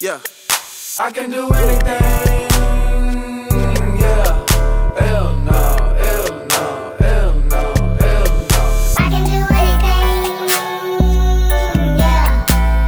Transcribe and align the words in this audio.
Yeah. 0.00 0.20
I 1.00 1.10
can 1.10 1.30
do 1.30 1.48
anything. 1.50 2.02
Yeah. 3.98 4.46
Hell 4.98 5.36
no. 5.38 5.52
Hell 5.96 6.46
no. 6.50 6.96
Hell 6.98 7.34
no. 7.48 7.74
Hell 7.98 8.26
no. 8.50 8.60
I 8.98 9.08
can 9.08 9.24
do 9.24 9.40
anything. 9.54 10.48
Yeah. 11.98 12.46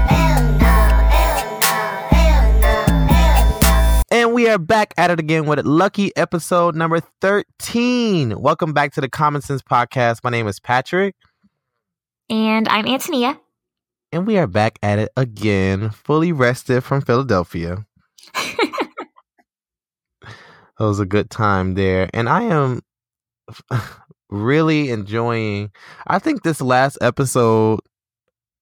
Hell 0.09 0.45
no, 0.59 0.77
hell 1.09 1.45
no, 1.61 1.75
hell 2.11 2.61
no, 2.61 2.75
hell 3.09 3.61
no. 3.63 4.03
And 4.11 4.35
we 4.35 4.47
are 4.49 4.59
back 4.59 4.93
at 4.99 5.11
it 5.11 5.19
again 5.19 5.47
with 5.47 5.65
lucky 5.65 6.15
episode 6.17 6.75
number 6.77 7.01
13. 7.23 8.39
Welcome 8.39 8.75
back 8.75 8.93
to 8.93 9.01
the 9.01 9.09
Common 9.09 9.41
Sense 9.41 9.63
Podcast. 9.63 10.23
My 10.23 10.29
name 10.31 10.47
is 10.47 10.61
Patrick, 10.61 11.15
And 12.29 12.69
I'm 12.69 12.87
Antonia. 12.87 13.41
And 14.13 14.27
we 14.27 14.39
are 14.39 14.47
back 14.47 14.79
at 14.82 14.99
it 14.99 15.11
again, 15.17 15.91
fully 15.91 16.32
rested 16.32 16.82
from 16.82 17.01
Philadelphia. 17.03 17.87
It 20.81 20.85
was 20.85 20.99
a 20.99 21.05
good 21.05 21.29
time 21.29 21.75
there. 21.75 22.09
And 22.15 22.27
I 22.27 22.45
am 22.45 22.81
really 24.31 24.89
enjoying, 24.91 25.73
I 26.07 26.18
think 26.18 26.43
this 26.43 26.63
last 26.63 26.96
episode 27.03 27.81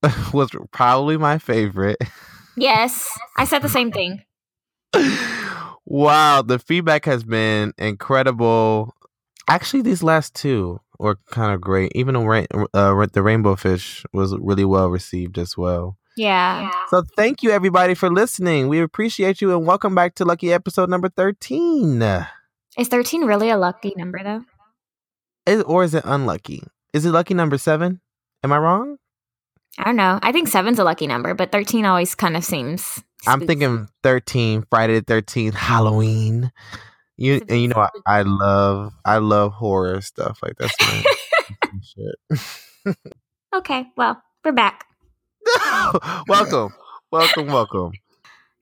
was 0.32 0.50
probably 0.72 1.16
my 1.16 1.38
favorite. 1.38 1.98
yes, 2.56 3.08
I 3.36 3.44
said 3.44 3.62
the 3.62 3.68
same 3.68 3.92
thing. 3.92 4.24
wow, 5.86 6.42
the 6.42 6.58
feedback 6.58 7.04
has 7.04 7.22
been 7.22 7.72
incredible. 7.78 8.96
Actually, 9.48 9.82
these 9.82 10.02
last 10.02 10.34
two 10.34 10.80
were 10.98 11.18
kind 11.30 11.52
of 11.52 11.60
great. 11.60 11.92
Even 11.94 12.14
the, 12.14 12.20
rain, 12.20 12.46
uh, 12.74 13.06
the 13.12 13.22
rainbow 13.22 13.56
fish 13.56 14.04
was 14.12 14.36
really 14.38 14.64
well 14.64 14.88
received 14.88 15.38
as 15.38 15.56
well. 15.56 15.96
Yeah. 16.16 16.70
So 16.88 17.04
thank 17.16 17.42
you 17.42 17.50
everybody 17.50 17.94
for 17.94 18.10
listening. 18.10 18.68
We 18.68 18.80
appreciate 18.80 19.40
you 19.40 19.56
and 19.56 19.64
welcome 19.64 19.94
back 19.94 20.16
to 20.16 20.24
Lucky 20.24 20.52
episode 20.52 20.90
number 20.90 21.08
13. 21.08 22.02
Is 22.76 22.88
13 22.88 23.22
really 23.22 23.50
a 23.50 23.56
lucky 23.56 23.92
number, 23.96 24.20
though? 24.22 24.44
Is, 25.46 25.62
or 25.62 25.84
is 25.84 25.94
it 25.94 26.02
unlucky? 26.04 26.64
Is 26.92 27.04
it 27.04 27.10
lucky 27.10 27.34
number 27.34 27.56
7? 27.56 28.00
Am 28.42 28.52
I 28.52 28.58
wrong? 28.58 28.98
I 29.78 29.84
don't 29.84 29.96
know. 29.96 30.18
I 30.22 30.32
think 30.32 30.48
seven's 30.48 30.80
a 30.80 30.84
lucky 30.84 31.06
number, 31.06 31.34
but 31.34 31.52
13 31.52 31.84
always 31.84 32.14
kind 32.14 32.36
of 32.36 32.44
seems. 32.44 33.02
I'm 33.26 33.46
thinking 33.46 33.88
13, 34.02 34.64
Friday 34.70 34.98
the 34.98 35.04
13th, 35.04 35.54
Halloween. 35.54 36.50
You 37.20 37.42
and 37.48 37.60
you 37.60 37.66
know 37.66 37.88
I. 38.06 38.20
I 38.20 38.22
love 38.22 38.94
I 39.04 39.18
love 39.18 39.52
horror 39.52 40.00
stuff 40.00 40.38
like 40.40 40.54
that's 40.56 40.74
my 40.80 41.04
shit. 41.82 42.96
Okay, 43.52 43.86
well, 43.96 44.22
we're 44.44 44.52
back. 44.52 44.86
welcome. 46.28 46.72
Welcome, 47.10 47.48
welcome. 47.48 47.92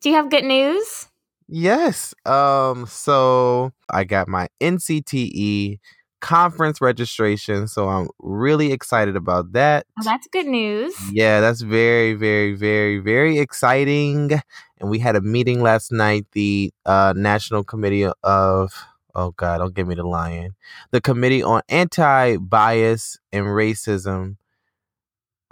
Do 0.00 0.08
you 0.08 0.14
have 0.14 0.30
good 0.30 0.44
news? 0.44 1.06
Yes. 1.48 2.14
Um 2.24 2.86
so 2.86 3.72
I 3.90 4.04
got 4.04 4.26
my 4.26 4.48
NCTE 4.62 5.78
conference 6.22 6.80
registration, 6.80 7.68
so 7.68 7.88
I'm 7.88 8.08
really 8.20 8.72
excited 8.72 9.16
about 9.16 9.52
that. 9.52 9.86
Well, 9.98 10.04
that's 10.04 10.26
good 10.28 10.46
news. 10.46 10.94
Yeah, 11.12 11.40
that's 11.40 11.60
very, 11.60 12.14
very, 12.14 12.54
very, 12.54 12.98
very 13.00 13.38
exciting. 13.38 14.40
And 14.78 14.90
we 14.90 14.98
had 14.98 15.16
a 15.16 15.20
meeting 15.20 15.62
last 15.62 15.90
night, 15.90 16.26
the 16.32 16.72
uh, 16.84 17.14
National 17.16 17.64
Committee 17.64 18.06
of, 18.22 18.72
oh 19.14 19.30
God, 19.32 19.58
don't 19.58 19.74
give 19.74 19.88
me 19.88 19.94
the 19.94 20.06
lion, 20.06 20.54
the 20.90 21.00
Committee 21.00 21.42
on 21.42 21.62
Anti 21.68 22.36
Bias 22.36 23.18
and 23.32 23.46
Racism 23.46 24.36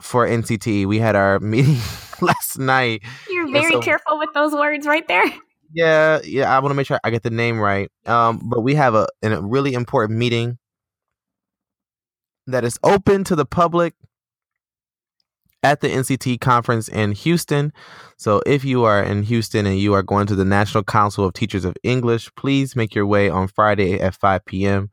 for 0.01 0.27
NCTE. 0.27 0.87
We 0.87 0.99
had 0.99 1.17
our 1.17 1.41
meeting 1.41 1.79
last 2.21 2.59
night. 2.59 3.03
You're 3.31 3.51
very 3.51 3.73
so- 3.73 3.81
careful 3.81 4.19
with 4.19 4.33
those 4.35 4.53
words 4.53 4.87
right 4.87 5.07
there. 5.09 5.25
Yeah, 5.73 6.21
yeah, 6.23 6.55
I 6.55 6.61
want 6.61 6.71
to 6.71 6.75
make 6.75 6.87
sure 6.87 7.01
I 7.03 7.11
get 7.11 7.25
the 7.25 7.31
name 7.31 7.59
right. 7.59 7.91
Um, 8.07 8.43
but 8.45 8.61
we 8.61 8.77
have 8.77 8.95
a, 8.95 9.09
a 9.25 9.43
really 9.43 9.75
important 9.75 10.19
meeting 10.19 10.59
that 12.47 12.65
is 12.65 12.79
open 12.85 13.25
to 13.25 13.35
the 13.35 13.45
public 13.45 13.95
at 15.65 15.81
the 15.81 15.89
NCTE 15.89 16.41
conference 16.41 16.89
in 16.89 17.13
Houston. 17.13 17.73
So 18.19 18.43
if 18.47 18.65
you 18.65 18.85
are 18.85 19.03
in 19.03 19.23
Houston 19.25 19.67
and 19.67 19.79
you 19.79 19.95
are 19.95 20.03
going 20.03 20.27
to 20.27 20.37
the 20.37 20.45
National 20.45 20.85
Council 20.85 21.25
of 21.25 21.33
Teachers 21.33 21.65
of 21.65 21.75
English, 21.83 22.33
please 22.37 22.77
make 22.77 22.95
your 22.95 23.07
way 23.07 23.31
on 23.31 23.49
Friday 23.49 23.99
at 23.99 24.15
5 24.15 24.45
p.m. 24.45 24.91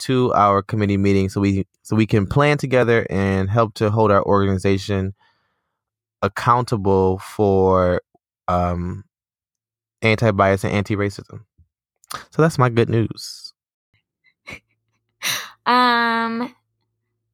to 0.00 0.32
our 0.34 0.62
committee 0.62 0.98
meeting 0.98 1.30
so 1.30 1.40
we 1.40 1.66
so 1.82 1.96
we 1.96 2.06
can 2.06 2.26
plan 2.26 2.58
together 2.58 3.06
and 3.08 3.50
help 3.50 3.74
to 3.74 3.90
hold 3.90 4.12
our 4.12 4.22
organization 4.24 5.14
accountable 6.20 7.18
for 7.18 8.02
um 8.46 9.04
anti-bias 10.02 10.62
and 10.64 10.74
anti-racism. 10.74 11.40
So 12.30 12.42
that's 12.42 12.58
my 12.58 12.68
good 12.68 12.88
news. 12.88 13.54
Um, 15.64 16.52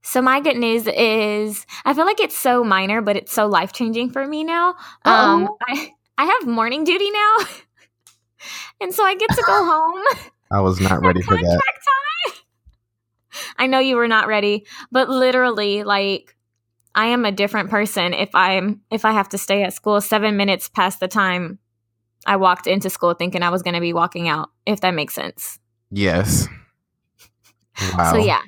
so 0.09 0.23
my 0.23 0.41
good 0.41 0.57
news 0.57 0.87
is 0.87 1.67
I 1.85 1.93
feel 1.93 2.07
like 2.07 2.19
it's 2.19 2.37
so 2.37 2.65
minor, 2.65 3.03
but 3.03 3.17
it's 3.17 3.33
so 3.33 3.47
life 3.47 3.73
changing 3.73 4.11
for 4.11 4.27
me 4.27 4.43
now. 4.43 4.71
Um, 5.05 5.45
Uh-oh. 5.45 5.59
I 5.69 5.91
I 6.17 6.25
have 6.25 6.47
morning 6.47 6.85
duty 6.85 7.11
now, 7.11 7.37
and 8.81 8.95
so 8.95 9.05
I 9.05 9.15
get 9.15 9.29
to 9.29 9.43
go 9.47 9.65
home. 9.65 10.03
I 10.51 10.61
was 10.61 10.81
not 10.81 11.01
ready 11.05 11.21
for 11.21 11.37
that. 11.37 11.43
time. 11.45 11.63
I 13.59 13.67
know 13.67 13.79
you 13.79 13.97
were 13.97 14.09
not 14.09 14.27
ready, 14.27 14.67
but 14.91 15.11
literally, 15.11 15.85
like, 15.85 16.35
I 16.95 17.09
am 17.09 17.25
a 17.25 17.33
different 17.33 17.69
person 17.69 18.15
if 18.15 18.35
I'm 18.35 18.81
if 18.91 19.05
I 19.05 19.13
have 19.13 19.29
to 19.31 19.39
stay 19.39 19.63
at 19.63 19.75
school 19.75 20.01
seven 20.01 20.39
minutes 20.39 20.71
past 20.71 21.01
the 21.01 21.09
time 21.09 21.59
I 22.27 22.37
walked 22.37 22.67
into 22.67 22.89
school 22.89 23.13
thinking 23.13 23.43
I 23.43 23.51
was 23.51 23.63
going 23.63 23.75
to 23.75 23.81
be 23.81 23.93
walking 23.93 24.27
out. 24.27 24.49
If 24.65 24.81
that 24.81 24.95
makes 24.95 25.15
sense. 25.15 25.59
Yes. 25.91 26.49
Wow. 27.97 28.13
So 28.13 28.19
yeah, 28.19 28.41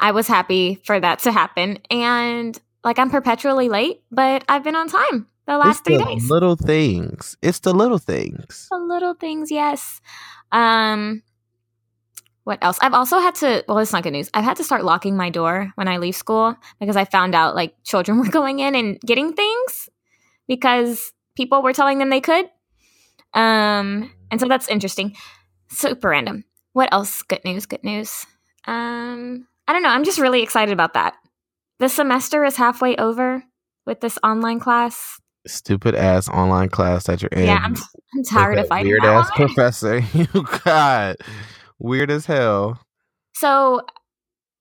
I 0.00 0.12
was 0.12 0.26
happy 0.28 0.80
for 0.84 0.98
that 0.98 1.20
to 1.20 1.32
happen, 1.32 1.78
and 1.90 2.58
like 2.84 2.98
I'm 2.98 3.10
perpetually 3.10 3.68
late, 3.68 4.02
but 4.10 4.44
I've 4.48 4.64
been 4.64 4.76
on 4.76 4.88
time 4.88 5.26
the 5.46 5.58
last 5.58 5.80
it's 5.80 5.88
three 5.88 5.96
the 5.96 6.04
days. 6.04 6.30
little 6.30 6.56
things. 6.56 7.36
It's 7.42 7.60
the 7.60 7.72
little 7.72 7.98
things. 7.98 8.68
the 8.70 8.78
little 8.78 9.14
things, 9.14 9.50
yes. 9.50 10.00
Um, 10.52 11.22
what 12.44 12.58
else? 12.62 12.78
I've 12.80 12.94
also 12.94 13.18
had 13.18 13.34
to. 13.36 13.64
Well, 13.66 13.78
it's 13.78 13.92
not 13.92 14.02
good 14.02 14.12
news. 14.12 14.30
I've 14.32 14.44
had 14.44 14.56
to 14.58 14.64
start 14.64 14.84
locking 14.84 15.16
my 15.16 15.30
door 15.30 15.72
when 15.74 15.88
I 15.88 15.98
leave 15.98 16.16
school 16.16 16.54
because 16.80 16.96
I 16.96 17.04
found 17.04 17.34
out 17.34 17.54
like 17.54 17.74
children 17.84 18.18
were 18.20 18.30
going 18.30 18.60
in 18.60 18.74
and 18.74 19.00
getting 19.00 19.32
things 19.32 19.88
because 20.46 21.12
people 21.34 21.62
were 21.62 21.72
telling 21.72 21.98
them 21.98 22.10
they 22.10 22.20
could. 22.20 22.46
Um, 23.34 24.10
and 24.30 24.40
so 24.40 24.46
that's 24.48 24.68
interesting. 24.68 25.14
Super 25.68 26.08
random. 26.08 26.44
What 26.72 26.92
else? 26.92 27.22
Good 27.22 27.44
news. 27.44 27.66
Good 27.66 27.84
news. 27.84 28.24
Um, 28.66 29.46
I 29.68 29.74
don't 29.74 29.82
know. 29.82 29.90
I'm 29.90 30.04
just 30.04 30.18
really 30.18 30.42
excited 30.42 30.72
about 30.72 30.94
that. 30.94 31.14
The 31.78 31.88
semester 31.88 32.44
is 32.44 32.56
halfway 32.56 32.96
over 32.96 33.44
with 33.86 34.00
this 34.00 34.18
online 34.24 34.58
class. 34.58 35.20
Stupid 35.46 35.94
ass 35.94 36.28
online 36.28 36.70
class 36.70 37.04
that 37.04 37.22
you're 37.22 37.28
in. 37.30 37.44
Yeah, 37.46 37.60
I'm, 37.62 37.76
I'm 37.76 38.24
tired 38.24 38.58
of 38.58 38.66
fighting 38.66 38.88
weird 38.88 39.04
ass 39.04 39.30
professor. 39.34 39.98
you 40.14 40.26
got 40.64 41.16
weird 41.78 42.10
as 42.10 42.26
hell. 42.26 42.80
So, 43.34 43.82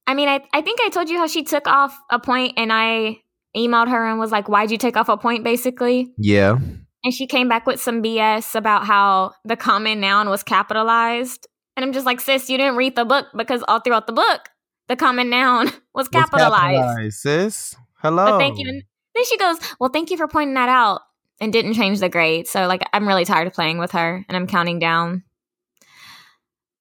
I 0.06 0.14
mean, 0.14 0.30
I, 0.30 0.42
I 0.54 0.62
think 0.62 0.80
I 0.82 0.90
told 0.90 1.10
you 1.10 1.18
how 1.18 1.28
she 1.28 1.44
took 1.44 1.68
off 1.68 1.98
a 2.12 2.20
point 2.20 2.54
and 2.58 2.72
I 2.72 3.18
emailed 3.56 3.90
her 3.90 4.06
and 4.06 4.20
was 4.20 4.32
like, 4.32 4.48
why'd 4.50 4.72
you 4.72 4.78
take 4.78 4.98
off 4.98 5.10
a 5.10 5.18
point, 5.18 5.44
basically? 5.44 6.14
Yeah. 6.18 6.60
And 7.04 7.14
she 7.14 7.28
came 7.28 7.48
back 7.48 7.66
with 7.66 7.82
some 7.82 8.04
BS 8.04 8.56
about 8.56 8.86
how 8.86 9.34
the 9.46 9.56
common 9.56 10.00
noun 10.00 10.30
was 10.30 10.44
capitalized. 10.44 11.48
And 11.76 11.86
I'm 11.86 11.94
just 11.94 12.06
like, 12.06 12.20
sis, 12.20 12.50
you 12.50 12.58
didn't 12.58 12.76
read 12.76 12.96
the 12.96 13.06
book 13.06 13.28
because 13.36 13.64
all 13.68 13.80
throughout 13.80 14.08
the 14.08 14.14
book, 14.14 14.50
the 14.88 14.96
common 14.96 15.30
noun 15.30 15.70
was 15.94 16.08
capitalized. 16.08 16.76
capitalized, 16.76 17.18
sis. 17.18 17.76
Hello. 18.02 18.26
But 18.26 18.38
thank 18.40 18.60
you. 18.60 18.68
And 18.68 18.84
then 19.16 19.26
she 19.26 19.38
goes, 19.38 19.58
well, 19.80 19.90
thank 19.90 20.12
you 20.12 20.18
for 20.18 20.28
pointing 20.28 20.56
that 20.56 20.70
out 20.70 21.02
and 21.40 21.52
didn't 21.52 21.74
change 21.74 22.00
the 22.00 22.10
grade. 22.10 22.48
So, 22.48 22.68
like, 22.68 22.88
I'm 22.94 23.08
really 23.08 23.26
tired 23.26 23.48
of 23.48 23.54
playing 23.54 23.80
with 23.80 23.92
her 23.92 24.26
and 24.28 24.36
I'm 24.36 24.48
counting 24.48 24.80
down 24.80 25.24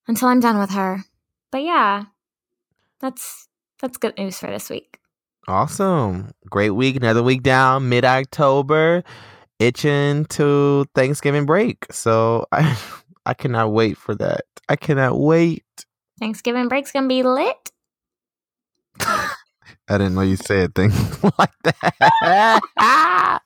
until 0.07 0.29
I'm 0.29 0.41
done 0.41 0.59
with 0.59 0.71
her. 0.71 1.05
But 1.51 1.63
yeah, 1.63 2.05
that's 3.01 3.49
that's 3.81 3.97
good 3.97 4.17
news 4.19 4.39
for 4.39 4.47
this 4.47 4.71
week. 4.71 4.99
Awesome. 5.49 6.31
Great 6.51 6.71
week. 6.71 6.97
Another 6.97 7.23
week 7.23 7.43
down, 7.43 7.89
mid 7.89 8.05
October, 8.05 9.05
itching 9.59 10.25
to 10.27 10.87
Thanksgiving 10.95 11.47
break. 11.47 11.87
So 11.91 12.47
I 12.53 12.77
I 13.27 13.35
cannot 13.35 13.73
wait 13.73 13.97
for 13.97 14.15
that. 14.17 14.43
I 14.69 14.77
cannot 14.77 15.19
wait. 15.19 15.65
Thanksgiving 16.19 16.69
break's 16.69 16.93
gonna 16.93 17.09
be 17.09 17.23
lit. 17.23 17.71
I 19.89 19.99
didn't 19.99 20.15
know 20.15 20.23
you 20.23 20.37
said 20.37 20.75
things 20.75 20.95
like 21.39 21.53
that. 21.63 22.61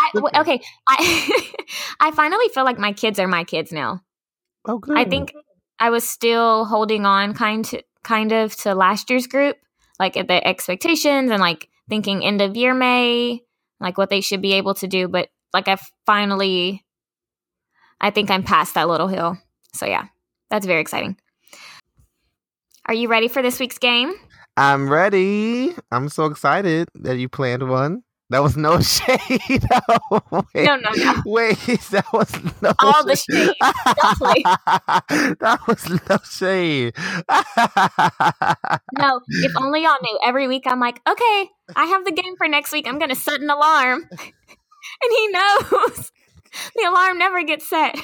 I, 0.00 0.40
okay, 0.40 0.60
I 0.88 1.52
I 2.00 2.10
finally 2.12 2.48
feel 2.48 2.64
like 2.64 2.78
my 2.78 2.92
kids 2.92 3.18
are 3.18 3.28
my 3.28 3.44
kids 3.44 3.72
now. 3.72 4.02
oh, 4.66 4.78
good. 4.78 4.96
I 4.96 5.04
think 5.04 5.34
I 5.78 5.90
was 5.90 6.08
still 6.08 6.64
holding 6.64 7.04
on 7.04 7.34
kind 7.34 7.64
to 7.66 7.82
kind 8.02 8.32
of 8.32 8.54
to 8.56 8.74
last 8.74 9.10
year's 9.10 9.26
group, 9.26 9.56
like 9.98 10.16
at 10.16 10.28
the 10.28 10.46
expectations 10.46 11.30
and 11.30 11.40
like 11.40 11.68
thinking 11.88 12.24
end 12.24 12.40
of 12.40 12.56
year 12.56 12.74
May, 12.74 13.42
like 13.80 13.98
what 13.98 14.10
they 14.10 14.20
should 14.20 14.42
be 14.42 14.54
able 14.54 14.74
to 14.74 14.86
do. 14.86 15.08
But 15.08 15.28
like 15.52 15.68
I 15.68 15.78
finally, 16.06 16.84
I 18.00 18.10
think 18.10 18.30
I'm 18.30 18.42
past 18.42 18.74
that 18.74 18.88
little 18.88 19.08
hill. 19.08 19.38
So 19.74 19.86
yeah, 19.86 20.06
that's 20.48 20.66
very 20.66 20.80
exciting. 20.80 21.16
Are 22.90 22.94
you 22.94 23.06
ready 23.06 23.28
for 23.28 23.40
this 23.40 23.60
week's 23.60 23.78
game? 23.78 24.12
I'm 24.56 24.90
ready. 24.90 25.72
I'm 25.92 26.08
so 26.08 26.24
excited 26.24 26.88
that 26.96 27.18
you 27.18 27.28
planned 27.28 27.68
one. 27.68 28.02
That 28.30 28.42
was 28.42 28.56
no 28.56 28.80
shade. 28.96 29.20
no, 29.48 30.20
wait, 30.32 30.64
No, 30.64 30.74
no, 30.74 30.90
no. 30.96 31.22
Wait, 31.24 31.56
that 31.92 32.04
was 32.12 32.32
no 32.60 32.70
shade. 32.70 32.74
All 32.80 33.04
the 33.04 33.14
shade. 33.14 33.54
That 35.38 35.60
was 35.68 35.88
no 36.08 36.18
shade. 36.28 36.96
No, 38.98 39.20
if 39.28 39.56
only 39.56 39.84
y'all 39.84 39.96
knew. 40.02 40.18
Every 40.26 40.48
week 40.48 40.64
I'm 40.66 40.80
like, 40.80 41.00
okay, 41.08 41.48
I 41.76 41.84
have 41.84 42.04
the 42.04 42.10
game 42.10 42.34
for 42.36 42.48
next 42.48 42.72
week. 42.72 42.88
I'm 42.88 42.98
going 42.98 43.10
to 43.10 43.14
set 43.14 43.40
an 43.40 43.50
alarm. 43.50 44.08
And 44.10 45.12
he 45.16 45.28
knows. 45.28 46.10
The 46.74 46.86
alarm 46.88 47.18
never 47.18 47.44
gets 47.44 47.70
set. 47.70 47.94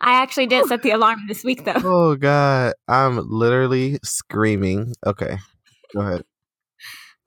I 0.00 0.14
actually 0.22 0.46
did 0.46 0.66
set 0.66 0.82
the 0.82 0.90
alarm 0.90 1.20
this 1.28 1.44
week, 1.44 1.64
though. 1.64 1.72
oh 1.76 2.16
god, 2.16 2.74
I'm 2.88 3.18
literally 3.28 3.98
screaming. 4.02 4.94
Okay, 5.06 5.36
go 5.94 6.00
ahead. 6.00 6.24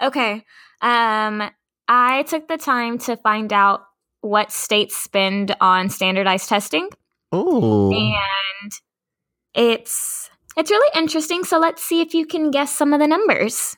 Okay. 0.01 0.43
Um, 0.81 1.49
I 1.87 2.23
took 2.23 2.47
the 2.47 2.57
time 2.57 2.97
to 2.99 3.15
find 3.17 3.53
out 3.53 3.81
what 4.21 4.51
states 4.51 4.95
spend 4.95 5.55
on 5.61 5.89
standardized 5.89 6.49
testing, 6.49 6.89
Oh, 7.31 7.91
and 7.91 8.71
it's 9.53 10.29
it's 10.57 10.69
really 10.71 10.99
interesting. 10.99 11.43
So 11.43 11.59
let's 11.59 11.83
see 11.83 12.01
if 12.01 12.13
you 12.13 12.25
can 12.25 12.51
guess 12.51 12.71
some 12.73 12.93
of 12.93 12.99
the 12.99 13.07
numbers. 13.07 13.75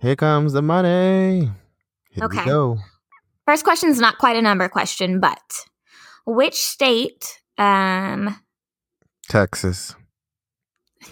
here 0.00 0.16
comes 0.16 0.52
the 0.52 0.62
money. 0.62 1.50
Here 2.10 2.24
Okay. 2.24 2.44
First 3.46 3.64
question 3.64 3.90
is 3.90 4.00
not 4.00 4.18
quite 4.18 4.36
a 4.36 4.42
number 4.42 4.68
question, 4.68 5.20
but 5.20 5.66
which 6.26 6.54
state? 6.54 7.40
Um, 7.58 8.40
Texas. 9.28 9.94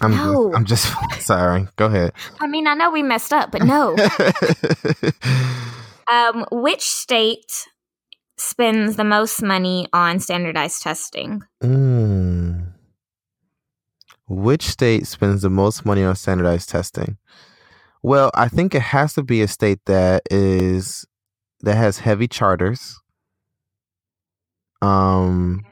I'm 0.01 0.11
No. 0.11 0.51
just, 0.51 0.55
I'm 0.55 0.65
just 0.65 1.21
sorry. 1.25 1.67
Go 1.75 1.85
ahead. 1.87 2.13
I 2.39 2.47
mean, 2.47 2.67
I 2.67 2.73
know 2.73 2.91
we 2.91 3.03
messed 3.03 3.33
up, 3.33 3.51
but 3.51 3.63
no. 3.63 3.95
um, 6.11 6.45
which 6.51 6.81
state 6.81 7.67
spends 8.37 8.95
the 8.95 9.03
most 9.03 9.41
money 9.41 9.87
on 9.93 10.19
standardized 10.19 10.81
testing? 10.81 11.43
Mm. 11.61 12.73
Which 14.27 14.63
state 14.63 15.05
spends 15.07 15.43
the 15.43 15.49
most 15.49 15.85
money 15.85 16.03
on 16.03 16.15
standardized 16.15 16.69
testing? 16.69 17.17
Well, 18.01 18.31
I 18.33 18.47
think 18.47 18.73
it 18.75 18.81
has 18.81 19.13
to 19.13 19.23
be 19.23 19.41
a 19.41 19.47
state 19.47 19.79
that 19.85 20.23
is 20.31 21.05
that 21.61 21.75
has 21.75 21.99
heavy 21.99 22.27
charters. 22.27 22.99
Um 24.81 25.63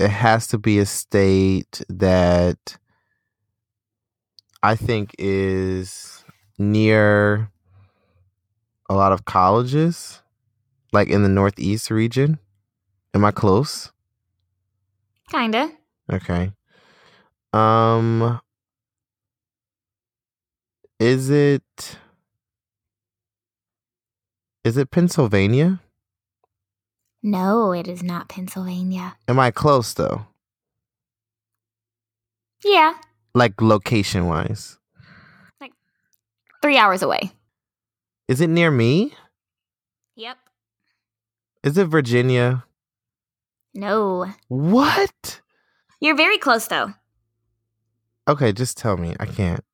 it 0.00 0.10
has 0.10 0.46
to 0.48 0.58
be 0.58 0.78
a 0.78 0.86
state 0.86 1.82
that 1.88 2.78
I 4.62 4.74
think 4.74 5.14
is 5.18 6.24
near 6.58 7.50
a 8.88 8.94
lot 8.94 9.12
of 9.12 9.24
colleges, 9.24 10.22
like 10.92 11.08
in 11.08 11.22
the 11.22 11.28
Northeast 11.28 11.90
region. 11.90 12.38
Am 13.14 13.24
I 13.24 13.30
close? 13.30 13.92
Kinda. 15.30 15.70
Okay. 16.10 16.52
Um 17.52 18.40
is 20.98 21.30
it 21.30 21.98
is 24.64 24.76
it 24.76 24.90
Pennsylvania? 24.90 25.80
No, 27.22 27.72
it 27.72 27.86
is 27.86 28.02
not 28.02 28.28
Pennsylvania. 28.28 29.16
Am 29.28 29.38
I 29.38 29.50
close 29.50 29.94
though? 29.94 30.26
Yeah, 32.64 32.94
Like 33.34 33.60
location 33.62 34.26
wise. 34.26 34.78
Like 35.60 35.72
three 36.62 36.76
hours 36.76 37.02
away. 37.02 37.32
Is 38.28 38.40
it 38.40 38.50
near 38.50 38.70
me? 38.70 39.14
Yep. 40.16 40.36
Is 41.62 41.78
it 41.78 41.86
Virginia? 41.86 42.64
No. 43.74 44.26
What? 44.48 45.40
You're 46.00 46.16
very 46.16 46.38
close, 46.38 46.66
though. 46.66 46.92
Okay, 48.28 48.52
just 48.52 48.76
tell 48.76 48.96
me. 48.96 49.14
I 49.18 49.26
can't. 49.26 49.64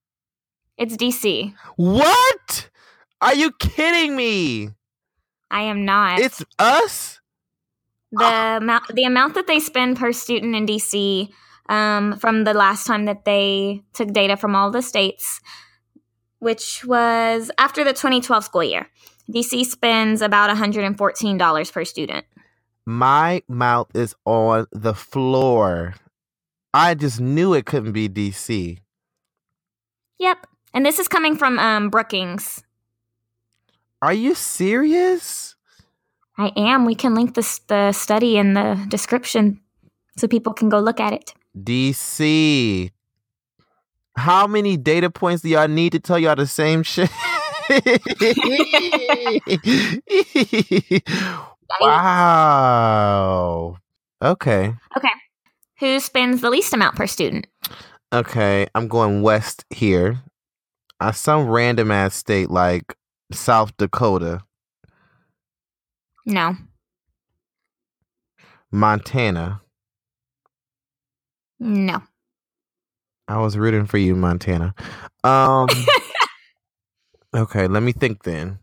It's 0.79 0.97
DC. 0.97 1.55
What? 1.77 2.71
Are 3.21 3.35
you 3.35 3.53
kidding 3.53 4.15
me? 4.17 4.71
I 5.51 5.63
am 5.63 5.85
not. 5.85 6.19
It's 6.21 6.45
us? 6.59 7.16
The 8.13 8.59
amount 8.59 8.95
the 8.95 9.05
amount 9.05 9.35
that 9.35 9.47
they 9.47 9.61
spend 9.61 9.97
per 9.97 10.13
student 10.13 10.55
in 10.55 10.67
DC 10.67 11.31
um, 11.69 12.17
from 12.19 12.45
the 12.45 12.55
last 12.55 12.87
time 12.87 13.07
that 13.07 13.25
they 13.25 13.83
took 13.93 14.13
data 14.13 14.37
from 14.37 14.55
all 14.55 14.71
the 14.71 14.83
states, 14.83 15.41
which 16.39 16.85
was 16.85 17.51
after 17.59 17.85
the 17.85 17.93
2012 17.93 18.45
school 18.45 18.65
year. 18.65 18.89
DC 19.33 19.65
spends 19.65 20.23
about 20.23 20.57
$114 20.57 21.73
per 21.73 21.85
student. 21.85 22.25
My 22.85 23.43
mouth 23.49 23.89
is 23.95 24.15
on 24.25 24.67
the 24.71 24.95
floor. 24.95 25.95
I 26.73 26.95
just 26.95 27.21
knew 27.21 27.53
it 27.55 27.67
couldn't 27.67 27.93
be 27.93 28.09
DC. 28.09 28.79
Yep. 30.21 30.47
And 30.73 30.87
this 30.87 30.99
is 30.99 31.09
coming 31.09 31.37
from 31.37 31.59
um, 31.59 31.91
Brookings. 31.91 32.63
Are 34.01 34.13
you 34.13 34.35
serious? 34.35 35.56
I 36.39 36.53
am. 36.57 36.85
We 36.85 36.95
can 36.95 37.15
link 37.15 37.35
this, 37.35 37.61
the 37.61 37.93
study 37.93 38.37
in 38.37 38.55
the 38.55 38.85
description 38.89 39.61
so 40.17 40.29
people 40.29 40.53
can 40.53 40.69
go 40.69 40.81
look 40.81 41.01
at 41.01 41.13
it. 41.13 41.35
DC. 41.59 42.91
How 44.17 44.47
many 44.47 44.77
data 44.77 45.11
points 45.11 45.43
do 45.43 45.49
y'all 45.49 45.69
need 45.69 45.93
to 45.93 46.01
tell 46.01 46.19
y'all 46.19 46.37
the 46.37 46.47
same 46.47 46.83
shit? 46.83 47.11
wow. 51.81 53.77
Okay. 54.23 54.75
Okay. 54.97 55.09
Who 55.81 56.01
spends 56.01 56.41
the 56.41 56.51
least 56.51 56.73
amount 56.73 56.97
per 56.97 57.07
student? 57.07 57.47
Okay. 58.13 58.67
I'm 58.75 58.89
going 58.89 59.23
west 59.23 59.65
here. 59.71 60.21
Uh, 61.01 61.13
some 61.13 61.49
random 61.49 61.91
ass 61.91 62.15
state 62.15 62.51
like 62.51 62.97
South 63.33 63.77
Dakota, 63.77 64.43
No. 66.27 66.57
Montana. 68.73 69.63
No. 71.61 72.03
I 73.29 73.39
was 73.39 73.57
rooting 73.57 73.87
for 73.87 73.99
you, 73.99 74.15
Montana. 74.15 74.75
Um 75.25 75.69
Okay, 77.35 77.67
let 77.69 77.83
me 77.83 77.93
think 77.93 78.23
then. 78.25 78.59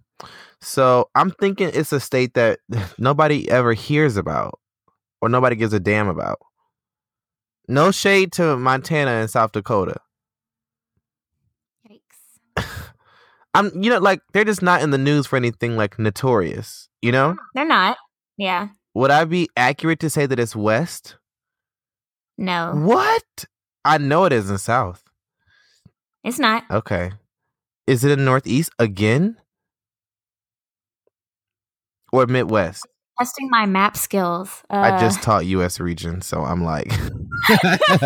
So 0.59 1.09
I'm 1.15 1.31
thinking 1.31 1.69
it's 1.73 1.93
a 1.93 1.99
state 1.99 2.33
that 2.33 2.59
nobody 2.97 3.49
ever 3.49 3.73
hears 3.73 4.17
about 4.17 4.59
or 5.21 5.29
nobody 5.29 5.55
gives 5.55 5.73
a 5.73 5.79
damn 5.79 6.07
about. 6.07 6.39
No 7.67 7.91
shade 7.91 8.31
to 8.33 8.57
Montana 8.57 9.11
and 9.11 9.29
South 9.29 9.53
Dakota. 9.53 9.95
Yikes. 11.89 12.63
I'm 13.53 13.71
you 13.81 13.89
know, 13.89 13.99
like 13.99 14.21
they're 14.33 14.45
just 14.45 14.61
not 14.61 14.81
in 14.81 14.89
the 14.89 14.97
news 14.97 15.27
for 15.27 15.37
anything 15.37 15.77
like 15.77 15.99
notorious, 15.99 16.89
you 17.01 17.11
know? 17.11 17.35
They're 17.53 17.65
not. 17.65 17.97
Yeah. 18.37 18.69
Would 18.95 19.11
I 19.11 19.25
be 19.25 19.49
accurate 19.55 19.99
to 20.01 20.09
say 20.09 20.25
that 20.25 20.39
it's 20.39 20.55
west? 20.55 21.17
No. 22.37 22.71
What? 22.75 23.45
I 23.85 23.97
know 23.97 24.25
it 24.25 24.33
isn't 24.33 24.59
south. 24.59 25.03
It's 26.23 26.39
not. 26.39 26.63
Okay. 26.71 27.11
Is 27.85 28.03
it 28.03 28.11
in 28.17 28.25
northeast 28.25 28.71
again? 28.79 29.37
Or 32.11 32.25
Midwest? 32.27 32.87
Testing 33.19 33.49
my 33.49 33.65
map 33.65 33.97
skills. 33.97 34.63
Uh, 34.69 34.77
I 34.77 34.99
just 34.99 35.21
taught 35.21 35.45
US 35.45 35.79
region, 35.79 36.21
so 36.21 36.43
I'm 36.43 36.63
like 36.63 36.91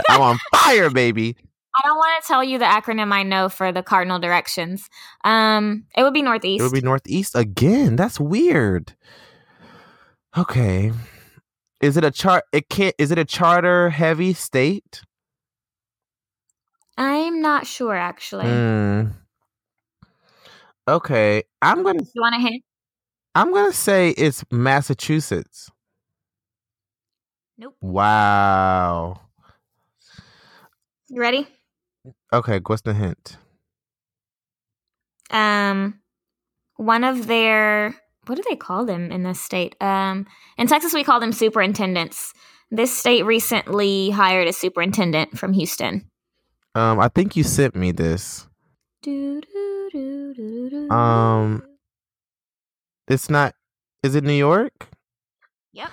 I'm 0.10 0.22
on 0.22 0.38
fire, 0.54 0.90
baby. 0.90 1.36
I 1.78 1.88
don't 1.88 1.98
want 1.98 2.24
to 2.24 2.28
tell 2.28 2.44
you 2.44 2.58
the 2.58 2.66
acronym 2.66 3.12
I 3.12 3.24
know 3.24 3.50
for 3.50 3.72
the 3.72 3.84
cardinal 3.84 4.20
directions. 4.20 4.90
Um, 5.24 5.86
it 5.96 6.02
would 6.02 6.14
be 6.14 6.24
northeast. 6.24 6.62
It 6.62 6.64
would 6.64 6.74
be 6.74 6.82
northeast 6.82 7.36
again. 7.36 7.96
That's 7.96 8.20
weird. 8.20 8.94
Okay. 10.36 10.92
Is 11.82 11.98
it 11.98 12.04
a 12.04 12.12
chart 12.12 12.46
it 12.52 12.70
can't 12.70 12.96
is 12.98 13.12
it 13.12 13.20
a 13.20 13.26
charter 13.26 13.90
heavy 13.92 14.34
state? 14.34 15.02
I'm 16.98 17.42
not 17.42 17.68
sure 17.68 17.96
actually. 17.96 18.46
Hmm. 18.46 19.10
Okay. 20.88 21.44
I'm 21.62 21.84
gonna 21.84 22.02
You 22.16 22.22
want 22.22 22.36
a 22.36 22.40
hint? 22.40 22.64
I'm 23.36 23.54
gonna 23.54 23.74
say 23.74 24.10
it's 24.12 24.44
Massachusetts. 24.52 25.70
Nope. 27.60 27.76
Wow. 27.82 29.22
You 31.10 31.22
ready? 31.22 31.48
Okay, 32.34 32.60
what's 32.66 32.82
the 32.82 32.94
hint? 32.94 33.38
um, 35.32 36.00
one 36.78 37.04
of 37.04 37.28
their 37.28 37.94
what 38.28 38.36
do 38.36 38.44
they 38.50 38.56
call 38.56 38.86
them 38.86 39.12
in 39.12 39.24
this 39.24 39.42
state? 39.42 39.76
Um, 39.82 40.26
in 40.58 40.68
Texas, 40.68 40.94
we 40.94 41.04
call 41.04 41.20
them 41.20 41.32
superintendents. 41.32 42.34
This 42.70 42.96
state 42.96 43.26
recently 43.26 44.10
hired 44.10 44.48
a 44.48 44.54
superintendent 44.54 45.38
from 45.38 45.54
Houston. 45.54 46.10
Um, 46.76 47.00
I 47.00 47.08
think 47.08 47.36
you 47.38 47.44
sent 47.44 47.76
me 47.76 47.92
this. 47.94 48.48
Do-do-do-do-do-do. 49.02 50.90
Um, 50.94 51.64
It's 53.08 53.30
not. 53.30 53.54
Is 54.04 54.16
it 54.16 54.24
New 54.26 54.34
York? 54.34 54.90
Yep. 55.72 55.90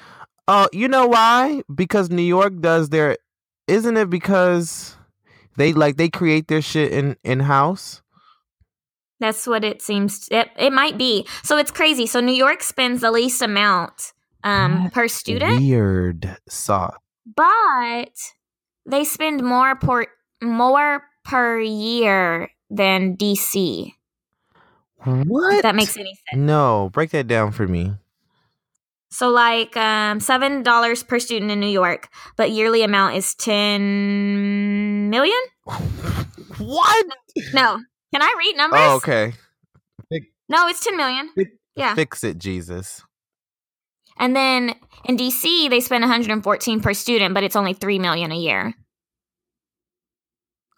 Oh, 0.49 0.69
you 0.73 0.89
know 0.89 1.07
why? 1.07 1.63
Because 1.73 2.11
New 2.11 2.23
York 2.23 2.61
does 2.61 2.89
their. 2.89 3.17
Isn't 3.69 3.97
it 3.97 4.11
because 4.11 4.97
they 5.57 5.73
like 5.73 5.97
they 5.97 6.09
create 6.09 6.49
their 6.49 6.63
shit 6.63 6.93
in 6.93 7.17
in 7.25 7.41
house? 7.41 8.03
That's 9.21 9.47
what 9.47 9.65
it 9.65 9.81
seems. 9.81 10.29
It, 10.31 10.51
it 10.59 10.73
might 10.73 10.99
be. 10.99 11.27
So 11.43 11.57
it's 11.57 11.71
crazy. 11.71 12.07
So 12.07 12.21
New 12.21 12.35
York 12.35 12.63
spends 12.63 13.01
the 13.01 13.11
least 13.11 13.41
amount 13.43 14.13
um, 14.43 14.91
per 14.91 15.09
student, 15.09 15.61
Weird 15.61 16.37
sauce. 16.49 16.97
but 17.25 18.13
they 18.85 19.05
spend 19.05 19.43
more 19.43 19.77
per 19.77 20.07
more 20.43 21.05
per 21.25 21.59
year 21.61 22.51
than 22.69 23.17
DC. 23.17 23.93
What? 25.05 25.55
If 25.57 25.63
that 25.63 25.75
makes 25.75 25.97
any 25.97 26.15
sense. 26.31 26.43
no. 26.43 26.91
Break 26.93 27.11
that 27.11 27.27
down 27.27 27.53
for 27.53 27.67
me. 27.69 27.93
So 29.11 29.29
like 29.31 29.77
um, 29.77 30.19
seven 30.19 30.63
dollars 30.65 31.03
per 31.05 31.19
student 31.21 31.51
in 31.53 31.61
New 31.61 31.69
York, 31.69 32.09
but 32.37 32.51
yearly 32.51 32.83
amount 32.83 33.15
is 33.17 33.35
ten 33.37 34.94
million. 35.15 35.39
what? 36.59 37.07
No, 37.53 37.79
can 38.13 38.23
I 38.23 38.35
read 38.39 38.57
numbers? 38.57 38.81
Oh, 38.83 38.97
okay. 38.97 39.33
No, 40.49 40.69
it's 40.69 40.85
ten 40.85 40.97
million. 40.97 41.31
Yeah. 41.77 41.95
Fix 41.95 42.23
it, 42.25 42.39
Jesus. 42.39 43.03
And 44.17 44.37
then 44.37 44.75
in 45.07 45.17
DC, 45.17 45.69
they 45.71 45.81
spend 45.81 46.03
114 46.03 46.81
per 46.81 46.95
student, 46.95 47.35
but 47.35 47.43
it's 47.43 47.57
only 47.57 47.75
3 47.75 47.99
million 47.99 48.31
a 48.31 48.37
year. 48.37 48.75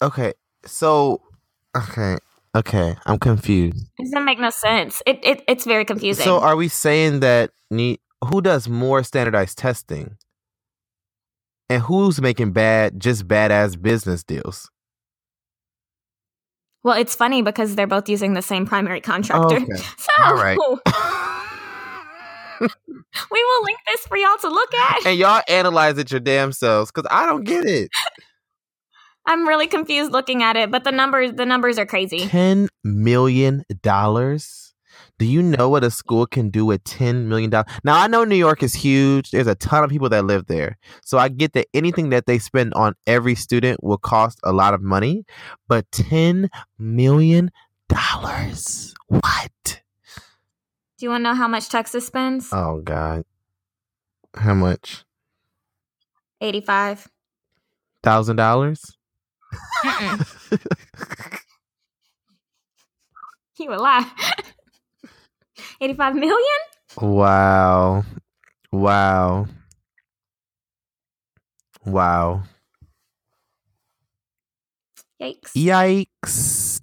Okay. 0.00 0.32
So, 0.64 1.20
okay. 1.76 2.16
Okay. 2.56 2.96
I'm 3.04 3.18
confused. 3.18 3.90
It 3.98 4.04
doesn't 4.04 4.24
make 4.24 4.38
no 4.38 4.50
sense. 4.50 5.02
It, 5.04 5.20
it 5.22 5.42
it's 5.48 5.66
very 5.66 5.84
confusing. 5.84 6.24
So, 6.24 6.40
are 6.40 6.56
we 6.56 6.68
saying 6.68 7.20
that 7.20 7.50
ne- 7.70 8.00
who 8.24 8.40
does 8.40 8.68
more 8.68 9.02
standardized 9.02 9.58
testing? 9.58 10.16
And 11.68 11.82
who's 11.82 12.20
making 12.20 12.52
bad, 12.52 13.00
just 13.00 13.26
badass 13.26 13.80
business 13.80 14.22
deals? 14.22 14.70
well, 16.86 16.96
it's 16.96 17.16
funny 17.16 17.42
because 17.42 17.74
they're 17.74 17.88
both 17.88 18.08
using 18.08 18.34
the 18.34 18.42
same 18.42 18.64
primary 18.64 19.00
contractor. 19.00 19.56
Okay. 19.56 19.66
So 19.98 20.24
All 20.24 20.34
right. 20.34 20.56
we 22.60 22.68
will 23.44 23.62
link 23.64 23.78
this 23.88 24.06
for 24.06 24.16
y'all 24.16 24.38
to 24.38 24.48
look 24.48 24.72
at. 24.72 25.04
and 25.04 25.18
y'all 25.18 25.42
analyze 25.48 25.98
it 25.98 26.12
your 26.12 26.20
damn 26.20 26.52
selves 26.52 26.92
because 26.92 27.08
I 27.10 27.26
don't 27.26 27.42
get 27.42 27.66
it. 27.66 27.90
I'm 29.26 29.48
really 29.48 29.66
confused 29.66 30.12
looking 30.12 30.44
at 30.44 30.56
it, 30.56 30.70
but 30.70 30.84
the 30.84 30.92
numbers 30.92 31.32
the 31.32 31.44
numbers 31.44 31.76
are 31.76 31.86
crazy. 31.86 32.20
$10 32.20 32.68
million? 32.84 33.64
Do 35.18 35.24
you 35.24 35.42
know 35.42 35.68
what 35.70 35.82
a 35.82 35.90
school 35.90 36.26
can 36.26 36.50
do 36.50 36.66
with 36.66 36.84
$10 36.84 37.24
million? 37.24 37.50
Now, 37.50 37.64
I 38.00 38.06
know 38.06 38.24
New 38.24 38.36
York 38.36 38.62
is 38.62 38.74
huge. 38.74 39.30
There's 39.30 39.46
a 39.46 39.54
ton 39.54 39.82
of 39.82 39.90
people 39.90 40.10
that 40.10 40.26
live 40.26 40.46
there. 40.46 40.76
So 41.02 41.16
I 41.16 41.28
get 41.28 41.54
that 41.54 41.68
anything 41.72 42.10
that 42.10 42.26
they 42.26 42.38
spend 42.38 42.74
on 42.74 42.94
every 43.06 43.34
student 43.34 43.82
will 43.82 43.96
cost 43.98 44.38
a 44.44 44.52
lot 44.52 44.74
of 44.74 44.82
money. 44.82 45.24
But 45.68 45.90
$10 45.90 46.48
million? 46.78 47.50
What? 49.08 49.50
Do 50.98 51.06
you 51.06 51.10
want 51.10 51.20
to 51.20 51.30
know 51.30 51.34
how 51.34 51.48
much 51.48 51.68
Texas 51.70 52.06
spends? 52.06 52.50
Oh, 52.52 52.80
God. 52.84 53.24
How 54.34 54.54
much? 54.54 55.04
85. 56.42 57.08
$1,000? 58.04 58.92
Mm-mm. 59.84 61.42
You 63.58 63.70
would 63.70 63.80
lie. 63.80 64.06
85 65.80 66.14
million? 66.14 66.36
wow. 67.00 68.04
Wow. 68.72 69.46
Wow. 71.84 72.42
Yikes. 75.20 75.52
Yikes. 75.56 76.80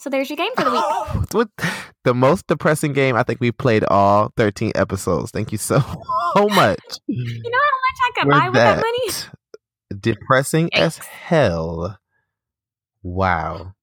So 0.00 0.08
there's 0.08 0.30
your 0.30 0.38
game 0.38 0.52
for 0.56 0.64
the 0.64 0.70
week. 0.70 1.26
What 1.32 1.48
the 2.04 2.14
most 2.14 2.46
depressing 2.46 2.94
game 2.94 3.14
I 3.16 3.22
think 3.22 3.38
we 3.38 3.52
played 3.52 3.84
all 3.84 4.32
13 4.38 4.72
episodes. 4.74 5.30
Thank 5.30 5.52
you 5.52 5.58
so, 5.58 5.78
so 6.36 6.48
much. 6.48 6.80
You 7.06 7.42
know 7.50 7.58
how 7.58 7.76
much 7.84 8.00
I 8.02 8.10
could 8.16 8.30
buy 8.30 8.44
with 8.46 8.54
that 8.54 8.76
that. 8.76 8.82
money? 8.82 10.00
Depressing 10.00 10.70
as 10.72 10.96
hell. 10.96 11.98
Wow. 13.02 13.74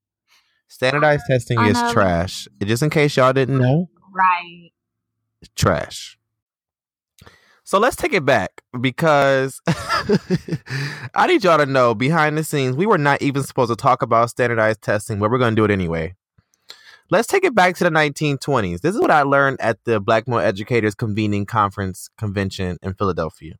Standardized 0.67 1.21
um, 1.29 1.35
testing 1.35 1.59
I 1.59 1.69
is 1.69 1.93
trash. 1.93 2.47
Just 2.63 2.81
in 2.81 2.89
case 2.89 3.15
y'all 3.15 3.31
didn't 3.31 3.59
know, 3.59 3.87
Right. 4.11 4.71
trash. 5.55 6.17
So 7.63 7.77
let's 7.77 7.95
take 7.95 8.13
it 8.13 8.25
back 8.25 8.56
because 8.79 9.61
I 11.15 11.27
need 11.27 11.43
y'all 11.43 11.57
to 11.57 11.65
know 11.65 11.95
behind 11.95 12.37
the 12.37 12.43
scenes, 12.43 12.75
we 12.75 12.85
were 12.85 12.97
not 12.97 13.21
even 13.21 13.43
supposed 13.43 13.71
to 13.71 13.75
talk 13.75 14.01
about 14.01 14.29
standardized 14.29 14.81
testing, 14.81 15.19
but 15.19 15.31
we're 15.31 15.37
going 15.37 15.55
to 15.55 15.59
do 15.59 15.65
it 15.65 15.71
anyway. 15.71 16.15
Let's 17.09 17.27
take 17.27 17.45
it 17.45 17.55
back 17.55 17.75
to 17.77 17.85
the 17.85 17.89
1920s. 17.89 18.81
This 18.81 18.93
is 18.93 18.99
what 18.99 19.11
I 19.11 19.21
learned 19.21 19.61
at 19.61 19.81
the 19.85 20.01
Black 20.01 20.27
Male 20.27 20.39
Educators 20.39 20.93
Convening 20.93 21.45
Conference 21.45 22.09
Convention 22.17 22.77
in 22.81 22.93
Philadelphia. 22.95 23.55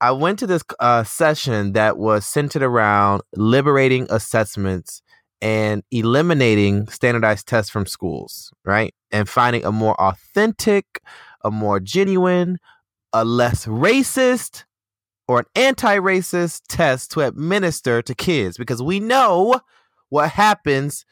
I 0.00 0.12
went 0.12 0.38
to 0.40 0.46
this 0.46 0.62
uh, 0.78 1.02
session 1.04 1.72
that 1.72 1.98
was 1.98 2.26
centered 2.26 2.62
around 2.62 3.22
liberating 3.34 4.06
assessments 4.10 5.02
and 5.42 5.82
eliminating 5.90 6.86
standardized 6.88 7.48
tests 7.48 7.70
from 7.70 7.86
schools, 7.86 8.52
right? 8.64 8.94
And 9.10 9.28
finding 9.28 9.64
a 9.64 9.72
more 9.72 10.00
authentic, 10.00 11.00
a 11.42 11.50
more 11.50 11.80
genuine, 11.80 12.58
a 13.16 13.24
less 13.24 13.64
racist, 13.64 14.64
or 15.26 15.40
an 15.40 15.46
anti 15.54 15.96
racist 15.96 16.62
test 16.68 17.10
to 17.12 17.20
administer 17.20 18.02
to 18.02 18.14
kids 18.14 18.58
because 18.58 18.82
we 18.82 19.00
know 19.00 19.60
what 20.10 20.30
happens. 20.30 21.06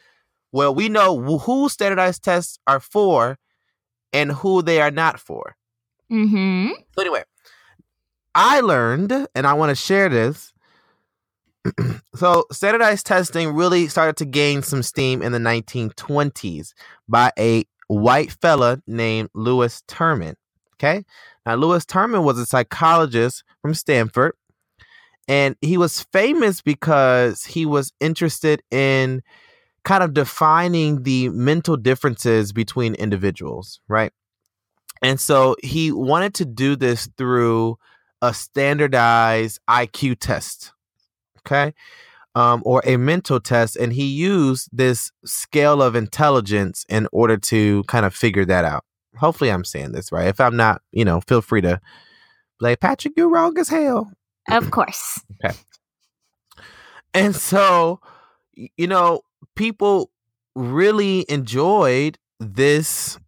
Well, 0.53 0.75
we 0.75 0.89
know 0.89 1.39
who 1.39 1.69
standardized 1.69 2.23
tests 2.23 2.59
are 2.67 2.79
for 2.79 3.39
and 4.13 4.31
who 4.31 4.61
they 4.61 4.81
are 4.81 4.91
not 4.91 5.19
for. 5.19 5.57
Mm-hmm. 6.13 6.73
So, 6.95 7.01
anyway, 7.01 7.25
I 8.35 8.61
learned, 8.61 9.11
and 9.35 9.47
I 9.47 9.55
want 9.55 9.71
to 9.71 9.75
share 9.75 10.11
this. 10.11 10.53
so, 12.15 12.45
standardized 12.53 13.07
testing 13.07 13.55
really 13.55 13.89
started 13.89 14.19
to 14.19 14.27
gain 14.27 14.63
some 14.63 14.83
steam 14.83 15.23
in 15.23 15.33
the 15.33 15.39
1920s 15.39 16.75
by 17.09 17.33
a 17.39 17.65
white 17.89 18.31
fella 18.31 18.83
named 18.87 19.31
Lewis 19.35 19.83
Terman. 19.89 20.35
Okay. 20.85 21.05
Now, 21.47 21.55
Lewis 21.55 21.87
Terman 21.87 22.25
was 22.25 22.39
a 22.39 22.45
psychologist 22.45 23.43
from 23.63 23.73
Stanford, 23.73 24.35
and 25.27 25.57
he 25.63 25.79
was 25.79 26.03
famous 26.13 26.61
because 26.61 27.45
he 27.45 27.65
was 27.65 27.93
interested 28.01 28.63
in 28.71 29.23
kind 29.85 30.03
of 30.03 30.13
defining 30.13 31.03
the 31.03 31.31
mental 31.31 31.79
differences 31.79 32.53
between 32.53 32.95
individuals, 32.95 33.81
right? 33.89 34.13
And 35.03 35.19
so 35.19 35.57
he 35.63 35.91
wanted 35.91 36.35
to 36.35 36.45
do 36.45 36.77
this 36.77 37.09
through 37.17 37.79
a 38.21 38.35
standardized 38.35 39.61
IQ 39.69 40.19
test, 40.21 40.73
okay, 41.41 41.73
um, 42.35 42.63
or 42.67 42.83
a 42.85 42.99
mental 42.99 43.41
test, 43.41 43.77
and 43.77 43.93
he 43.93 44.05
used 44.05 44.69
this 44.71 45.13
scale 45.25 45.81
of 45.81 45.95
intelligence 45.95 46.85
in 46.91 47.09
order 47.11 47.39
to 47.39 47.85
kind 47.85 48.05
of 48.05 48.15
figure 48.15 48.45
that 48.45 48.67
out. 48.67 48.85
Hopefully, 49.19 49.51
I'm 49.51 49.65
saying 49.65 49.93
this 49.93 50.13
right. 50.13 50.29
If 50.29 50.41
I'm 50.41 50.57
not, 50.57 50.83
you 50.93 51.05
know, 51.05 51.21
feel 51.21 51.41
free 51.41 51.61
to 51.63 51.81
like 52.61 52.81
Patrick, 52.81 53.15
you're 53.17 53.29
wrong 53.29 53.59
as 53.59 53.69
hell. 53.69 54.11
Of 54.49 54.71
course. 54.71 55.21
okay. 55.45 55.55
And 57.13 57.35
so, 57.35 58.01
you 58.55 58.87
know, 58.87 59.21
people 59.55 60.11
really 60.57 61.25
enjoyed 61.29 62.19
this 62.41 63.19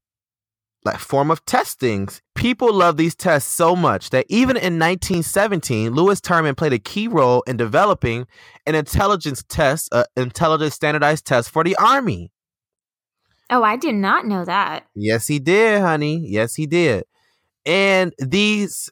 like 0.85 0.99
form 0.99 1.31
of 1.31 1.45
testings. 1.45 2.23
People 2.35 2.73
love 2.73 2.97
these 2.97 3.15
tests 3.15 3.53
so 3.53 3.75
much 3.75 4.11
that 4.11 4.25
even 4.29 4.57
in 4.57 4.79
1917, 4.79 5.93
Lewis 5.93 6.21
Terman 6.21 6.57
played 6.57 6.73
a 6.73 6.79
key 6.79 7.09
role 7.09 7.43
in 7.47 7.57
developing 7.57 8.27
an 8.67 8.75
intelligence 8.75 9.45
test, 9.49 9.89
an 9.93 10.05
intelligence 10.17 10.75
standardized 10.75 11.27
test 11.27 11.51
for 11.51 11.65
the 11.65 11.77
army. 11.77 12.31
Oh, 13.51 13.63
I 13.63 13.77
did 13.77 13.95
not 13.95 14.27
know 14.27 14.45
that. 14.45 14.87
Yes, 14.95 15.27
he 15.27 15.39
did, 15.39 15.81
honey. 15.81 16.25
Yes, 16.27 16.55
he 16.55 16.67
did. 16.67 17.05
And 17.65 18.13
these 18.19 18.91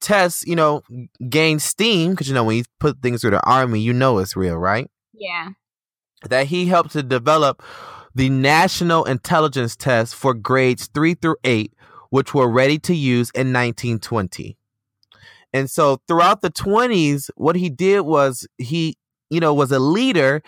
tests, 0.00 0.44
you 0.46 0.56
know, 0.56 0.82
gain 1.28 1.58
steam 1.58 2.12
because 2.12 2.28
you 2.28 2.34
know 2.34 2.44
when 2.44 2.56
you 2.56 2.64
put 2.80 3.00
things 3.02 3.20
through 3.20 3.32
the 3.32 3.46
army, 3.46 3.80
you 3.80 3.92
know 3.92 4.18
it's 4.18 4.36
real, 4.36 4.56
right? 4.56 4.90
Yeah. 5.12 5.50
That 6.28 6.46
he 6.46 6.66
helped 6.66 6.92
to 6.92 7.02
develop 7.02 7.62
the 8.14 8.28
National 8.28 9.04
Intelligence 9.04 9.76
Test 9.76 10.14
for 10.14 10.34
grades 10.34 10.88
three 10.92 11.14
through 11.14 11.36
eight, 11.44 11.72
which 12.10 12.34
were 12.34 12.50
ready 12.50 12.78
to 12.80 12.94
use 12.94 13.30
in 13.34 13.52
1920. 13.52 14.56
And 15.52 15.70
so 15.70 16.00
throughout 16.08 16.42
the 16.42 16.50
20s, 16.50 17.30
what 17.36 17.56
he 17.56 17.70
did 17.70 18.00
was 18.00 18.46
he, 18.58 18.96
you 19.30 19.40
know, 19.40 19.54
was 19.54 19.72
a 19.72 19.78
leader 19.78 20.42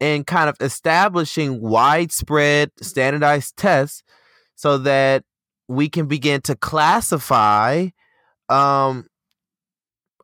in 0.00 0.24
kind 0.24 0.48
of 0.48 0.56
establishing 0.60 1.60
widespread 1.60 2.70
standardized 2.80 3.56
tests 3.56 4.02
so 4.54 4.78
that 4.78 5.24
we 5.68 5.88
can 5.88 6.06
begin 6.06 6.40
to 6.42 6.54
classify 6.54 7.88
um 8.48 9.06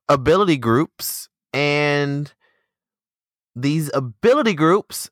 ability 0.09 0.57
groups 0.57 1.29
and 1.53 2.33
these 3.55 3.91
ability 3.95 4.55
groups 4.55 5.11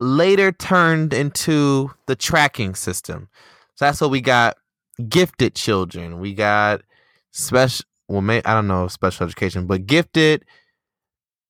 later 0.00 0.52
turned 0.52 1.14
into 1.14 1.90
the 2.06 2.16
tracking 2.16 2.74
system. 2.74 3.28
So 3.76 3.86
that's 3.86 4.00
what 4.00 4.10
we 4.10 4.20
got 4.20 4.56
gifted 5.08 5.54
children. 5.54 6.20
We 6.20 6.34
got 6.34 6.82
special 7.32 7.86
well 8.08 8.20
may 8.20 8.42
I 8.44 8.54
don't 8.54 8.66
know 8.66 8.88
special 8.88 9.24
education, 9.24 9.66
but 9.66 9.86
gifted, 9.86 10.44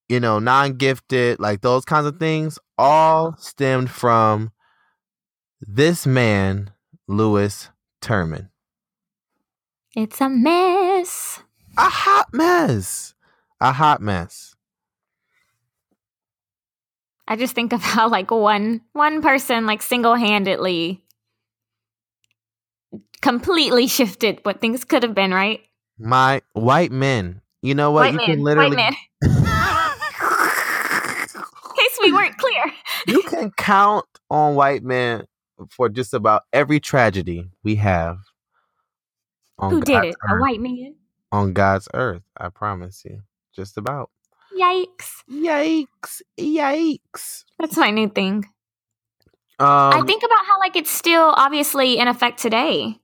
you 0.09 0.21
know, 0.21 0.39
non-gifted, 0.39 1.41
like 1.41 1.61
those 1.61 1.85
kinds 1.85 2.07
of 2.07 2.19
things 2.19 2.59
all 2.79 3.37
stemmed 3.39 3.91
from 3.91 4.53
this 5.61 6.07
man, 6.07 6.71
Lewis 7.09 7.71
Terman. 8.03 8.51
It's 9.97 10.21
a 10.21 10.29
mess. 10.29 11.43
A 11.79 11.89
hot 11.89 12.29
mess. 12.33 13.15
A 13.61 13.73
hot 13.73 14.01
mess. 14.01 14.55
I 17.27 17.37
just 17.37 17.55
think 17.55 17.73
of 17.73 17.81
how 17.81 18.09
like 18.09 18.31
one 18.31 18.83
one 18.93 19.23
person 19.23 19.65
like 19.65 19.81
single-handedly 19.81 21.03
completely 23.23 23.87
shifted 23.87 24.41
what 24.43 24.61
things 24.61 24.85
could 24.85 25.03
have 25.03 25.15
been, 25.15 25.33
right? 25.33 25.63
My 25.99 26.43
white 26.53 26.93
men. 26.93 27.41
You 27.63 27.75
know 27.75 27.93
what? 27.93 28.01
white 28.01 28.13
you 28.13 28.19
man, 28.19 28.27
can 28.27 28.41
literally 28.43 28.77
white 28.77 28.93
man. 28.93 28.95
In 29.23 29.31
case 31.77 31.94
we 32.05 32.13
weren't 32.13 32.37
clear. 32.39 32.73
you 33.09 33.23
can 33.23 33.51
count 33.53 34.07
on 34.31 34.55
white 34.55 34.83
men 34.83 35.25
for 35.71 35.89
just 35.89 36.15
about 36.15 36.43
every 36.53 36.81
tragedy 36.81 37.51
we 37.63 37.77
have 37.77 38.19
on 39.59 39.71
Who 39.71 39.81
did 39.81 39.93
God's 39.93 40.07
it? 40.09 40.17
A 40.29 40.33
earth. 40.35 40.41
white 40.41 40.61
man. 40.61 40.95
on 41.33 41.53
God's 41.53 41.89
earth. 41.95 42.23
I 42.37 42.49
promise 42.49 43.03
you. 43.05 43.21
Just 43.55 43.77
about. 43.77 44.11
Yikes. 44.59 45.23
Yikes. 45.31 46.23
Yikes. 46.39 47.45
That's 47.59 47.77
my 47.77 47.91
new 47.91 48.09
thing. 48.09 48.45
Um, 49.61 49.69
I 49.69 50.03
think 50.05 50.23
about 50.25 50.45
how 50.47 50.59
like 50.59 50.75
it's 50.75 50.91
still 50.91 51.33
obviously 51.37 51.99
in 51.99 52.09
effect 52.09 52.41
today. 52.41 52.99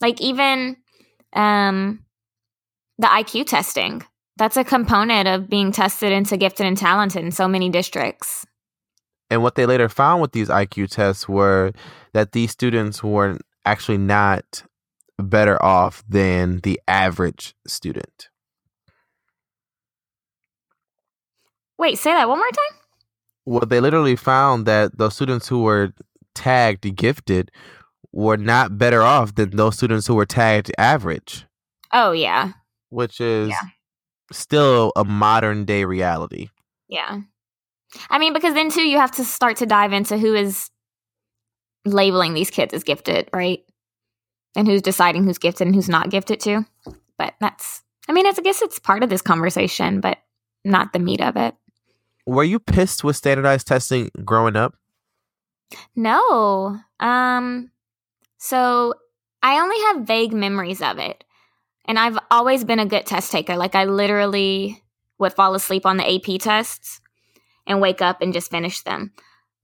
Like 0.00 0.20
even 0.20 0.76
um 1.32 2.04
the 2.98 3.06
IQ 3.06 3.46
testing. 3.46 4.02
That's 4.40 4.56
a 4.56 4.64
component 4.64 5.28
of 5.28 5.50
being 5.50 5.70
tested 5.70 6.12
into 6.12 6.38
gifted 6.38 6.64
and 6.64 6.76
talented 6.76 7.22
in 7.22 7.30
so 7.30 7.46
many 7.46 7.68
districts. 7.68 8.46
and 9.30 9.42
what 9.42 9.54
they 9.54 9.66
later 9.66 9.88
found 9.88 10.22
with 10.22 10.32
these 10.32 10.48
IQ 10.48 10.88
tests 10.90 11.28
were 11.28 11.72
that 12.14 12.32
these 12.32 12.50
students 12.50 13.04
were 13.04 13.36
actually 13.66 13.98
not 13.98 14.64
better 15.18 15.62
off 15.62 16.02
than 16.08 16.58
the 16.62 16.80
average 16.88 17.54
student. 17.66 18.28
Wait, 21.78 21.98
say 21.98 22.12
that 22.12 22.28
one 22.28 22.38
more 22.38 22.48
time? 22.50 22.78
Well, 23.46 23.66
they 23.66 23.80
literally 23.80 24.16
found 24.16 24.66
that 24.66 24.98
those 24.98 25.14
students 25.14 25.48
who 25.48 25.62
were 25.62 25.92
tagged 26.34 26.96
gifted 26.96 27.50
were 28.12 28.36
not 28.36 28.78
better 28.78 29.02
off 29.02 29.34
than 29.34 29.50
those 29.50 29.76
students 29.76 30.06
who 30.06 30.14
were 30.14 30.26
tagged 30.26 30.72
average, 30.78 31.46
Oh 31.92 32.12
yeah. 32.12 32.52
which 32.88 33.20
is 33.20 33.50
Yeah. 33.50 33.60
Still 34.32 34.92
a 34.96 35.04
modern 35.04 35.64
day 35.64 35.84
reality. 35.84 36.48
Yeah. 36.88 37.20
I 38.08 38.18
mean, 38.18 38.32
because 38.32 38.54
then 38.54 38.70
too, 38.70 38.82
you 38.82 38.98
have 38.98 39.12
to 39.12 39.24
start 39.24 39.56
to 39.58 39.66
dive 39.66 39.92
into 39.92 40.16
who 40.16 40.34
is 40.34 40.70
labeling 41.84 42.34
these 42.34 42.50
kids 42.50 42.74
as 42.74 42.84
gifted, 42.84 43.28
right? 43.32 43.60
And 44.56 44.66
who's 44.66 44.82
deciding 44.82 45.24
who's 45.24 45.38
gifted 45.38 45.66
and 45.66 45.74
who's 45.74 45.88
not 45.88 46.10
gifted 46.10 46.40
too. 46.40 46.64
But 47.18 47.34
that's, 47.40 47.82
I 48.08 48.12
mean, 48.12 48.26
it's, 48.26 48.38
I 48.38 48.42
guess 48.42 48.62
it's 48.62 48.78
part 48.78 49.02
of 49.02 49.10
this 49.10 49.22
conversation, 49.22 50.00
but 50.00 50.18
not 50.64 50.92
the 50.92 50.98
meat 50.98 51.20
of 51.20 51.36
it. 51.36 51.54
Were 52.26 52.44
you 52.44 52.58
pissed 52.58 53.02
with 53.02 53.16
standardized 53.16 53.66
testing 53.66 54.10
growing 54.24 54.56
up? 54.56 54.74
No. 55.96 56.78
Um, 56.98 57.70
so 58.38 58.94
I 59.42 59.60
only 59.60 59.78
have 59.86 60.06
vague 60.06 60.32
memories 60.32 60.82
of 60.82 60.98
it. 60.98 61.24
And 61.90 61.98
I've 61.98 62.20
always 62.30 62.62
been 62.62 62.78
a 62.78 62.86
good 62.86 63.04
test 63.04 63.32
taker. 63.32 63.56
Like 63.56 63.74
I 63.74 63.82
literally 63.82 64.80
would 65.18 65.32
fall 65.32 65.56
asleep 65.56 65.84
on 65.84 65.96
the 65.96 66.08
AP 66.08 66.40
tests 66.40 67.00
and 67.66 67.80
wake 67.80 68.00
up 68.00 68.22
and 68.22 68.32
just 68.32 68.48
finish 68.48 68.82
them. 68.82 69.10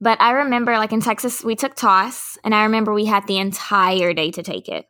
But 0.01 0.21
I 0.21 0.33
remember 0.33 0.73
like 0.73 0.93
in 0.93 1.01
Texas 1.01 1.45
we 1.45 1.55
took 1.55 1.77
TAAS 1.77 2.37
and 2.43 2.53
I 2.53 2.65
remember 2.65 2.93
we 2.93 3.05
had 3.05 3.29
the 3.29 3.39
entire 3.39 4.13
day 4.13 4.33
to 4.33 4.43
take 4.43 4.69
it. 4.69 4.87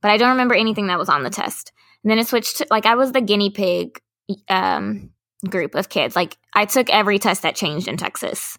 But 0.00 0.12
I 0.12 0.16
don't 0.16 0.30
remember 0.30 0.54
anything 0.54 0.86
that 0.86 0.98
was 0.98 1.10
on 1.10 1.24
the 1.24 1.28
test. 1.28 1.72
And 2.02 2.10
then 2.10 2.18
it 2.18 2.26
switched 2.26 2.56
to 2.56 2.66
like 2.70 2.86
I 2.86 2.94
was 2.94 3.12
the 3.12 3.20
guinea 3.20 3.50
pig 3.50 4.00
um 4.48 5.10
group 5.46 5.74
of 5.74 5.90
kids. 5.90 6.16
Like 6.16 6.38
I 6.54 6.64
took 6.64 6.88
every 6.88 7.18
test 7.18 7.42
that 7.42 7.54
changed 7.54 7.86
in 7.86 7.98
Texas. 7.98 8.58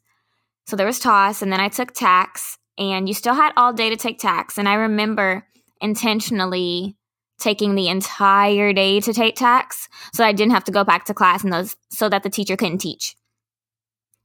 So 0.68 0.76
there 0.76 0.86
was 0.86 1.00
TAAS, 1.00 1.42
and 1.42 1.52
then 1.52 1.60
I 1.60 1.70
took 1.70 1.96
TAKS, 1.96 2.60
and 2.78 3.08
you 3.08 3.16
still 3.16 3.34
had 3.34 3.54
all 3.58 3.74
day 3.74 3.90
to 3.90 3.98
take 3.98 4.20
TAKS. 4.20 4.60
And 4.60 4.70
I 4.70 4.76
remember 4.76 5.48
intentionally 5.82 6.96
taking 7.40 7.76
the 7.76 7.88
entire 7.88 8.74
day 8.74 9.00
to 9.00 9.14
take 9.14 9.36
TAKS 9.36 9.88
so 10.14 10.24
I 10.24 10.32
didn't 10.32 10.52
have 10.52 10.66
to 10.66 10.72
go 10.72 10.84
back 10.84 11.06
to 11.06 11.14
class 11.14 11.44
and 11.44 11.52
those 11.52 11.76
so 11.90 12.10
that 12.10 12.24
the 12.24 12.30
teacher 12.30 12.58
couldn't 12.58 12.80
teach. 12.80 13.16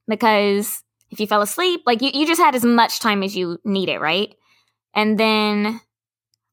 Because 0.07 0.83
if 1.11 1.21
you 1.21 1.27
fell 1.27 1.43
asleep, 1.43 1.83
like 1.87 2.03
you, 2.03 2.11
you 2.13 2.27
just 2.27 2.41
had 2.41 2.55
as 2.55 2.65
much 2.65 3.01
time 3.01 3.23
as 3.23 3.37
you 3.37 3.59
needed, 3.65 3.99
right? 3.99 4.35
And 4.95 5.19
then 5.19 5.81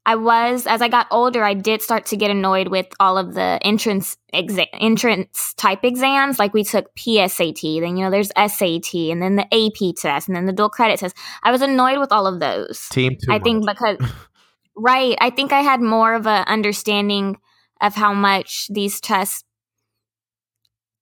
I 0.05 0.15
was, 0.15 0.65
as 0.65 0.81
I 0.81 0.87
got 0.87 1.07
older, 1.11 1.43
I 1.43 1.53
did 1.53 1.81
start 1.81 2.07
to 2.07 2.17
get 2.17 2.31
annoyed 2.31 2.69
with 2.69 2.87
all 2.99 3.19
of 3.19 3.35
the 3.35 3.59
entrance 3.61 4.17
exa- 4.33 4.67
entrance 4.73 5.53
type 5.57 5.83
exams. 5.83 6.39
Like 6.39 6.55
we 6.55 6.63
took 6.63 6.93
PSAT, 6.95 7.81
then 7.81 7.97
you 7.97 8.05
know 8.05 8.09
there's 8.09 8.31
SAT, 8.35 8.95
and 8.95 9.21
then 9.21 9.35
the 9.35 9.45
AP 9.53 9.95
test, 9.95 10.27
and 10.27 10.35
then 10.35 10.47
the 10.47 10.53
dual 10.53 10.69
credit 10.69 10.99
test. 10.99 11.15
I 11.43 11.51
was 11.51 11.61
annoyed 11.61 11.99
with 11.99 12.11
all 12.11 12.25
of 12.25 12.39
those. 12.39 12.87
Team 12.89 13.15
I 13.29 13.37
think 13.37 13.65
because 13.67 13.97
right, 14.75 15.17
I 15.19 15.29
think 15.29 15.51
I 15.51 15.61
had 15.61 15.81
more 15.81 16.13
of 16.13 16.25
a 16.25 16.49
understanding 16.49 17.37
of 17.81 17.95
how 17.95 18.13
much 18.13 18.67
these 18.69 18.99
tests 18.99 19.43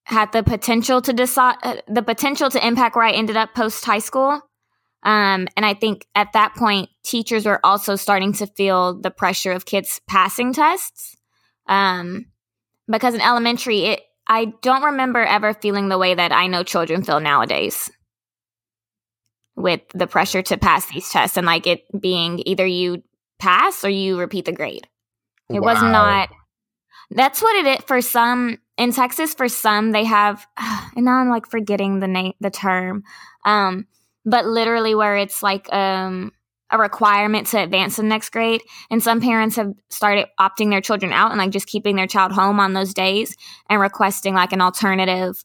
had 0.03 0.32
the 0.32 0.43
potential 0.43 1.01
to 1.01 1.13
decide 1.13 1.58
uh, 1.62 1.75
the 1.88 2.01
potential 2.01 2.49
to 2.49 2.65
impact 2.65 2.95
where 2.95 3.05
I 3.05 3.12
ended 3.12 3.38
up 3.38 3.53
post 3.53 3.86
high 3.86 3.99
school. 3.99 4.41
Um, 5.03 5.47
and 5.55 5.65
I 5.65 5.75
think 5.75 6.08
at 6.15 6.34
that 6.34 6.55
point, 6.55 6.89
teachers 7.05 7.45
were 7.45 7.63
also 7.63 7.95
starting 7.95 8.34
to 8.34 8.47
feel 8.47 8.99
the 8.99 9.12
pressure 9.12 9.51
of 9.51 9.65
kids 9.65 10.01
passing 10.08 10.51
tests. 10.51 11.15
Um, 11.67 12.25
because 12.88 13.13
in 13.13 13.21
elementary, 13.21 13.86
it 13.86 14.01
I 14.27 14.53
don't 14.62 14.84
remember 14.84 15.19
ever 15.19 15.53
feeling 15.53 15.89
the 15.89 15.97
way 15.97 16.13
that 16.13 16.32
I 16.32 16.47
know 16.47 16.63
children 16.63 17.03
feel 17.03 17.19
nowadays 17.19 17.89
with 19.55 19.82
the 19.93 20.08
pressure 20.08 20.41
to 20.43 20.58
pass 20.58 20.88
these 20.89 21.10
tests 21.10 21.36
and 21.36 21.45
like 21.45 21.67
it 21.67 21.84
being 21.99 22.41
either 22.45 22.65
you 22.65 23.03
pass 23.39 23.84
or 23.84 23.89
you 23.89 24.19
repeat 24.19 24.45
the 24.45 24.52
grade. 24.52 24.88
It 25.49 25.62
was 25.62 25.82
not. 25.82 26.30
That's 27.12 27.41
what 27.41 27.56
it 27.56 27.80
is 27.80 27.86
for 27.86 28.02
some 28.02 28.60
in 28.78 28.91
Texas. 28.91 29.34
For 29.34 29.49
some, 29.49 29.91
they 29.91 30.04
have, 30.04 30.45
and 30.95 31.06
now 31.06 31.15
I'm 31.15 31.30
like 31.30 31.47
forgetting 31.47 31.99
the 31.99 32.08
name, 32.08 32.34
the 32.39 32.52
term. 32.52 33.04
Um, 33.45 33.88
but 34.25 34.45
literally, 34.45 34.93
where 34.93 35.17
it's 35.17 35.41
like 35.41 35.71
um 35.73 36.32
a 36.71 36.78
requirement 36.78 37.47
to 37.47 37.63
advance 37.63 37.95
to 37.95 38.04
the 38.04 38.08
next 38.08 38.30
grade, 38.30 38.62
and 38.91 39.02
some 39.02 39.21
parents 39.21 39.56
have 39.56 39.73
started 39.89 40.28
opting 40.39 40.69
their 40.69 40.82
children 40.82 41.12
out 41.12 41.32
and 41.32 41.39
like 41.39 41.49
just 41.49 41.65
keeping 41.65 41.95
their 41.95 42.06
child 42.06 42.32
home 42.32 42.60
on 42.60 42.73
those 42.73 42.93
days 42.93 43.36
and 43.69 43.82
requesting 43.82 44.36
like 44.36 44.54
an 44.54 44.62
alternative 44.62 45.43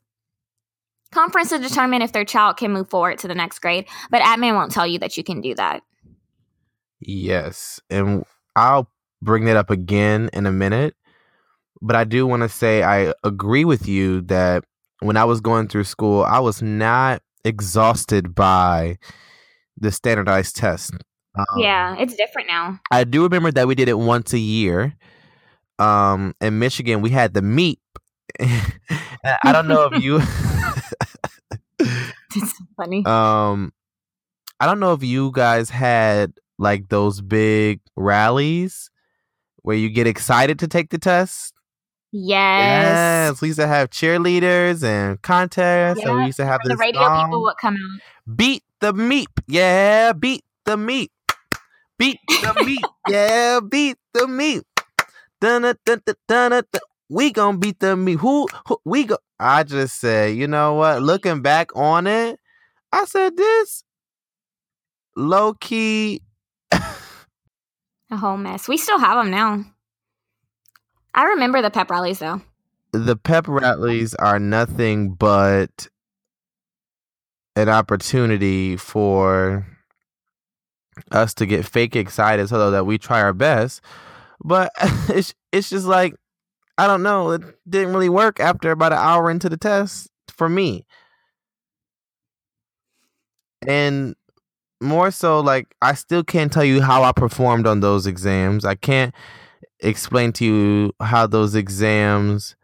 conference 1.12 1.48
to 1.48 1.58
determine 1.58 2.02
if 2.02 2.12
their 2.12 2.24
child 2.24 2.58
can 2.58 2.72
move 2.72 2.90
forward 2.90 3.18
to 3.20 3.28
the 3.28 3.34
next 3.34 3.60
grade. 3.60 3.86
But 4.10 4.20
admin 4.20 4.54
won't 4.54 4.72
tell 4.72 4.86
you 4.86 4.98
that 4.98 5.16
you 5.16 5.24
can 5.24 5.40
do 5.40 5.54
that. 5.54 5.82
Yes. 7.06 7.80
And 7.90 8.24
I'll 8.56 8.90
bring 9.22 9.44
that 9.46 9.56
up 9.56 9.70
again 9.70 10.30
in 10.32 10.46
a 10.46 10.52
minute. 10.52 10.94
But 11.80 11.96
I 11.96 12.04
do 12.04 12.26
want 12.26 12.42
to 12.42 12.48
say 12.48 12.82
I 12.82 13.12
agree 13.24 13.64
with 13.64 13.86
you 13.86 14.22
that 14.22 14.64
when 15.00 15.16
I 15.16 15.24
was 15.24 15.40
going 15.40 15.68
through 15.68 15.84
school, 15.84 16.24
I 16.24 16.38
was 16.40 16.62
not 16.62 17.20
exhausted 17.44 18.34
by 18.34 18.96
the 19.76 19.92
standardized 19.92 20.56
test. 20.56 20.94
Um, 21.36 21.44
yeah, 21.58 21.96
it's 21.98 22.14
different 22.14 22.48
now. 22.48 22.80
I 22.90 23.04
do 23.04 23.24
remember 23.24 23.50
that 23.52 23.66
we 23.66 23.74
did 23.74 23.88
it 23.88 23.98
once 23.98 24.32
a 24.32 24.38
year. 24.38 24.94
Um, 25.78 26.34
in 26.40 26.58
Michigan, 26.58 27.02
we 27.02 27.10
had 27.10 27.34
the 27.34 27.42
MEAP. 27.42 27.80
I 28.40 29.52
don't 29.52 29.68
know 29.68 29.90
if 29.92 30.02
you. 30.02 30.20
It's 32.36 32.52
funny. 32.76 33.04
um, 33.06 33.72
I 34.58 34.66
don't 34.66 34.80
know 34.80 34.92
if 34.92 35.04
you 35.04 35.30
guys 35.32 35.70
had 35.70 36.32
like 36.58 36.88
those 36.88 37.20
big 37.20 37.80
rallies 37.96 38.90
where 39.62 39.76
you 39.76 39.88
get 39.90 40.06
excited 40.06 40.58
to 40.60 40.68
take 40.68 40.90
the 40.90 40.98
test. 40.98 41.54
yes. 42.12 43.30
Yes, 43.30 43.40
we 43.40 43.48
used 43.48 43.58
to 43.60 43.66
have 43.66 43.90
cheerleaders 43.90 44.84
and 44.84 45.20
contests, 45.22 46.02
and 46.04 46.18
we 46.18 46.26
used 46.26 46.36
to 46.36 46.44
have 46.46 46.60
The 46.64 46.76
radio 46.76 47.00
song, 47.02 47.24
people 47.26 47.42
would 47.42 47.56
come 47.60 47.74
out. 47.74 48.36
beat 48.36 48.62
the 48.80 48.92
MEAP, 48.92 49.30
yeah, 49.48 50.12
beat 50.12 50.44
the 50.64 50.76
MEAP, 50.76 51.10
beat 51.98 52.18
the 52.28 52.54
MEAP, 52.64 52.84
yeah, 53.08 53.60
beat 53.60 53.96
the 54.12 54.26
MEAP. 54.28 54.64
Dun 55.40 55.62
dun 55.62 55.76
dun 55.84 56.00
dun 56.06 56.14
dun. 56.28 56.50
dun. 56.50 56.80
We 57.10 57.32
gonna 57.32 57.58
beat 57.58 57.80
the 57.80 57.96
MEAP. 57.96 58.18
Who, 58.20 58.46
who 58.68 58.78
we 58.84 59.04
go? 59.04 59.18
I 59.38 59.62
just 59.64 60.00
said, 60.00 60.36
you 60.36 60.46
know 60.46 60.74
what? 60.74 61.02
Looking 61.02 61.42
back 61.42 61.74
on 61.76 62.06
it, 62.06 62.38
I 62.92 63.04
said 63.06 63.36
this 63.36 63.84
low 65.16 65.54
key. 65.54 66.22
A 68.10 68.16
whole 68.16 68.36
mess. 68.36 68.68
We 68.68 68.76
still 68.76 68.98
have 68.98 69.16
them 69.18 69.30
now. 69.30 69.64
I 71.14 71.24
remember 71.24 71.62
the 71.62 71.70
pep 71.70 71.90
rallies 71.90 72.18
though. 72.18 72.42
the 72.92 73.16
pep 73.16 73.46
rallies 73.48 74.14
are 74.14 74.38
nothing 74.38 75.14
but 75.14 75.88
an 77.56 77.68
opportunity 77.68 78.76
for 78.76 79.66
us 81.12 81.34
to 81.34 81.46
get 81.46 81.64
fake 81.64 81.96
excited 81.96 82.48
so 82.48 82.70
that 82.70 82.86
we 82.86 82.98
try 82.98 83.20
our 83.20 83.32
best 83.32 83.80
but 84.44 84.70
it's 85.08 85.34
it's 85.52 85.70
just 85.70 85.86
like 85.86 86.14
i 86.78 86.86
don't 86.86 87.02
know 87.02 87.30
it 87.32 87.42
didn't 87.68 87.92
really 87.92 88.08
work 88.08 88.38
after 88.40 88.70
about 88.70 88.92
an 88.92 88.98
hour 88.98 89.28
into 89.30 89.48
the 89.48 89.56
test 89.56 90.08
for 90.28 90.48
me 90.48 90.84
and 93.66 94.14
more 94.84 95.10
so 95.10 95.40
like 95.40 95.74
i 95.82 95.94
still 95.94 96.22
can't 96.22 96.52
tell 96.52 96.64
you 96.64 96.80
how 96.80 97.02
i 97.02 97.12
performed 97.12 97.66
on 97.66 97.80
those 97.80 98.06
exams. 98.06 98.64
I 98.64 98.74
can't 98.74 99.14
explain 99.80 100.32
to 100.34 100.44
you 100.44 100.92
how 101.00 101.26
those 101.26 101.54
exams 101.54 102.54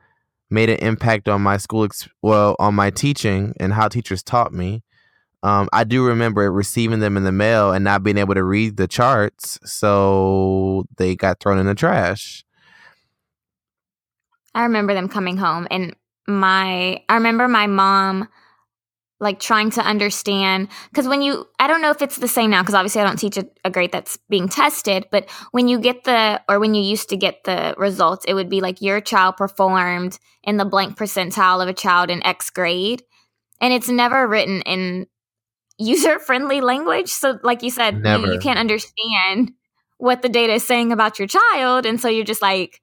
made 0.51 0.69
an 0.69 0.79
impact 0.79 1.29
on 1.29 1.43
my 1.43 1.57
school 1.57 1.85
ex- 1.85 2.09
well 2.23 2.57
on 2.59 2.75
my 2.75 2.91
teaching 2.91 3.55
and 3.59 3.73
how 3.73 3.89
teachers 3.89 4.23
taught 4.23 4.53
me. 4.53 4.83
Um, 5.43 5.69
i 5.73 5.85
do 5.85 6.05
remember 6.05 6.53
receiving 6.53 7.01
them 7.01 7.17
in 7.17 7.25
the 7.25 7.33
mail 7.33 7.73
and 7.73 7.83
not 7.83 8.03
being 8.03 8.19
able 8.19 8.35
to 8.35 8.45
read 8.45 8.77
the 8.77 8.87
charts 8.87 9.59
so 9.65 10.85
they 10.99 11.17
got 11.17 11.41
thrown 11.41 11.59
in 11.59 11.67
the 11.67 11.75
trash. 11.75 12.45
I 14.55 14.65
remember 14.65 14.95
them 14.95 15.09
coming 15.09 15.37
home 15.37 15.67
and 15.71 15.97
my 16.27 17.03
I 17.09 17.15
remember 17.15 17.49
my 17.49 17.67
mom 17.67 18.29
like 19.21 19.39
trying 19.39 19.71
to 19.71 19.83
understand 19.83 20.69
because 20.91 21.07
when 21.07 21.21
you 21.21 21.47
I 21.59 21.67
don't 21.67 21.83
know 21.83 21.91
if 21.91 22.01
it's 22.01 22.17
the 22.17 22.27
same 22.27 22.51
now 22.51 22.63
because 22.63 22.75
obviously 22.75 23.03
I 23.03 23.05
don't 23.05 23.19
teach 23.19 23.37
a, 23.37 23.47
a 23.65 23.71
grade 23.71 23.93
that's 23.93 24.17
being 24.29 24.49
tested 24.49 25.07
but 25.11 25.29
when 25.53 25.69
you 25.69 25.79
get 25.79 26.05
the 26.05 26.41
or 26.49 26.59
when 26.59 26.75
you 26.75 26.83
used 26.83 27.11
to 27.11 27.17
get 27.17 27.45
the 27.45 27.75
results 27.77 28.25
it 28.27 28.35
would 28.35 28.49
be 28.49 28.61
like 28.61 28.81
your 28.81 29.01
child 29.01 29.37
performed 29.37 30.19
in 30.43 30.57
the 30.57 30.65
blank 30.65 30.97
percentile 30.97 31.63
of 31.63 31.69
a 31.69 31.75
child 31.75 32.11
in 32.11 32.25
X 32.25 32.51
grade 32.51 33.03
and 33.61 33.75
it's 33.75 33.89
never 33.89 34.27
written 34.27 34.63
in 34.63 35.07
user 35.79 36.19
friendly 36.19 36.61
language. 36.61 37.09
So 37.09 37.39
like 37.43 37.63
you 37.63 37.71
said 37.71 38.03
you, 38.27 38.35
you 38.35 38.39
can't 38.39 38.59
understand 38.59 39.53
what 39.99 40.23
the 40.23 40.29
data 40.29 40.55
is 40.55 40.67
saying 40.67 40.93
about 40.93 41.19
your 41.19 41.29
child 41.29 41.85
and 41.85 42.01
so 42.01 42.09
you're 42.09 42.25
just 42.25 42.43
like 42.43 42.81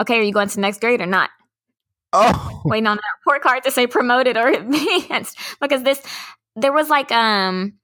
okay 0.00 0.18
are 0.18 0.22
you 0.22 0.32
going 0.32 0.48
to 0.48 0.54
the 0.54 0.62
next 0.62 0.80
grade 0.80 1.02
or 1.02 1.06
not 1.06 1.28
oh. 2.14 2.62
waiting 2.64 2.86
on 2.86 2.96
that 2.96 3.02
report 3.20 3.42
card 3.42 3.64
to 3.64 3.70
say 3.70 3.86
promoted 3.86 4.36
or 4.36 4.48
advanced 4.52 5.38
because 5.60 5.82
this 5.82 6.00
there 6.56 6.72
was 6.72 6.88
like 6.88 7.12
um 7.12 7.74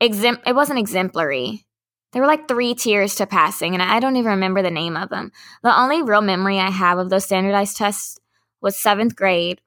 exempt 0.00 0.46
it 0.46 0.54
wasn't 0.54 0.78
exemplary. 0.78 1.64
There 2.12 2.22
were 2.22 2.28
like 2.28 2.48
three 2.48 2.74
tiers 2.74 3.16
to 3.16 3.26
passing 3.26 3.74
and 3.74 3.82
i 3.82 4.00
don't 4.00 4.16
even 4.16 4.32
remember 4.32 4.62
the 4.62 4.70
name 4.70 4.96
of 4.96 5.08
them. 5.08 5.32
The 5.62 5.78
only 5.78 6.02
real 6.02 6.22
memory 6.22 6.58
i 6.58 6.70
have 6.70 6.98
of 6.98 7.10
those 7.10 7.24
standardized 7.24 7.76
tests 7.76 8.18
was 8.60 8.76
seventh 8.76 9.16
grade 9.16 9.60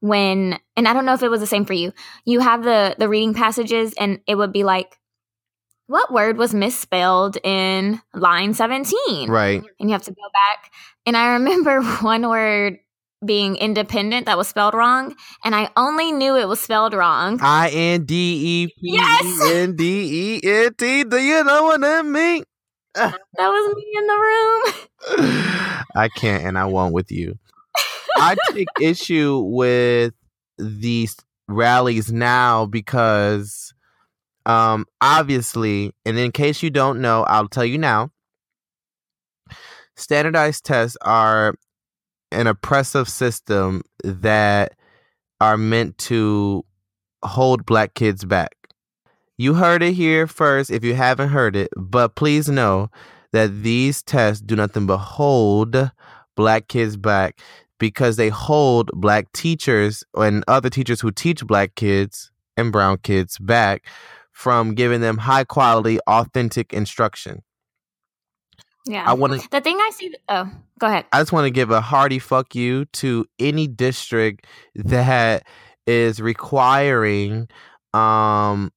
when 0.00 0.58
and 0.76 0.88
i 0.88 0.92
don't 0.92 1.04
know 1.04 1.14
if 1.14 1.22
it 1.22 1.30
was 1.30 1.40
the 1.40 1.46
same 1.46 1.64
for 1.64 1.74
you. 1.74 1.92
You 2.24 2.40
have 2.40 2.64
the 2.64 2.96
the 2.98 3.08
reading 3.08 3.34
passages 3.34 3.94
and 3.98 4.20
it 4.26 4.34
would 4.34 4.52
be 4.52 4.64
like 4.64 4.98
what 5.90 6.12
word 6.12 6.38
was 6.38 6.54
misspelled 6.54 7.36
in 7.42 8.00
line 8.14 8.54
17 8.54 9.28
right. 9.28 9.60
And 9.80 9.90
you 9.90 9.92
have 9.92 10.04
to 10.04 10.12
go 10.12 10.22
back. 10.32 10.70
And 11.04 11.16
I 11.16 11.32
remember 11.32 11.82
one 12.00 12.28
word 12.28 12.78
being 13.24 13.56
independent 13.56 14.26
that 14.26 14.38
was 14.38 14.48
spelled 14.48 14.74
wrong, 14.74 15.14
and 15.44 15.54
I 15.54 15.70
only 15.76 16.12
knew 16.12 16.36
it 16.36 16.48
was 16.48 16.60
spelled 16.60 16.94
wrong. 16.94 17.38
i 17.42 17.68
n 17.70 18.04
d 18.04 18.14
e 18.14 18.66
p 18.68 18.72
Yes! 18.80 19.24
e 19.24 19.52
n 19.62 19.76
d 19.76 19.82
e 19.84 20.40
n 20.42 20.74
t 20.74 21.04
do 21.04 21.18
you 21.18 21.44
know 21.44 21.64
what 21.64 21.80
that 21.80 22.04
means 22.06 22.44
That 22.94 23.14
was 23.36 23.74
me 23.76 23.86
in 23.96 24.06
the 24.06 24.18
room. 24.28 24.62
I 25.94 26.08
can't 26.08 26.44
and 26.44 26.58
I 26.58 26.64
won't 26.66 26.92
with 26.94 27.10
you. 27.12 27.38
I 28.16 28.36
take 28.52 28.68
issue 28.80 29.38
with 29.46 30.14
these 30.58 31.16
rallies 31.48 32.12
now 32.12 32.66
because 32.66 33.72
um 34.46 34.86
obviously 35.00 35.92
and 36.04 36.18
in 36.18 36.32
case 36.32 36.62
you 36.62 36.70
don't 36.70 37.00
know, 37.00 37.22
I'll 37.24 37.48
tell 37.48 37.64
you 37.64 37.78
now. 37.78 38.10
Standardized 39.96 40.64
tests 40.64 40.96
are 41.02 41.54
an 42.32 42.46
oppressive 42.46 43.08
system 43.08 43.82
that 44.04 44.74
are 45.40 45.56
meant 45.56 45.98
to 45.98 46.64
hold 47.24 47.66
black 47.66 47.94
kids 47.94 48.24
back. 48.24 48.56
You 49.38 49.54
heard 49.54 49.82
it 49.82 49.94
here 49.94 50.26
first 50.26 50.70
if 50.70 50.84
you 50.84 50.94
haven't 50.94 51.30
heard 51.30 51.56
it, 51.56 51.70
but 51.76 52.14
please 52.14 52.48
know 52.48 52.90
that 53.32 53.62
these 53.62 54.02
tests 54.02 54.42
do 54.42 54.56
nothing 54.56 54.86
but 54.86 54.98
hold 54.98 55.90
black 56.36 56.68
kids 56.68 56.96
back 56.96 57.40
because 57.78 58.16
they 58.16 58.28
hold 58.28 58.90
black 58.92 59.32
teachers 59.32 60.04
and 60.14 60.44
other 60.46 60.68
teachers 60.68 61.00
who 61.00 61.10
teach 61.10 61.46
black 61.46 61.74
kids 61.74 62.30
and 62.56 62.70
brown 62.70 62.98
kids 62.98 63.38
back 63.38 63.86
from 64.32 64.74
giving 64.74 65.00
them 65.00 65.18
high 65.18 65.44
quality, 65.44 65.98
authentic 66.06 66.72
instruction. 66.72 67.42
Yeah. 68.86 69.04
I 69.06 69.12
want 69.12 69.40
to 69.40 69.50
the 69.50 69.60
thing 69.60 69.76
I 69.76 69.90
see. 69.92 70.14
Oh, 70.28 70.50
go 70.78 70.86
ahead. 70.86 71.04
I 71.12 71.20
just 71.20 71.32
want 71.32 71.46
to 71.46 71.50
give 71.50 71.70
a 71.70 71.80
hearty 71.80 72.18
fuck 72.18 72.54
you 72.54 72.86
to 72.86 73.26
any 73.38 73.66
district 73.66 74.46
that 74.74 75.46
is 75.86 76.20
requiring 76.20 77.48
um 77.94 78.70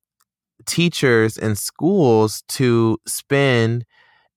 teachers 0.66 1.38
and 1.38 1.58
schools 1.58 2.44
to 2.48 2.98
spend 3.06 3.86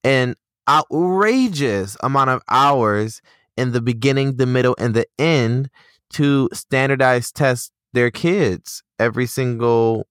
an 0.05 0.35
outrageous 0.69 1.97
amount 2.03 2.31
of 2.31 2.43
hours 2.49 3.21
in 3.57 3.73
the 3.73 3.81
beginning, 3.81 4.37
the 4.37 4.47
middle, 4.47 4.75
and 4.79 4.95
the 4.95 5.07
end 5.19 5.71
to 6.11 6.49
standardize 6.53 7.33
test 7.33 7.73
their 7.93 8.11
kids 8.11 8.83
every 8.99 9.27
single 9.27 10.07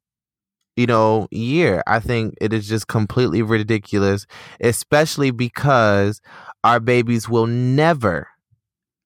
you 0.75 0.85
know 0.85 1.27
year. 1.31 1.83
I 1.87 1.99
think 1.99 2.35
it 2.41 2.53
is 2.53 2.67
just 2.67 2.87
completely 2.87 3.41
ridiculous 3.41 4.25
especially 4.61 5.31
because 5.31 6.21
our 6.63 6.79
babies 6.79 7.29
will 7.29 7.47
never 7.47 8.27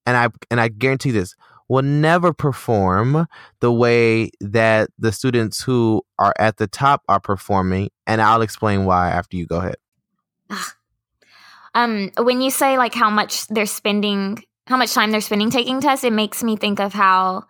and 0.06 0.18
i 0.18 0.28
and 0.50 0.60
i 0.60 0.68
guarantee 0.68 1.12
this 1.12 1.36
will 1.68 1.84
never 1.84 2.34
perform 2.34 3.28
the 3.60 3.72
way 3.72 4.32
that 4.40 4.90
the 4.98 5.12
students 5.12 5.62
who 5.62 6.02
are 6.18 6.34
at 6.40 6.58
the 6.58 6.68
top 6.68 7.04
are 7.08 7.20
performing 7.20 7.90
and 8.08 8.22
i'll 8.22 8.42
explain 8.42 8.86
why 8.86 9.10
after 9.10 9.38
you 9.38 9.46
go 9.46 9.58
ahead. 9.58 9.76
Um, 11.76 12.12
when 12.18 12.42
you 12.42 12.50
say 12.50 12.78
like 12.78 12.94
how 12.94 13.10
much 13.10 13.48
they're 13.48 13.66
spending, 13.66 14.44
how 14.68 14.78
much 14.78 14.94
time 14.94 15.12
they're 15.12 15.22
spending 15.22 15.52
taking 15.52 15.82
tests, 15.82 16.04
it 16.04 16.14
makes 16.14 16.44
me 16.44 16.58
think 16.58 16.80
of 16.80 16.94
how 16.94 17.44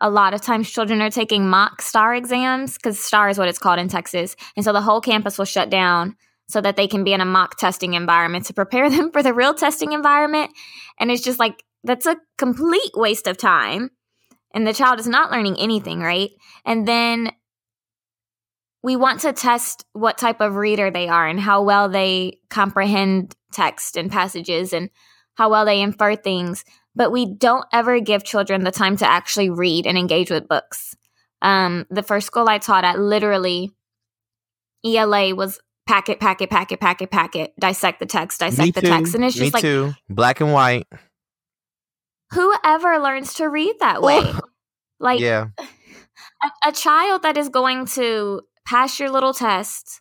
a 0.00 0.10
lot 0.10 0.34
of 0.34 0.40
times 0.40 0.70
children 0.70 1.00
are 1.00 1.10
taking 1.10 1.48
mock 1.48 1.80
STAAR 1.80 2.14
exams 2.14 2.74
because 2.74 2.98
STAAR 2.98 3.30
is 3.30 3.38
what 3.38 3.48
it's 3.48 3.58
called 3.58 3.78
in 3.78 3.88
Texas, 3.88 4.36
and 4.56 4.64
so 4.64 4.72
the 4.72 4.82
whole 4.82 5.00
campus 5.00 5.38
will 5.38 5.44
shut 5.44 5.70
down 5.70 6.16
so 6.48 6.60
that 6.60 6.76
they 6.76 6.86
can 6.86 7.02
be 7.02 7.12
in 7.12 7.20
a 7.20 7.24
mock 7.24 7.56
testing 7.56 7.94
environment 7.94 8.46
to 8.46 8.54
prepare 8.54 8.88
them 8.90 9.10
for 9.10 9.22
the 9.22 9.34
real 9.34 9.54
testing 9.54 9.92
environment, 9.92 10.50
and 10.98 11.10
it's 11.10 11.22
just 11.22 11.38
like 11.38 11.64
that's 11.84 12.06
a 12.06 12.16
complete 12.36 12.92
waste 12.94 13.26
of 13.26 13.36
time, 13.36 13.90
and 14.54 14.66
the 14.66 14.74
child 14.74 15.00
is 15.00 15.06
not 15.06 15.30
learning 15.30 15.56
anything, 15.58 16.00
right? 16.00 16.30
And 16.64 16.86
then 16.86 17.30
we 18.82 18.94
want 18.94 19.20
to 19.20 19.32
test 19.32 19.84
what 19.94 20.16
type 20.16 20.40
of 20.40 20.54
reader 20.54 20.92
they 20.92 21.08
are 21.08 21.26
and 21.26 21.40
how 21.40 21.62
well 21.62 21.88
they 21.88 22.38
comprehend 22.50 23.34
text 23.52 23.96
and 23.96 24.12
passages 24.12 24.72
and 24.72 24.90
how 25.34 25.50
well 25.50 25.64
they 25.64 25.80
infer 25.80 26.14
things, 26.14 26.64
but 26.96 27.12
we 27.12 27.26
don't 27.26 27.66
ever 27.72 28.00
give 28.00 28.24
children 28.24 28.64
the 28.64 28.72
time 28.72 28.96
to 28.96 29.08
actually 29.08 29.50
read 29.50 29.86
and 29.86 29.98
engage 29.98 30.30
with 30.30 30.48
books. 30.48 30.96
Um, 31.42 31.86
the 31.90 32.02
first 32.02 32.26
school 32.26 32.48
I 32.48 32.58
taught 32.58 32.84
at, 32.84 32.98
literally, 32.98 33.70
ELA 34.84 35.34
was 35.34 35.60
packet, 35.86 36.18
packet, 36.18 36.48
packet, 36.48 36.80
packet, 36.80 37.10
packet, 37.10 37.52
dissect 37.60 38.00
the 38.00 38.06
text, 38.06 38.40
dissect 38.40 38.74
the 38.74 38.80
text. 38.80 39.14
And 39.14 39.24
it's 39.24 39.36
Me 39.36 39.44
just 39.44 39.54
like, 39.54 39.62
too. 39.62 39.92
Black 40.08 40.40
and 40.40 40.52
white. 40.52 40.86
whoever 42.32 42.98
learns 42.98 43.34
to 43.34 43.48
read 43.48 43.74
that 43.80 44.00
way? 44.00 44.32
like, 44.98 45.20
yeah. 45.20 45.48
a, 46.42 46.68
a 46.68 46.72
child 46.72 47.22
that 47.22 47.36
is 47.36 47.50
going 47.50 47.86
to 47.86 48.40
pass 48.64 48.98
your 48.98 49.10
little 49.10 49.34
test 49.34 50.00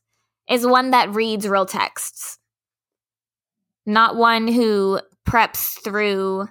is 0.49 0.65
one 0.65 0.91
that 0.91 1.13
reads 1.13 1.47
real 1.47 1.65
texts, 1.65 2.39
not 3.85 4.15
one 4.15 4.47
who 4.47 5.01
preps 5.27 5.83
through 5.83 6.47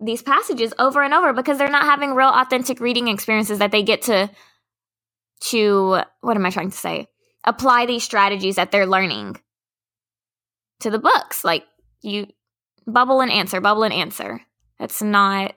these 0.00 0.22
passages 0.22 0.74
over 0.78 1.02
and 1.02 1.14
over 1.14 1.32
because 1.32 1.58
they're 1.58 1.68
not 1.68 1.84
having 1.84 2.14
real 2.14 2.28
authentic 2.28 2.80
reading 2.80 3.08
experiences 3.08 3.58
that 3.58 3.72
they 3.72 3.82
get 3.82 4.02
to 4.02 4.30
to 5.40 6.00
what 6.20 6.36
am 6.36 6.46
I 6.46 6.50
trying 6.50 6.70
to 6.70 6.76
say? 6.76 7.08
Apply 7.44 7.86
these 7.86 8.04
strategies 8.04 8.56
that 8.56 8.72
they're 8.72 8.86
learning 8.86 9.40
to 10.80 10.90
the 10.90 10.98
books. 10.98 11.44
Like 11.44 11.64
you 12.02 12.26
bubble 12.86 13.20
and 13.20 13.32
answer, 13.32 13.60
bubble 13.60 13.84
and 13.84 13.94
answer. 13.94 14.40
It's 14.78 15.02
not 15.02 15.54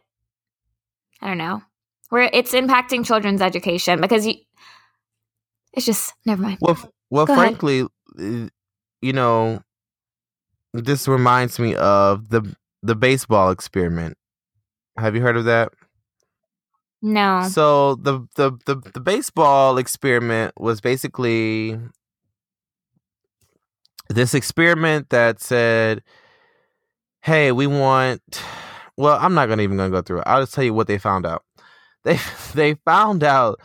I 1.22 1.28
don't 1.28 1.38
know. 1.38 1.62
Where 2.10 2.30
it's 2.34 2.54
impacting 2.54 3.06
children's 3.06 3.42
education 3.42 4.02
because 4.02 4.26
you 4.26 4.36
it's 5.74 5.86
just 5.86 6.14
never 6.26 6.42
mind. 6.42 6.58
Well, 6.62 6.78
well, 7.10 7.26
Go 7.26 7.36
frankly, 7.36 7.82
uh, 7.84 8.48
you 9.02 9.14
know, 9.14 9.62
this 10.74 11.08
reminds 11.08 11.60
me 11.60 11.76
of 11.76 12.30
the 12.30 12.56
the 12.82 12.96
baseball 12.96 13.52
experiment. 13.52 14.18
Have 15.00 15.16
you 15.16 15.22
heard 15.22 15.38
of 15.38 15.46
that? 15.46 15.72
No. 17.02 17.48
So 17.50 17.96
the, 17.96 18.28
the 18.36 18.52
the 18.66 18.76
the 18.94 19.00
baseball 19.00 19.78
experiment 19.78 20.54
was 20.60 20.82
basically 20.82 21.80
this 24.10 24.34
experiment 24.34 25.10
that 25.10 25.40
said, 25.40 26.04
"Hey, 27.22 27.52
we 27.52 27.68
want." 27.68 28.22
Well, 28.98 29.18
I'm 29.22 29.34
not 29.34 29.48
gonna 29.48 29.62
even 29.62 29.78
gonna 29.78 29.90
go 29.92 30.02
through 30.02 30.20
it. 30.20 30.24
I'll 30.28 30.42
just 30.42 30.54
tell 30.54 30.64
you 30.64 30.74
what 30.74 30.88
they 30.88 30.98
found 30.98 31.26
out. 31.26 31.46
They 32.04 32.20
they 32.54 32.74
found 32.86 33.24
out 33.24 33.62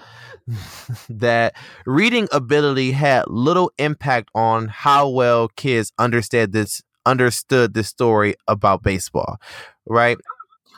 that 1.09 1.55
reading 1.87 2.29
ability 2.31 2.93
had 2.93 3.25
little 3.27 3.73
impact 3.79 4.29
on 4.35 4.69
how 4.69 5.09
well 5.09 5.49
kids 5.49 5.93
understood 5.99 6.53
this 6.53 6.83
understood 7.07 7.75
this 7.75 7.89
story 7.89 8.35
about 8.49 8.83
baseball, 8.83 9.39
right? 9.87 10.17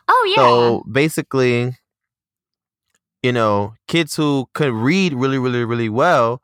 Oh 0.09 0.35
yeah. 0.37 0.42
So 0.42 0.85
basically, 0.90 1.77
you 3.23 3.33
know, 3.33 3.75
kids 3.88 4.16
who 4.16 4.49
could 4.55 4.73
read 4.73 5.14
really, 5.14 5.38
really, 5.38 5.64
really 5.64 5.88
well 5.88 6.42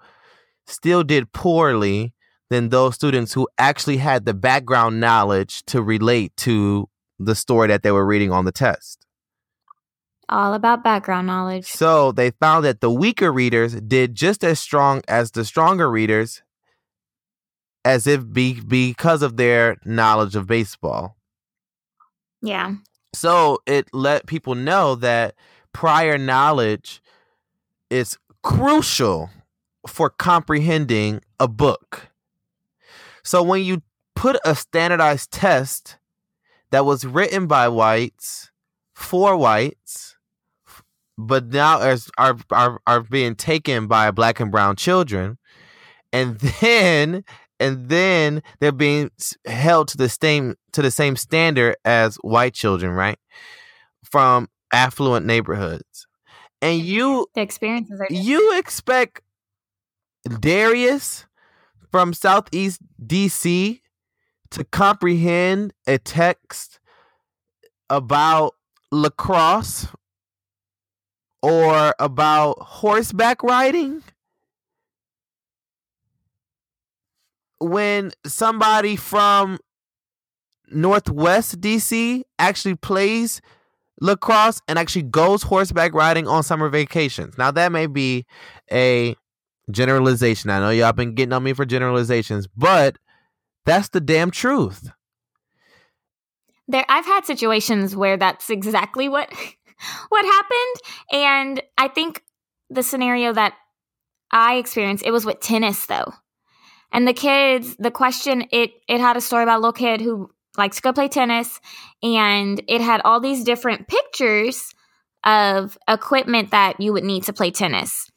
still 0.66 1.02
did 1.02 1.32
poorly 1.32 2.12
than 2.50 2.68
those 2.68 2.94
students 2.94 3.32
who 3.32 3.48
actually 3.58 3.96
had 3.96 4.24
the 4.24 4.34
background 4.34 5.00
knowledge 5.00 5.64
to 5.64 5.82
relate 5.82 6.36
to 6.36 6.88
the 7.18 7.34
story 7.34 7.68
that 7.68 7.82
they 7.82 7.90
were 7.90 8.06
reading 8.06 8.30
on 8.30 8.44
the 8.44 8.52
test. 8.52 9.06
All 10.28 10.54
about 10.54 10.84
background 10.84 11.26
knowledge. 11.26 11.66
So 11.66 12.12
they 12.12 12.30
found 12.30 12.64
that 12.64 12.80
the 12.80 12.90
weaker 12.90 13.32
readers 13.32 13.74
did 13.80 14.14
just 14.14 14.44
as 14.44 14.60
strong 14.60 15.02
as 15.08 15.30
the 15.30 15.44
stronger 15.44 15.90
readers 15.90 16.42
as 17.84 18.06
if 18.06 18.32
be 18.32 18.60
because 18.60 19.22
of 19.22 19.36
their 19.36 19.76
knowledge 19.84 20.36
of 20.36 20.46
baseball. 20.46 21.16
Yeah. 22.40 22.74
So 23.14 23.58
it 23.66 23.88
let 23.92 24.26
people 24.26 24.54
know 24.54 24.94
that 24.96 25.34
prior 25.72 26.18
knowledge 26.18 27.02
is 27.90 28.16
crucial 28.42 29.30
for 29.86 30.10
comprehending 30.10 31.20
a 31.38 31.48
book. 31.48 32.08
So 33.22 33.42
when 33.42 33.62
you 33.62 33.82
put 34.14 34.38
a 34.44 34.54
standardized 34.54 35.30
test 35.30 35.96
that 36.70 36.84
was 36.84 37.04
written 37.04 37.46
by 37.46 37.68
whites 37.68 38.50
for 38.94 39.36
whites, 39.36 40.16
but 41.18 41.46
now 41.46 41.80
as 41.80 42.10
are 42.18 42.36
are, 42.50 42.80
are 42.86 43.00
being 43.02 43.34
taken 43.34 43.86
by 43.86 44.10
black 44.10 44.40
and 44.40 44.50
brown 44.50 44.76
children, 44.76 45.38
and 46.12 46.38
then 46.60 47.24
and 47.62 47.88
then 47.88 48.42
they're 48.60 48.72
being 48.72 49.10
held 49.46 49.88
to 49.88 49.96
the 49.96 50.08
same 50.08 50.56
to 50.72 50.82
the 50.82 50.90
same 50.90 51.16
standard 51.16 51.76
as 51.84 52.16
white 52.16 52.54
children, 52.54 52.92
right? 52.92 53.18
From 54.04 54.48
affluent 54.72 55.24
neighborhoods. 55.26 56.06
And 56.60 56.80
you 56.80 57.28
The 57.34 57.40
experiences 57.40 58.00
are 58.00 58.06
different. 58.08 58.24
you 58.24 58.58
expect 58.58 59.22
Darius 60.40 61.26
from 61.90 62.12
Southeast 62.12 62.80
DC 63.04 63.80
to 64.50 64.64
comprehend 64.64 65.72
a 65.86 65.98
text 65.98 66.80
about 67.88 68.54
lacrosse 68.90 69.86
or 71.42 71.94
about 71.98 72.58
horseback 72.60 73.42
riding 73.42 74.02
when 77.62 78.12
somebody 78.26 78.96
from 78.96 79.58
Northwest 80.70 81.60
DC 81.60 82.22
actually 82.38 82.74
plays 82.74 83.40
lacrosse 84.00 84.60
and 84.66 84.78
actually 84.78 85.02
goes 85.02 85.42
horseback 85.42 85.94
riding 85.94 86.26
on 86.26 86.42
summer 86.42 86.68
vacations. 86.68 87.38
Now 87.38 87.50
that 87.52 87.72
may 87.72 87.86
be 87.86 88.26
a 88.70 89.16
generalization. 89.70 90.50
I 90.50 90.58
know 90.58 90.70
y'all 90.70 90.92
been 90.92 91.14
getting 91.14 91.32
on 91.32 91.42
me 91.42 91.52
for 91.52 91.64
generalizations, 91.64 92.48
but 92.56 92.96
that's 93.64 93.90
the 93.90 94.00
damn 94.00 94.30
truth. 94.30 94.90
there 96.66 96.84
I've 96.88 97.06
had 97.06 97.24
situations 97.24 97.94
where 97.94 98.16
that's 98.16 98.50
exactly 98.50 99.08
what 99.08 99.32
what 100.08 100.24
happened 100.24 100.76
and 101.12 101.62
I 101.78 101.88
think 101.88 102.22
the 102.70 102.82
scenario 102.82 103.32
that 103.32 103.54
I 104.32 104.54
experienced 104.54 105.04
it 105.06 105.10
was 105.10 105.24
with 105.24 105.40
tennis 105.40 105.86
though. 105.86 106.12
And 106.92 107.08
the 107.08 107.14
kids, 107.14 107.74
the 107.78 107.90
question 107.90 108.44
it 108.52 108.70
it 108.88 109.00
had 109.00 109.16
a 109.16 109.20
story 109.20 109.42
about 109.42 109.56
a 109.56 109.60
little 109.60 109.72
kid 109.72 110.00
who 110.00 110.30
likes 110.56 110.76
to 110.76 110.82
go 110.82 110.92
play 110.92 111.08
tennis 111.08 111.58
and 112.02 112.62
it 112.68 112.80
had 112.82 113.00
all 113.04 113.20
these 113.20 113.42
different 113.42 113.88
pictures 113.88 114.74
of 115.24 115.78
equipment 115.88 116.50
that 116.50 116.80
you 116.80 116.92
would 116.92 117.04
need 117.04 117.24
to 117.24 117.32
play 117.32 117.50
tennis. 117.50 118.10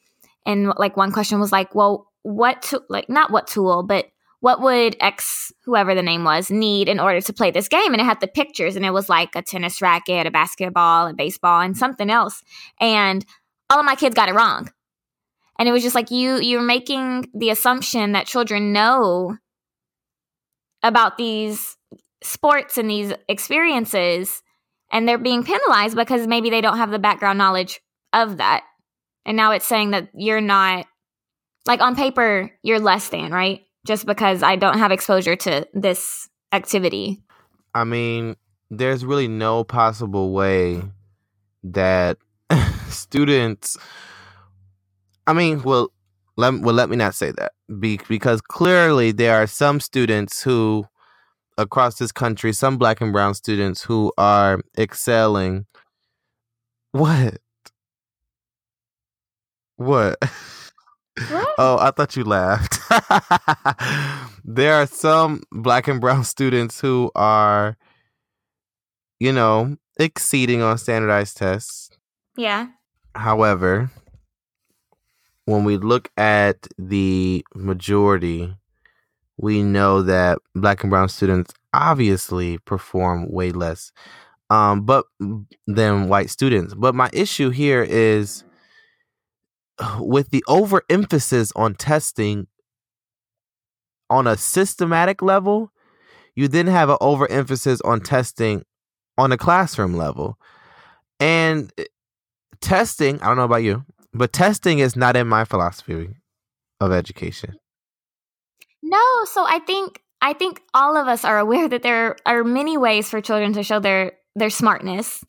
And 0.46 0.74
like 0.78 0.98
one 0.98 1.12
question 1.12 1.40
was 1.40 1.52
like, 1.52 1.74
well, 1.74 2.12
what 2.24 2.62
to 2.64 2.82
like 2.90 3.10
not 3.10 3.32
what 3.32 3.48
tool, 3.48 3.84
but 3.84 4.08
what 4.42 4.62
would 4.62 4.96
X, 5.00 5.52
whoever 5.64 5.96
the 5.96 6.04
name 6.04 6.24
was, 6.24 6.52
need 6.52 6.88
in 6.88 7.00
order 7.00 7.20
to 7.20 7.34
play 7.34 7.50
this 7.50 7.68
game? 7.68 7.94
And 7.94 8.00
it 8.00 8.06
had 8.06 8.20
the 8.20 8.28
pictures, 8.28 8.76
and 8.76 8.86
it 8.86 8.92
was 8.92 9.10
like 9.10 9.36
a 9.36 9.42
tennis 9.42 9.82
racket, 9.82 10.28
a 10.28 10.32
basketball, 10.32 11.08
a 11.08 11.14
baseball, 11.14 11.62
and 11.62 11.76
something 11.76 12.12
else. 12.12 12.44
And 12.80 13.26
all 13.72 13.80
of 13.80 13.86
my 13.88 13.96
kids 13.96 14.14
got 14.14 14.30
it 14.30 14.36
wrong. 14.36 14.70
And 15.58 15.70
it 15.70 15.72
was 15.72 15.84
just 15.84 15.96
like 15.96 16.12
you 16.12 16.40
you're 16.40 16.62
making 16.62 17.30
the 17.34 17.50
assumption 17.50 18.12
that 18.12 18.28
children 18.28 18.74
know 18.74 19.38
about 20.84 21.18
these 21.18 21.78
sports 22.24 22.78
and 22.78 22.90
these 22.90 23.14
experiences, 23.30 24.42
and 24.92 25.08
they're 25.08 25.18
being 25.18 25.44
penalized 25.44 25.96
because 25.96 26.28
maybe 26.28 26.50
they 26.50 26.62
don't 26.62 26.78
have 26.78 26.92
the 26.92 27.00
background 27.00 27.38
knowledge 27.38 27.80
of 28.14 28.38
that. 28.38 28.64
And 29.26 29.36
now 29.38 29.52
it's 29.52 29.66
saying 29.66 29.92
that 29.92 30.10
you're 30.14 30.42
not 30.42 30.86
like 31.66 31.82
on 31.82 31.96
paper, 31.96 32.52
you're 32.62 32.80
less 32.80 33.10
than, 33.10 33.32
right? 33.32 33.62
Just 33.86 34.06
because 34.06 34.44
I 34.44 34.56
don't 34.56 34.78
have 34.78 34.92
exposure 34.92 35.36
to 35.36 35.68
this 35.74 36.30
activity. 36.52 37.24
I 37.74 37.84
mean, 37.84 38.36
there's 38.70 39.06
really 39.06 39.28
no 39.28 39.64
possible 39.64 40.32
way 40.32 40.84
that 41.64 42.18
students. 42.90 43.78
I 45.28 45.34
mean, 45.34 45.64
well, 45.64 45.90
let 46.38 46.60
well 46.62 46.76
let 46.76 46.90
me 46.90 46.96
not 46.96 47.16
say 47.16 47.32
that 47.32 47.54
Be, 47.80 48.00
because 48.08 48.42
clearly 48.42 49.12
there 49.12 49.42
are 49.42 49.48
some 49.48 49.80
students 49.80 50.44
who, 50.44 50.86
across 51.58 51.98
this 51.98 52.12
country, 52.12 52.54
some 52.54 52.78
black 52.78 53.02
and 53.02 53.14
brown 53.14 53.34
students 53.34 53.84
who 53.84 54.12
are 54.18 54.60
excelling. 54.78 55.66
What? 56.92 57.38
What? 59.78 60.18
What? 61.30 61.56
Oh, 61.58 61.78
I 61.80 61.92
thought 61.92 62.18
you 62.18 62.26
laughed. 62.26 62.78
there 64.44 64.74
are 64.74 64.86
some 64.86 65.44
black 65.50 65.88
and 65.88 66.02
brown 66.02 66.24
students 66.26 66.82
who 66.82 67.10
are, 67.16 67.78
you 69.20 69.32
know, 69.32 69.78
exceeding 69.98 70.62
on 70.62 70.78
standardized 70.78 71.38
tests. 71.38 71.90
Yeah. 72.36 72.68
However, 73.16 73.92
when 75.46 75.64
we 75.64 75.78
look 75.78 76.10
at 76.18 76.68
the 76.78 77.46
majority, 77.56 78.56
we 79.38 79.62
know 79.62 80.02
that 80.02 80.40
black 80.54 80.84
and 80.84 80.90
brown 80.90 81.10
students 81.10 81.54
obviously 81.74 82.58
perform 82.60 83.30
way 83.30 83.52
less 83.52 83.92
um 84.50 84.86
but 84.86 85.06
than 85.68 86.08
white 86.08 86.30
students. 86.30 86.74
But 86.74 86.96
my 86.96 87.10
issue 87.14 87.50
here 87.50 87.84
is 87.84 88.44
with 90.00 90.30
the 90.30 90.44
overemphasis 90.48 91.52
on 91.56 91.76
testing, 91.76 92.48
on 94.10 94.28
a 94.28 94.38
systematic 94.38 95.22
level, 95.22 95.72
you 96.36 96.48
then 96.48 96.68
have 96.68 96.90
an 96.90 96.98
overemphasis 97.02 97.82
on 97.82 98.02
testing 98.02 98.64
on 99.18 99.32
a 99.32 99.38
classroom 99.38 99.96
level. 99.96 100.38
And 101.20 101.72
eh, 101.78 101.86
testing, 102.62 103.22
I 103.22 103.28
don't 103.28 103.38
know 103.38 103.44
about 103.44 103.64
you, 103.64 103.86
but 104.16 104.34
testing 104.34 104.80
is 104.80 104.96
not 104.96 105.16
in 105.16 105.28
my 105.28 105.44
philosophy 105.44 106.10
of 106.80 106.92
education. 106.92 107.56
No, 108.82 109.26
so 109.26 109.46
I 109.48 109.60
think 109.60 110.02
I 110.22 110.34
think 110.34 110.62
all 110.74 110.98
of 110.98 111.08
us 111.08 111.26
are 111.26 111.38
aware 111.38 111.68
that 111.68 111.84
there 111.84 112.16
are 112.26 112.44
many 112.44 112.78
ways 112.78 113.10
for 113.10 113.22
children 113.22 113.54
to 113.54 113.64
show 113.64 113.80
their 113.80 114.14
their 114.36 114.50
smartness, 114.50 115.24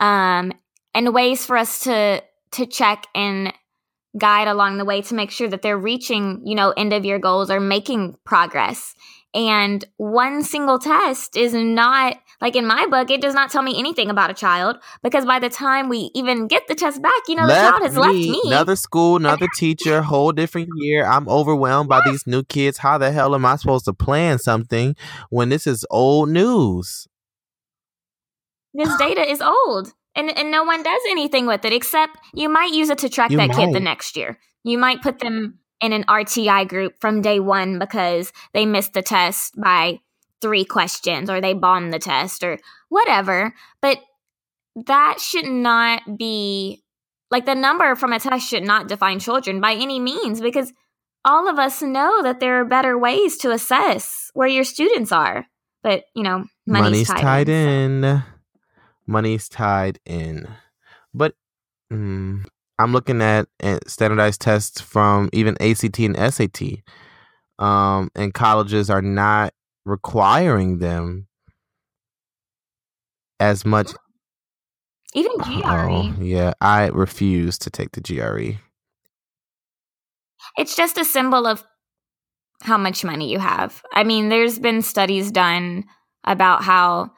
um, 0.00 0.52
and 0.94 1.14
ways 1.14 1.46
for 1.46 1.56
us 1.56 1.80
to 1.84 2.22
to 2.52 2.66
check 2.66 3.06
and 3.14 3.52
guide 4.18 4.48
along 4.48 4.78
the 4.78 4.84
way 4.84 5.02
to 5.02 5.14
make 5.14 5.30
sure 5.30 5.48
that 5.48 5.62
they're 5.62 5.78
reaching, 5.78 6.40
you 6.44 6.54
know, 6.54 6.70
end 6.70 6.92
of 6.92 7.04
year 7.04 7.18
goals 7.18 7.50
or 7.50 7.60
making 7.60 8.16
progress. 8.24 8.94
And 9.36 9.84
one 9.98 10.42
single 10.42 10.78
test 10.78 11.36
is 11.36 11.52
not 11.52 12.16
like 12.40 12.56
in 12.56 12.66
my 12.66 12.86
book, 12.86 13.10
it 13.10 13.20
does 13.20 13.34
not 13.34 13.50
tell 13.50 13.60
me 13.60 13.78
anything 13.78 14.08
about 14.08 14.30
a 14.30 14.34
child 14.34 14.78
because 15.02 15.26
by 15.26 15.38
the 15.38 15.50
time 15.50 15.90
we 15.90 16.10
even 16.14 16.48
get 16.48 16.66
the 16.68 16.74
test 16.74 17.02
back, 17.02 17.12
you 17.28 17.36
know, 17.36 17.44
Left 17.44 17.60
the 17.60 17.70
child 17.70 17.82
has 17.82 17.96
left 17.98 18.14
me. 18.14 18.40
Another 18.46 18.76
school, 18.76 19.16
another 19.18 19.46
teacher, 19.54 20.00
whole 20.00 20.32
different 20.32 20.70
year. 20.76 21.04
I'm 21.04 21.28
overwhelmed 21.28 21.90
by 21.90 22.00
these 22.06 22.26
new 22.26 22.44
kids. 22.44 22.78
How 22.78 22.96
the 22.96 23.12
hell 23.12 23.34
am 23.34 23.44
I 23.44 23.56
supposed 23.56 23.84
to 23.84 23.92
plan 23.92 24.38
something 24.38 24.96
when 25.28 25.50
this 25.50 25.66
is 25.66 25.84
old 25.90 26.30
news? 26.30 27.06
This 28.72 28.96
data 28.96 29.20
is 29.20 29.42
old. 29.42 29.92
And 30.14 30.30
and 30.30 30.50
no 30.50 30.64
one 30.64 30.82
does 30.82 31.02
anything 31.10 31.44
with 31.44 31.62
it 31.66 31.74
except 31.74 32.16
you 32.32 32.48
might 32.48 32.72
use 32.72 32.88
it 32.88 32.96
to 32.98 33.10
track 33.10 33.30
You 33.30 33.36
that 33.36 33.52
kid 33.52 33.74
the 33.74 33.80
next 33.80 34.16
year. 34.16 34.38
You 34.64 34.78
might 34.78 35.02
put 35.02 35.18
them 35.18 35.58
in 35.80 35.92
an 35.92 36.04
RTI 36.04 36.68
group 36.68 36.94
from 37.00 37.22
day 37.22 37.40
one 37.40 37.78
because 37.78 38.32
they 38.52 38.66
missed 38.66 38.94
the 38.94 39.02
test 39.02 39.54
by 39.60 40.00
three 40.40 40.64
questions 40.64 41.30
or 41.30 41.40
they 41.40 41.54
bombed 41.54 41.92
the 41.92 41.98
test 41.98 42.42
or 42.42 42.58
whatever. 42.88 43.54
But 43.80 43.98
that 44.86 45.20
should 45.20 45.46
not 45.46 46.18
be 46.18 46.82
like 47.30 47.46
the 47.46 47.54
number 47.54 47.94
from 47.96 48.12
a 48.12 48.20
test 48.20 48.48
should 48.48 48.62
not 48.62 48.88
define 48.88 49.18
children 49.18 49.60
by 49.60 49.74
any 49.74 49.98
means 49.98 50.40
because 50.40 50.72
all 51.24 51.48
of 51.48 51.58
us 51.58 51.82
know 51.82 52.22
that 52.22 52.40
there 52.40 52.60
are 52.60 52.64
better 52.64 52.96
ways 52.96 53.36
to 53.38 53.50
assess 53.50 54.30
where 54.34 54.48
your 54.48 54.64
students 54.64 55.10
are. 55.10 55.46
But, 55.82 56.04
you 56.14 56.22
know, 56.22 56.44
money's, 56.66 57.08
tied, 57.08 57.48
so- 57.48 57.52
in. 57.52 58.22
Money's 59.06 59.48
tied 59.48 59.98
in. 60.04 60.48
But 61.12 61.34
mm, 61.92 62.44
I'm 62.78 62.92
looking 62.92 63.22
at 63.22 63.48
uh, 63.62 63.78
standardized 63.86 64.40
tests 64.40 64.80
from 64.80 65.30
even 65.32 65.56
ACT 65.60 65.98
and 65.98 66.34
SAT. 66.34 66.62
Um, 67.58 68.10
and 68.14 68.34
colleges 68.34 68.90
are 68.90 69.02
not 69.02 69.54
requiring 69.84 70.78
them 70.78 71.28
as 73.40 73.64
much. 73.64 73.92
Even. 75.14 75.32
GRE. 75.38 75.64
Oh, 75.64 76.14
yeah, 76.20 76.52
I 76.60 76.88
refuse 76.88 77.56
to 77.58 77.70
take 77.70 77.92
the. 77.92 78.00
GRE. 78.02 78.58
it's 80.58 80.76
just 80.76 80.98
a 80.98 81.04
symbol 81.04 81.46
of 81.46 81.64
how 82.62 82.76
much 82.76 83.04
money 83.04 83.30
you 83.30 83.38
have. 83.38 83.82
I 83.92 84.04
mean, 84.04 84.28
there's 84.28 84.58
been 84.58 84.82
studies 84.82 85.30
done 85.30 85.84
about 86.24 86.62
how 86.62 87.12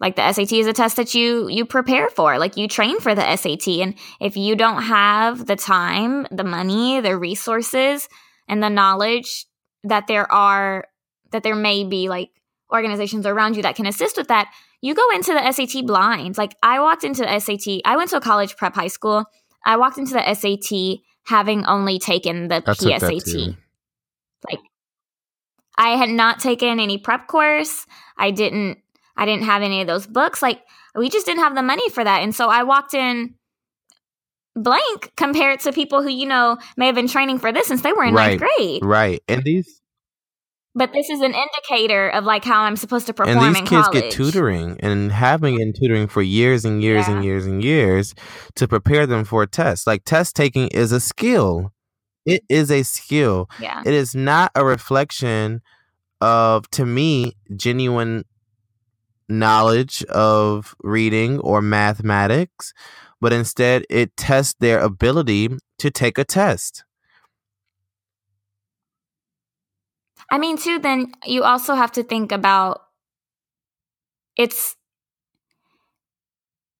like 0.00 0.16
the 0.16 0.32
SAT 0.32 0.52
is 0.52 0.66
a 0.66 0.72
test 0.72 0.96
that 0.96 1.14
you 1.14 1.48
you 1.48 1.64
prepare 1.64 2.10
for, 2.10 2.38
like 2.38 2.56
you 2.56 2.68
train 2.68 3.00
for 3.00 3.14
the 3.14 3.36
SAT 3.36 3.68
and 3.80 3.94
if 4.20 4.36
you 4.36 4.54
don't 4.54 4.82
have 4.82 5.46
the 5.46 5.56
time, 5.56 6.26
the 6.30 6.44
money, 6.44 7.00
the 7.00 7.16
resources 7.16 8.08
and 8.48 8.62
the 8.62 8.68
knowledge 8.68 9.46
that 9.84 10.06
there 10.06 10.30
are 10.30 10.86
that 11.32 11.42
there 11.42 11.54
may 11.54 11.84
be 11.84 12.08
like 12.08 12.30
organizations 12.72 13.26
around 13.26 13.56
you 13.56 13.62
that 13.62 13.76
can 13.76 13.86
assist 13.86 14.16
with 14.16 14.28
that, 14.28 14.52
you 14.80 14.94
go 14.94 15.10
into 15.14 15.32
the 15.32 15.52
SAT 15.52 15.86
blind. 15.86 16.36
Like 16.36 16.56
I 16.62 16.80
walked 16.80 17.04
into 17.04 17.22
the 17.22 17.38
SAT, 17.38 17.80
I 17.84 17.96
went 17.96 18.10
to 18.10 18.16
a 18.16 18.20
college 18.20 18.56
prep 18.56 18.74
high 18.74 18.88
school. 18.88 19.24
I 19.64 19.76
walked 19.76 19.98
into 19.98 20.12
the 20.12 20.34
SAT 20.34 21.00
having 21.24 21.64
only 21.66 21.98
taken 21.98 22.48
the 22.48 22.56
I 22.56 22.72
PSAT. 22.72 23.56
like 24.48 24.60
I 25.78 25.90
had 25.90 26.10
not 26.10 26.38
taken 26.38 26.80
any 26.80 26.98
prep 26.98 27.26
course. 27.26 27.86
I 28.16 28.30
didn't 28.30 28.78
I 29.16 29.24
didn't 29.26 29.44
have 29.44 29.62
any 29.62 29.80
of 29.80 29.86
those 29.86 30.06
books. 30.06 30.42
Like 30.42 30.62
we 30.94 31.08
just 31.08 31.26
didn't 31.26 31.42
have 31.42 31.54
the 31.54 31.62
money 31.62 31.88
for 31.90 32.02
that. 32.04 32.22
And 32.22 32.34
so 32.34 32.48
I 32.48 32.62
walked 32.62 32.94
in 32.94 33.34
blank 34.54 35.12
compared 35.16 35.60
to 35.60 35.72
people 35.72 36.02
who, 36.02 36.08
you 36.10 36.26
know, 36.26 36.56
may 36.76 36.86
have 36.86 36.94
been 36.94 37.08
training 37.08 37.38
for 37.38 37.52
this 37.52 37.66
since 37.66 37.82
they 37.82 37.92
were 37.92 38.04
in 38.04 38.14
ninth 38.14 38.40
grade. 38.40 38.84
Right. 38.84 39.22
And 39.28 39.44
these 39.44 39.80
But 40.74 40.92
this 40.92 41.10
is 41.10 41.20
an 41.20 41.34
indicator 41.34 42.08
of 42.08 42.24
like 42.24 42.44
how 42.44 42.62
I'm 42.62 42.76
supposed 42.76 43.06
to 43.06 43.14
perform 43.14 43.38
and 43.38 43.54
these 43.54 43.60
in 43.60 43.66
kids 43.66 43.86
college. 43.88 44.02
get 44.02 44.12
tutoring 44.12 44.76
and 44.80 45.12
have 45.12 45.40
been 45.40 45.56
getting 45.58 45.74
tutoring 45.74 46.08
for 46.08 46.22
years 46.22 46.64
and 46.64 46.82
years 46.82 47.06
and 47.08 47.22
Yeah. 47.22 47.30
years 47.30 47.46
and 47.46 47.62
years 47.62 48.14
to 48.54 48.66
prepare 48.68 49.06
them 49.06 49.24
for 49.24 49.42
a 49.42 49.46
test. 49.46 49.86
Like 49.86 50.04
test 50.04 50.34
taking 50.36 50.68
is 50.68 50.92
a 50.92 51.00
skill. 51.00 51.72
It 52.24 52.42
is 52.48 52.70
a 52.70 52.82
skill. 52.82 53.48
Yeah. 53.60 53.82
It 53.84 53.94
is 53.94 54.14
not 54.14 54.50
a 54.54 54.64
reflection 54.64 55.60
of, 56.20 56.68
to 56.70 56.84
me, 56.86 57.36
genuine 57.56 58.24
knowledge 59.28 60.04
of 60.04 60.74
reading 60.82 61.38
or 61.40 61.60
mathematics, 61.62 62.72
but 63.20 63.32
instead 63.32 63.84
it 63.90 64.16
tests 64.16 64.54
their 64.58 64.78
ability 64.80 65.50
to 65.78 65.90
take 65.90 66.18
a 66.18 66.24
test. 66.24 66.84
I 70.30 70.38
mean, 70.38 70.56
too, 70.58 70.78
then 70.78 71.12
you 71.24 71.44
also 71.44 71.74
have 71.74 71.92
to 71.92 72.02
think 72.02 72.32
about 72.32 72.82
it's 74.36 74.76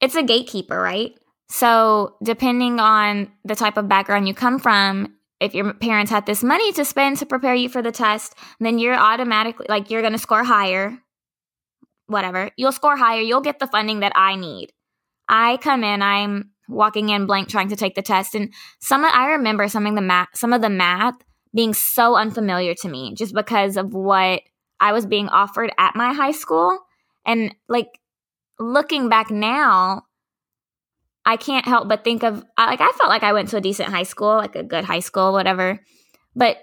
it's 0.01 0.15
a 0.15 0.23
gatekeeper, 0.23 0.81
right? 0.81 1.13
So 1.49 2.17
depending 2.23 2.81
on 2.81 3.31
the 3.45 3.55
type 3.55 3.77
of 3.77 3.89
background 3.89 4.29
you 4.29 4.35
come 4.35 4.59
from, 4.59 5.15
if 5.41 5.55
your 5.55 5.73
parents 5.75 6.11
had 6.11 6.27
this 6.27 6.43
money 6.43 6.73
to 6.73 6.85
spend 6.85 7.19
to 7.19 7.27
prepare 7.27 7.55
you 7.55 7.69
for 7.69 7.83
the 7.83 7.93
test, 7.93 8.35
then 8.59 8.79
you're 8.79 8.99
automatically 8.99 9.67
like 9.69 9.91
you're 9.91 10.03
gonna 10.03 10.19
score 10.19 10.45
higher. 10.45 10.99
Whatever. 12.07 12.51
You'll 12.57 12.73
score 12.73 12.97
higher, 12.97 13.21
you'll 13.21 13.41
get 13.41 13.59
the 13.59 13.67
funding 13.67 14.01
that 14.01 14.13
I 14.15 14.37
need. 14.37 14.73
I 15.29 15.57
come 15.59 15.83
in, 15.83 16.03
I'm 16.03 16.51
walking 16.69 17.09
in 17.09 17.27
blank 17.27 17.49
trying 17.49 17.69
to 17.69 17.77
take 17.77 17.95
the 17.95 18.03
test. 18.03 18.35
And 18.35 18.53
some 18.81 19.05
I 19.05 19.27
remember 19.33 19.69
some 19.69 19.87
of 19.87 19.95
the 19.95 20.01
math 20.01 20.29
some 20.35 20.53
of 20.53 20.63
the 20.63 20.71
math 20.71 21.15
being 21.55 21.75
so 21.75 22.17
unfamiliar 22.17 22.75
to 22.75 22.89
me 22.89 23.15
just 23.15 23.35
because 23.35 23.77
of 23.77 23.95
what 23.95 24.43
I 24.79 24.93
was 24.93 25.07
being 25.07 25.29
offered 25.29 25.73
at 25.79 25.97
my 25.97 26.13
high 26.13 26.33
school. 26.33 26.79
And 27.25 27.55
like 27.69 27.99
looking 28.59 29.09
back 29.09 29.31
now, 29.31 30.03
I 31.25 31.37
can't 31.37 31.67
help 31.67 31.89
but 31.89 32.05
think 32.05 32.23
of 32.23 32.45
like 32.59 32.81
I 32.81 32.91
felt 32.93 33.09
like 33.09 33.23
I 33.23 33.33
went 33.33 33.49
to 33.49 33.57
a 33.57 33.61
decent 33.61 33.89
high 33.89 34.05
school, 34.05 34.37
like 34.37 34.55
a 34.55 34.63
good 34.63 34.85
high 34.85 35.01
school, 35.01 35.33
whatever. 35.33 35.81
But 36.35 36.59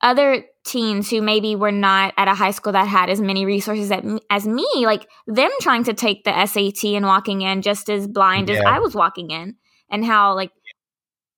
other 0.00 0.44
teens 0.64 1.10
who 1.10 1.20
maybe 1.20 1.56
were 1.56 1.72
not 1.72 2.14
at 2.16 2.28
a 2.28 2.34
high 2.34 2.50
school 2.50 2.72
that 2.72 2.88
had 2.88 3.10
as 3.10 3.20
many 3.20 3.44
resources 3.44 3.90
at, 3.90 4.04
as 4.30 4.46
me, 4.46 4.66
like 4.84 5.08
them 5.26 5.50
trying 5.60 5.84
to 5.84 5.94
take 5.94 6.24
the 6.24 6.46
SAT 6.46 6.84
and 6.94 7.04
walking 7.04 7.42
in 7.42 7.62
just 7.62 7.90
as 7.90 8.08
blind 8.08 8.50
as 8.50 8.60
I 8.60 8.78
was 8.78 8.94
walking 8.94 9.30
in, 9.30 9.56
and 9.90 10.04
how 10.04 10.34
like 10.34 10.50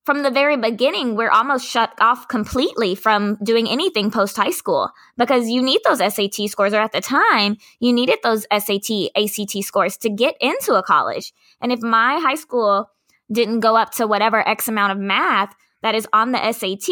from 0.06 0.22
the 0.22 0.30
very 0.30 0.56
beginning, 0.56 1.16
we're 1.16 1.30
almost 1.30 1.66
shut 1.66 1.92
off 2.00 2.28
completely 2.28 2.94
from 2.94 3.36
doing 3.42 3.68
anything 3.68 4.12
post 4.12 4.36
high 4.36 4.50
school 4.50 4.90
because 5.16 5.48
you 5.48 5.60
need 5.60 5.80
those 5.84 5.98
SAT 5.98 6.48
scores, 6.48 6.72
or 6.72 6.80
at 6.80 6.92
the 6.92 7.00
time, 7.00 7.56
you 7.80 7.92
needed 7.92 8.20
those 8.22 8.46
SAT, 8.56 9.10
ACT 9.16 9.64
scores 9.64 9.96
to 9.96 10.08
get 10.08 10.36
into 10.40 10.74
a 10.74 10.82
college. 10.82 11.32
And 11.60 11.72
if 11.72 11.80
my 11.80 12.20
high 12.20 12.36
school 12.36 12.88
didn't 13.32 13.58
go 13.58 13.76
up 13.76 13.90
to 13.94 14.06
whatever 14.06 14.48
X 14.48 14.68
amount 14.68 14.92
of 14.92 14.98
math 14.98 15.52
that 15.82 15.96
is 15.96 16.06
on 16.12 16.30
the 16.30 16.52
SAT, 16.52 16.86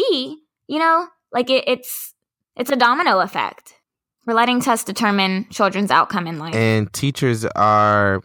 you 0.67 0.79
know, 0.79 1.07
like 1.31 1.49
it, 1.49 1.63
it's 1.67 2.14
it's 2.55 2.71
a 2.71 2.75
domino 2.75 3.19
effect. 3.19 3.73
We're 4.25 4.33
letting 4.33 4.59
tests 4.59 4.85
determine 4.85 5.47
children's 5.49 5.91
outcome 5.91 6.27
in 6.27 6.39
life. 6.39 6.55
and 6.55 6.91
teachers 6.91 7.45
are 7.45 8.21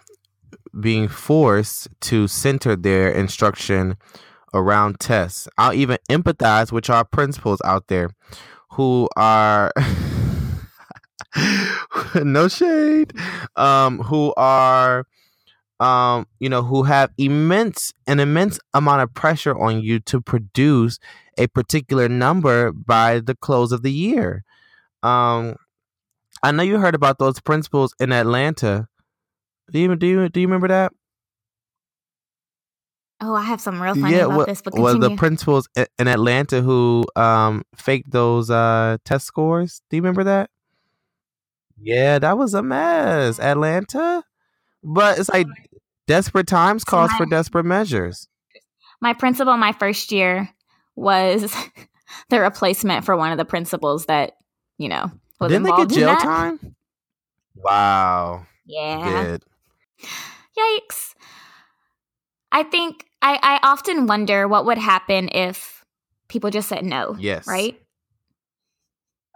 being 0.78 1.08
forced 1.08 1.88
to 2.00 2.28
center 2.28 2.76
their 2.76 3.10
instruction 3.10 3.96
around 4.54 5.00
tests. 5.00 5.48
I'll 5.58 5.74
even 5.74 5.98
empathize 6.08 6.72
with 6.72 6.88
our 6.88 7.04
principals 7.04 7.60
out 7.64 7.88
there 7.88 8.10
who 8.72 9.08
are 9.16 9.72
no 12.14 12.48
shade, 12.48 13.12
um, 13.56 13.98
who 13.98 14.32
are 14.36 15.06
um, 15.80 16.26
you 16.38 16.50
know, 16.50 16.62
who 16.62 16.82
have 16.82 17.10
immense 17.16 17.94
an 18.06 18.20
immense 18.20 18.60
amount 18.74 19.02
of 19.02 19.14
pressure 19.14 19.58
on 19.58 19.80
you 19.80 19.98
to 20.00 20.20
produce 20.20 20.98
a 21.40 21.46
particular 21.48 22.08
number 22.08 22.70
by 22.72 23.18
the 23.20 23.34
close 23.34 23.72
of 23.72 23.82
the 23.82 23.90
year. 23.92 24.44
Um, 25.02 25.56
I 26.42 26.52
know 26.52 26.62
you 26.62 26.78
heard 26.78 26.94
about 26.94 27.18
those 27.18 27.40
principals 27.40 27.94
in 27.98 28.12
Atlanta. 28.12 28.88
Do 29.72 29.78
you 29.80 29.96
do 29.96 30.06
you 30.06 30.28
do 30.28 30.40
you 30.40 30.46
remember 30.46 30.68
that? 30.68 30.92
Oh, 33.22 33.34
I 33.34 33.42
have 33.42 33.60
some 33.60 33.80
real 33.82 33.94
funny 33.94 34.16
yeah, 34.16 34.24
about 34.24 34.36
what 34.36 34.46
this, 34.48 34.62
but 34.62 34.72
continue. 34.74 35.00
the 35.10 35.16
principals 35.16 35.68
in 35.98 36.08
Atlanta 36.08 36.62
who 36.62 37.04
um 37.16 37.62
faked 37.76 38.10
those 38.10 38.50
uh 38.50 38.96
test 39.04 39.26
scores? 39.26 39.82
Do 39.90 39.96
you 39.96 40.02
remember 40.02 40.24
that? 40.24 40.50
Yeah, 41.82 42.18
that 42.18 42.36
was 42.38 42.54
a 42.54 42.62
mess, 42.62 43.38
Atlanta. 43.40 44.22
But 44.82 45.18
it's 45.18 45.28
like 45.28 45.46
desperate 46.06 46.46
times 46.46 46.82
So 46.82 46.90
calls 46.90 47.10
my- 47.12 47.18
for 47.18 47.26
desperate 47.26 47.64
measures. 47.64 48.28
my 49.02 49.12
principal 49.14 49.56
my 49.56 49.72
first 49.72 50.12
year 50.12 50.48
was 51.00 51.54
the 52.30 52.40
replacement 52.40 53.04
for 53.04 53.16
one 53.16 53.32
of 53.32 53.38
the 53.38 53.44
principals 53.44 54.06
that 54.06 54.32
you 54.78 54.88
know 54.88 55.10
was 55.40 55.50
Didn't 55.50 55.64
they 55.64 55.76
get 55.76 55.88
jail 55.88 56.16
time? 56.16 56.58
Wow. 57.62 58.46
Yeah. 58.64 59.22
Good. 59.22 59.44
Yikes. 60.58 61.14
I 62.50 62.62
think 62.62 63.04
I, 63.20 63.38
I 63.42 63.68
often 63.68 64.06
wonder 64.06 64.48
what 64.48 64.64
would 64.64 64.78
happen 64.78 65.28
if 65.32 65.84
people 66.28 66.48
just 66.48 66.68
said 66.68 66.84
no. 66.84 67.16
Yes. 67.18 67.46
Right? 67.46 67.78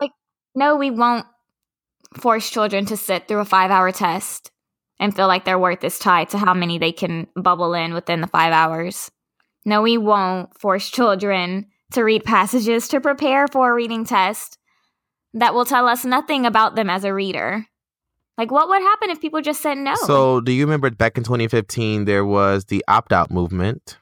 Like, 0.01 0.13
no, 0.55 0.77
we 0.77 0.91
won't 0.91 1.27
force 2.17 2.49
children 2.49 2.87
to 2.87 2.97
sit 2.97 3.29
through 3.29 3.41
a 3.41 3.45
five 3.45 3.71
hour 3.71 3.93
test 3.93 4.51
and 4.99 5.15
feel 5.15 5.27
like 5.27 5.45
their 5.45 5.59
worth 5.59 5.85
is 5.85 5.99
tied 5.99 6.31
to 6.31 6.39
how 6.39 6.55
many 6.55 6.79
they 6.79 6.93
can 6.93 7.27
bubble 7.37 7.75
in 7.75 7.93
within 7.93 8.21
the 8.21 8.27
five 8.27 8.53
hours. 8.53 9.11
No, 9.65 9.83
we 9.83 9.97
won't 9.97 10.59
force 10.59 10.91
children 10.91 11.67
to 11.93 12.03
read 12.03 12.25
passages 12.25 12.89
to 12.89 13.01
prepare 13.01 13.49
for 13.49 13.71
a 13.71 13.75
reading 13.75 14.05
test 14.05 14.59
that 15.33 15.55
will 15.55 15.65
tell 15.65 15.89
us 15.89 16.05
nothing 16.05 16.47
about 16.47 16.75
them 16.75 16.91
as 16.91 17.05
a 17.05 17.15
reader. 17.15 17.67
Like, 18.37 18.51
what 18.51 18.69
would 18.69 18.83
happen 18.83 19.11
if 19.11 19.21
people 19.21 19.41
just 19.41 19.63
said 19.63 19.79
no? 19.79 19.95
So, 19.95 20.41
do 20.41 20.53
you 20.53 20.65
remember 20.65 20.91
back 20.91 21.17
in 21.17 21.25
2015 21.25 22.05
there 22.05 22.25
was 22.25 22.65
the 22.67 22.85
opt-out 22.89 23.31
movement? 23.31 23.99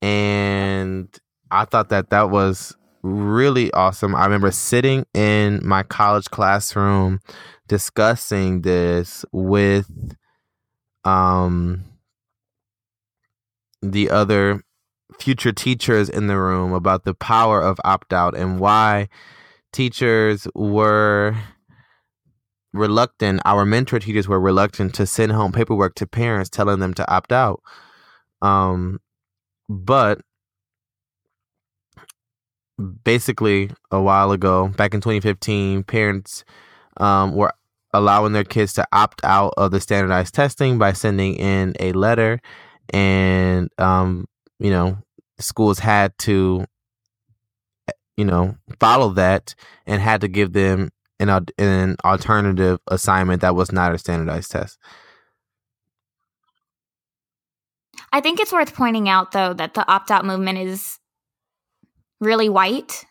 And 0.00 1.08
I 1.50 1.64
thought 1.64 1.90
that 1.90 2.10
that 2.10 2.30
was 2.30 2.74
really 3.02 3.72
awesome. 3.72 4.14
I 4.14 4.24
remember 4.24 4.50
sitting 4.50 5.06
in 5.12 5.60
my 5.64 5.82
college 5.82 6.30
classroom 6.30 7.20
discussing 7.68 8.62
this 8.62 9.24
with 9.32 9.90
um 11.04 11.84
the 13.82 14.10
other 14.10 14.62
future 15.18 15.52
teachers 15.52 16.08
in 16.08 16.26
the 16.26 16.38
room 16.38 16.72
about 16.72 17.04
the 17.04 17.14
power 17.14 17.60
of 17.60 17.78
opt-out 17.84 18.36
and 18.36 18.58
why 18.58 19.08
teachers 19.72 20.46
were 20.54 21.34
reluctant 22.72 23.40
our 23.44 23.64
mentor 23.66 23.98
teachers 23.98 24.26
were 24.26 24.40
reluctant 24.40 24.94
to 24.94 25.06
send 25.06 25.32
home 25.32 25.52
paperwork 25.52 25.94
to 25.94 26.06
parents 26.06 26.48
telling 26.48 26.78
them 26.78 26.94
to 26.94 27.10
opt 27.10 27.32
out. 27.32 27.62
Um 28.40 29.00
but 29.68 30.20
basically 33.04 33.70
a 33.90 34.00
while 34.00 34.32
ago 34.32 34.68
back 34.68 34.94
in 34.94 35.00
2015 35.00 35.82
parents 35.84 36.44
um 36.96 37.34
were 37.34 37.52
allowing 37.92 38.32
their 38.32 38.44
kids 38.44 38.72
to 38.72 38.86
opt 38.92 39.22
out 39.22 39.52
of 39.58 39.70
the 39.70 39.80
standardized 39.80 40.32
testing 40.34 40.78
by 40.78 40.92
sending 40.94 41.34
in 41.34 41.74
a 41.78 41.92
letter 41.92 42.40
and 42.92 43.68
um 43.78 44.26
you 44.58 44.70
know 44.70 44.98
schools 45.38 45.78
had 45.78 46.16
to 46.18 46.64
you 48.16 48.24
know 48.24 48.56
follow 48.78 49.10
that 49.10 49.54
and 49.86 50.00
had 50.02 50.20
to 50.20 50.28
give 50.28 50.52
them 50.52 50.90
an, 51.18 51.28
an 51.58 51.96
alternative 52.04 52.78
assignment 52.88 53.40
that 53.42 53.54
was 53.54 53.72
not 53.72 53.94
a 53.94 53.98
standardized 53.98 54.50
test 54.50 54.78
I 58.12 58.20
think 58.20 58.40
it's 58.40 58.52
worth 58.52 58.74
pointing 58.74 59.08
out, 59.08 59.32
though, 59.32 59.54
that 59.54 59.74
the 59.74 59.90
opt 59.90 60.10
out 60.10 60.24
movement 60.24 60.58
is 60.58 60.98
really 62.20 62.48
white. 62.48 63.04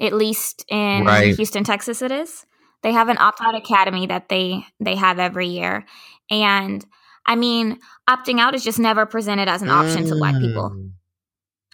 At 0.00 0.12
least 0.12 0.64
in 0.68 1.04
Right. 1.06 1.34
Houston, 1.34 1.64
Texas, 1.64 2.02
it 2.02 2.12
is. 2.12 2.46
They 2.82 2.92
have 2.92 3.08
an 3.08 3.18
opt 3.18 3.40
out 3.40 3.56
academy 3.56 4.06
that 4.06 4.28
they 4.28 4.64
they 4.78 4.94
have 4.94 5.18
every 5.18 5.48
year, 5.48 5.84
and 6.30 6.84
I 7.28 7.36
mean, 7.36 7.78
opting 8.08 8.40
out 8.40 8.54
is 8.54 8.64
just 8.64 8.78
never 8.78 9.04
presented 9.04 9.48
as 9.48 9.60
an 9.60 9.68
option 9.68 10.06
to 10.06 10.16
Black 10.16 10.34
people. 10.40 10.70
Mm. 10.70 10.92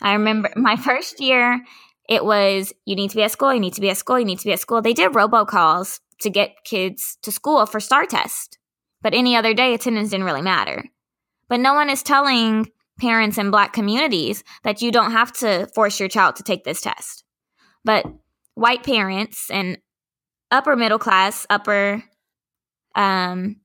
I 0.02 0.14
remember 0.14 0.50
my 0.56 0.74
first 0.76 1.20
year, 1.20 1.64
it 2.08 2.24
was 2.24 2.72
you 2.84 2.96
need 2.96 3.10
to 3.10 3.16
be 3.16 3.22
at 3.22 3.30
school, 3.30 3.54
you 3.54 3.60
need 3.60 3.74
to 3.74 3.80
be 3.80 3.88
at 3.88 3.96
school, 3.96 4.18
you 4.18 4.24
need 4.24 4.40
to 4.40 4.44
be 4.44 4.52
at 4.52 4.58
school. 4.58 4.82
They 4.82 4.92
did 4.92 5.12
robocalls 5.12 6.00
to 6.20 6.28
get 6.28 6.64
kids 6.64 7.16
to 7.22 7.30
school 7.30 7.64
for 7.66 7.78
STAAR 7.78 8.06
test, 8.06 8.58
but 9.00 9.14
any 9.14 9.36
other 9.36 9.54
day, 9.54 9.72
attendance 9.72 10.10
didn't 10.10 10.26
really 10.26 10.42
matter. 10.42 10.84
But 11.48 11.60
no 11.60 11.74
one 11.74 11.88
is 11.88 12.02
telling 12.02 12.70
parents 12.98 13.38
in 13.38 13.52
Black 13.52 13.72
communities 13.72 14.42
that 14.64 14.82
you 14.82 14.90
don't 14.90 15.12
have 15.12 15.32
to 15.34 15.68
force 15.68 16.00
your 16.00 16.08
child 16.08 16.36
to 16.36 16.42
take 16.42 16.64
this 16.64 16.80
test. 16.80 17.22
But 17.84 18.06
white 18.54 18.82
parents 18.82 19.50
and 19.50 19.78
upper 20.50 20.74
middle 20.74 20.98
class, 20.98 21.46
upper 21.48 22.02
um, 22.96 23.56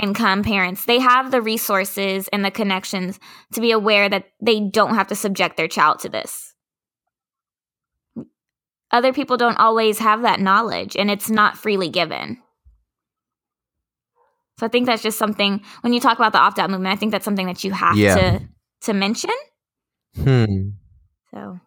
income 0.00 0.42
parents, 0.42 0.84
they 0.84 0.98
have 1.00 1.30
the 1.30 1.42
resources 1.42 2.28
and 2.28 2.44
the 2.44 2.50
connections 2.50 3.18
to 3.52 3.60
be 3.60 3.72
aware 3.72 4.08
that 4.08 4.26
they 4.40 4.60
don't 4.60 4.94
have 4.94 5.08
to 5.08 5.14
subject 5.14 5.56
their 5.56 5.68
child 5.68 5.98
to 6.00 6.08
this. 6.08 6.54
Other 8.90 9.12
people 9.12 9.36
don't 9.36 9.58
always 9.58 9.98
have 9.98 10.22
that 10.22 10.40
knowledge, 10.40 10.96
and 10.96 11.10
it's 11.10 11.30
not 11.30 11.56
freely 11.56 11.88
given. 11.88 12.38
So 14.58 14.66
I 14.66 14.68
think 14.68 14.86
that's 14.86 15.02
just 15.02 15.18
something 15.18 15.62
when 15.80 15.92
you 15.92 16.00
talk 16.00 16.18
about 16.18 16.32
the 16.32 16.38
opt 16.38 16.58
out 16.58 16.70
movement, 16.70 16.92
I 16.92 16.96
think 16.96 17.10
that's 17.10 17.24
something 17.24 17.46
that 17.46 17.64
you 17.64 17.72
have 17.72 17.96
Yeah. 17.96 18.14
to 18.16 18.48
to 18.82 18.92
mention. 18.92 19.30
Hmm. 20.14 20.70
So 21.32 21.58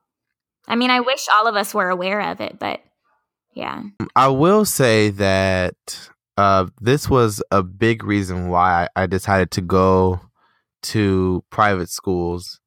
I 0.68 0.76
mean, 0.76 0.92
I 0.92 1.00
wish 1.00 1.26
all 1.34 1.48
of 1.48 1.56
us 1.56 1.74
were 1.74 1.90
aware 1.90 2.22
of 2.32 2.42
it, 2.42 2.58
but 2.60 2.82
yeah. 3.54 3.82
I 4.16 4.28
will 4.30 4.66
say 4.66 5.10
that 5.12 6.10
uh, 6.38 6.68
this 6.82 7.10
was 7.10 7.42
a 7.52 7.64
big 7.64 8.04
reason 8.04 8.50
why 8.50 8.88
I, 8.96 9.08
decided 9.08 9.52
to 9.52 9.62
go 9.62 10.20
to 10.84 11.44
private 11.50 11.90
schools 11.90 12.60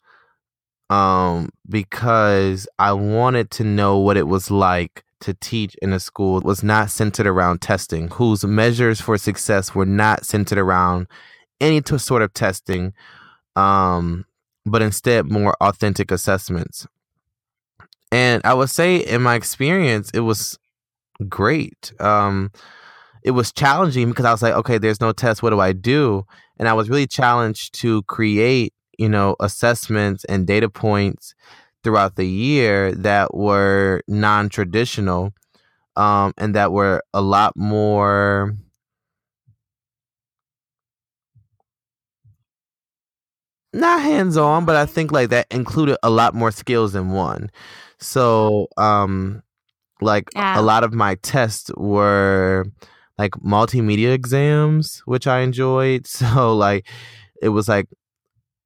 um, 0.90 1.50
because 1.68 2.66
I 2.78 2.92
wanted 2.92 3.50
to 3.52 3.64
know 3.64 3.98
what 3.98 4.16
it 4.16 4.26
was 4.26 4.50
like 4.50 5.04
to 5.20 5.34
teach 5.34 5.74
in 5.82 5.92
a 5.92 6.00
school 6.00 6.40
that 6.40 6.46
was 6.46 6.62
not 6.62 6.90
centered 6.90 7.26
around 7.26 7.60
testing, 7.60 8.08
whose 8.08 8.44
measures 8.44 9.00
for 9.00 9.18
success 9.18 9.74
were 9.74 9.86
not 9.86 10.24
centered 10.24 10.58
around 10.58 11.06
any 11.60 11.82
t- 11.82 11.98
sort 11.98 12.22
of 12.22 12.32
testing, 12.32 12.94
um, 13.56 14.24
but 14.64 14.80
instead 14.80 15.30
more 15.30 15.54
authentic 15.60 16.10
assessments. 16.10 16.86
And 18.10 18.40
I 18.44 18.54
would 18.54 18.70
say, 18.70 18.96
in 18.96 19.22
my 19.22 19.34
experience, 19.34 20.10
it 20.14 20.20
was 20.20 20.58
great. 21.28 21.92
Um, 22.00 22.50
it 23.22 23.32
was 23.32 23.52
challenging 23.52 24.08
because 24.08 24.24
I 24.24 24.32
was 24.32 24.42
like, 24.42 24.54
okay, 24.54 24.78
there's 24.78 25.00
no 25.00 25.12
test. 25.12 25.42
What 25.42 25.50
do 25.50 25.60
I 25.60 25.72
do? 25.72 26.24
And 26.58 26.68
I 26.68 26.72
was 26.74 26.88
really 26.88 27.06
challenged 27.06 27.74
to 27.80 28.02
create, 28.04 28.72
you 28.98 29.08
know, 29.08 29.36
assessments 29.40 30.24
and 30.24 30.46
data 30.46 30.68
points 30.68 31.34
throughout 31.84 32.16
the 32.16 32.26
year 32.26 32.92
that 32.94 33.34
were 33.34 34.02
non-traditional, 34.08 35.32
um, 35.96 36.32
and 36.38 36.54
that 36.54 36.72
were 36.72 37.02
a 37.14 37.20
lot 37.20 37.56
more. 37.56 38.54
Not 43.72 44.00
hands 44.00 44.36
on, 44.36 44.64
but 44.64 44.76
I 44.76 44.86
think 44.86 45.12
like 45.12 45.28
that 45.30 45.46
included 45.50 45.96
a 46.02 46.10
lot 46.10 46.34
more 46.34 46.50
skills 46.50 46.92
than 46.94 47.10
one. 47.10 47.50
So, 48.00 48.68
um, 48.78 49.42
like 50.00 50.30
Yeah. 50.34 50.58
a 50.58 50.62
lot 50.62 50.84
of 50.84 50.94
my 50.94 51.16
tests 51.16 51.70
were 51.76 52.66
like 53.18 53.32
multimedia 53.32 54.12
exams 54.12 55.02
which 55.04 55.26
i 55.26 55.40
enjoyed. 55.40 56.06
So 56.18 56.54
like 56.56 56.86
it 57.42 57.50
was 57.50 57.68
like 57.68 57.88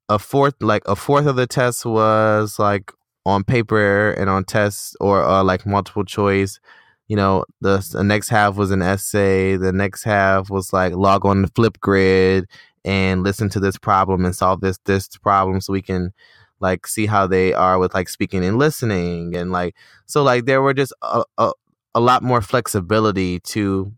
a 0.08 0.18
fourth 0.18 0.54
like 0.60 0.82
a 0.86 0.96
fourth 0.96 1.26
of 1.26 1.36
the 1.36 1.46
test 1.46 1.86
was 1.86 2.58
like 2.58 2.92
on 3.24 3.44
paper 3.44 4.10
and 4.12 4.28
on 4.28 4.44
tests 4.44 4.96
or 5.00 5.22
uh, 5.22 5.44
like 5.44 5.66
multiple 5.66 6.04
choice. 6.04 6.60
You 7.08 7.16
know 7.16 7.44
the, 7.60 7.86
the 7.92 8.04
next 8.04 8.28
half 8.28 8.56
was 8.56 8.70
an 8.70 8.82
essay. 8.82 9.56
The 9.56 9.72
next 9.72 10.04
half 10.04 10.50
was 10.50 10.72
like 10.72 10.94
log 10.94 11.26
on 11.26 11.42
the 11.42 11.48
flipgrid 11.48 12.44
and 12.84 13.22
listen 13.22 13.48
to 13.50 13.60
this 13.60 13.78
problem 13.78 14.24
and 14.24 14.34
solve 14.34 14.60
this 14.60 14.78
this 14.86 15.08
problem 15.18 15.60
so 15.60 15.72
we 15.72 15.82
can 15.82 16.12
like 16.60 16.86
see 16.86 17.06
how 17.06 17.26
they 17.26 17.52
are 17.52 17.78
with 17.78 17.94
like 17.94 18.08
speaking 18.08 18.44
and 18.44 18.58
listening 18.58 19.36
and 19.36 19.52
like 19.52 19.74
so 20.06 20.22
like 20.22 20.46
there 20.46 20.62
were 20.62 20.74
just 20.74 20.92
a, 21.02 21.24
a, 21.38 21.52
a 21.94 22.00
lot 22.00 22.22
more 22.22 22.40
flexibility 22.40 23.40
to 23.40 23.92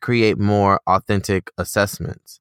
create 0.00 0.38
more 0.38 0.80
authentic 0.86 1.50
assessments 1.58 2.40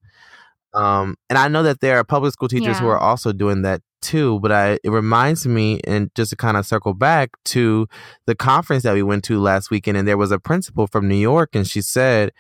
um 0.74 1.16
and 1.30 1.38
i 1.38 1.48
know 1.48 1.64
that 1.64 1.82
there 1.82 1.98
are 1.98 2.04
public 2.04 2.34
school 2.34 2.48
teachers 2.48 2.78
who 2.80 2.88
are 2.88 3.00
also 3.00 3.32
doing 3.32 3.62
that 3.62 3.82
too 4.02 4.40
but 4.42 4.52
i 4.52 4.78
it 4.84 4.90
reminds 4.90 5.48
me 5.48 5.80
and 5.86 6.12
just 6.16 6.30
to 6.30 6.36
kind 6.36 6.58
of 6.58 6.66
circle 6.66 6.94
back 6.94 7.32
to 7.44 7.88
the 8.26 8.36
conference 8.36 8.84
that 8.84 8.94
we 8.94 9.04
went 9.04 9.24
to 9.24 9.40
last 9.40 9.72
weekend 9.72 9.98
and 9.98 10.08
there 10.08 10.18
was 10.18 10.32
a 10.32 10.40
principal 10.40 10.88
from 10.88 11.08
new 11.08 11.16
york 11.16 11.56
and 11.56 11.68
she 11.68 11.82
said 11.82 12.32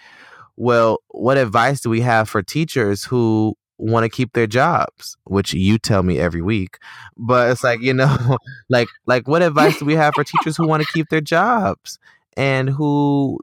well 0.55 0.99
what 1.09 1.37
advice 1.37 1.81
do 1.81 1.89
we 1.89 2.01
have 2.01 2.29
for 2.29 2.43
teachers 2.43 3.03
who 3.03 3.55
want 3.77 4.03
to 4.03 4.09
keep 4.09 4.33
their 4.33 4.47
jobs, 4.47 5.17
which 5.25 5.53
you 5.53 5.77
tell 5.77 6.03
me 6.03 6.19
every 6.19 6.41
week. 6.41 6.77
But 7.15 7.51
it's 7.51 7.63
like, 7.63 7.81
you 7.81 7.93
know, 7.93 8.37
like 8.69 8.87
like 9.05 9.27
what 9.27 9.41
advice 9.41 9.77
do 9.79 9.85
we 9.85 9.95
have 9.95 10.13
for 10.15 10.23
teachers 10.23 10.57
who 10.57 10.67
want 10.67 10.83
to 10.83 10.93
keep 10.93 11.09
their 11.09 11.21
jobs 11.21 11.99
and 12.35 12.69
who 12.69 13.39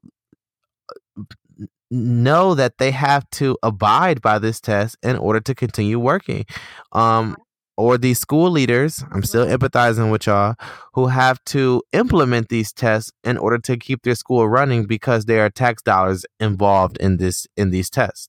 know 1.94 2.54
that 2.54 2.78
they 2.78 2.90
have 2.90 3.28
to 3.30 3.56
abide 3.62 4.20
by 4.20 4.38
this 4.38 4.60
test 4.60 4.96
in 5.02 5.16
order 5.16 5.40
to 5.40 5.54
continue 5.54 5.98
working. 5.98 6.44
Um 6.92 7.36
or 7.76 7.98
these 7.98 8.20
school 8.20 8.50
leaders, 8.50 9.04
I'm 9.10 9.24
still 9.24 9.46
empathizing 9.46 10.10
with 10.10 10.26
y'all, 10.26 10.54
who 10.92 11.08
have 11.08 11.42
to 11.46 11.82
implement 11.92 12.48
these 12.48 12.72
tests 12.72 13.10
in 13.24 13.36
order 13.36 13.58
to 13.58 13.76
keep 13.76 14.02
their 14.02 14.14
school 14.14 14.48
running 14.48 14.86
because 14.86 15.24
there 15.24 15.44
are 15.44 15.50
tax 15.50 15.82
dollars 15.82 16.24
involved 16.38 16.96
in 16.98 17.16
this 17.16 17.46
in 17.56 17.70
these 17.70 17.90
tests. 17.90 18.28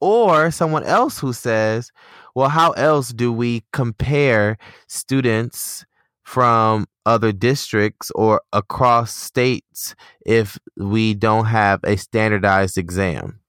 Or 0.00 0.50
someone 0.50 0.84
else 0.84 1.18
who 1.20 1.32
says, 1.32 1.92
well, 2.34 2.48
how 2.48 2.72
else 2.72 3.12
do 3.12 3.32
we 3.32 3.62
compare 3.72 4.58
students 4.88 5.84
from 6.22 6.86
other 7.04 7.32
districts 7.32 8.10
or 8.14 8.42
across 8.52 9.14
states 9.14 9.94
if 10.24 10.58
we 10.76 11.14
don't 11.14 11.46
have 11.46 11.80
a 11.84 11.96
standardized 11.96 12.78
exam? 12.78 13.40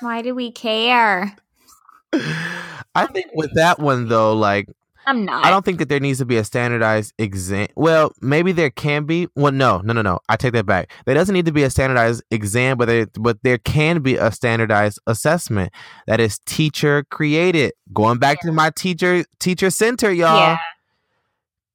Why 0.00 0.22
do 0.22 0.34
we 0.34 0.50
care? 0.50 1.36
I 2.12 3.06
think 3.12 3.26
with 3.34 3.54
that 3.54 3.78
one 3.78 4.08
though, 4.08 4.34
like 4.34 4.68
I'm 5.08 5.24
not. 5.24 5.44
I 5.44 5.50
don't 5.50 5.64
think 5.64 5.78
that 5.78 5.88
there 5.88 6.00
needs 6.00 6.18
to 6.18 6.26
be 6.26 6.36
a 6.36 6.44
standardized 6.44 7.14
exam. 7.18 7.68
Well, 7.76 8.12
maybe 8.20 8.52
there 8.52 8.70
can 8.70 9.04
be. 9.04 9.26
Well, 9.34 9.52
no, 9.52 9.78
no, 9.78 9.92
no, 9.94 10.02
no. 10.02 10.18
I 10.28 10.36
take 10.36 10.52
that 10.52 10.66
back. 10.66 10.90
There 11.06 11.14
doesn't 11.14 11.32
need 11.32 11.46
to 11.46 11.52
be 11.52 11.62
a 11.62 11.70
standardized 11.70 12.22
exam, 12.30 12.76
but 12.76 12.86
there, 12.86 13.06
but 13.18 13.38
there 13.42 13.58
can 13.58 14.00
be 14.02 14.16
a 14.16 14.30
standardized 14.30 14.98
assessment 15.06 15.72
that 16.06 16.20
is 16.20 16.38
teacher 16.46 17.04
created. 17.10 17.72
Going 17.92 18.18
back 18.18 18.40
to 18.42 18.52
my 18.52 18.70
teacher 18.70 19.24
teacher 19.40 19.70
center, 19.70 20.12
y'all. 20.12 20.36
Yeah. 20.36 20.58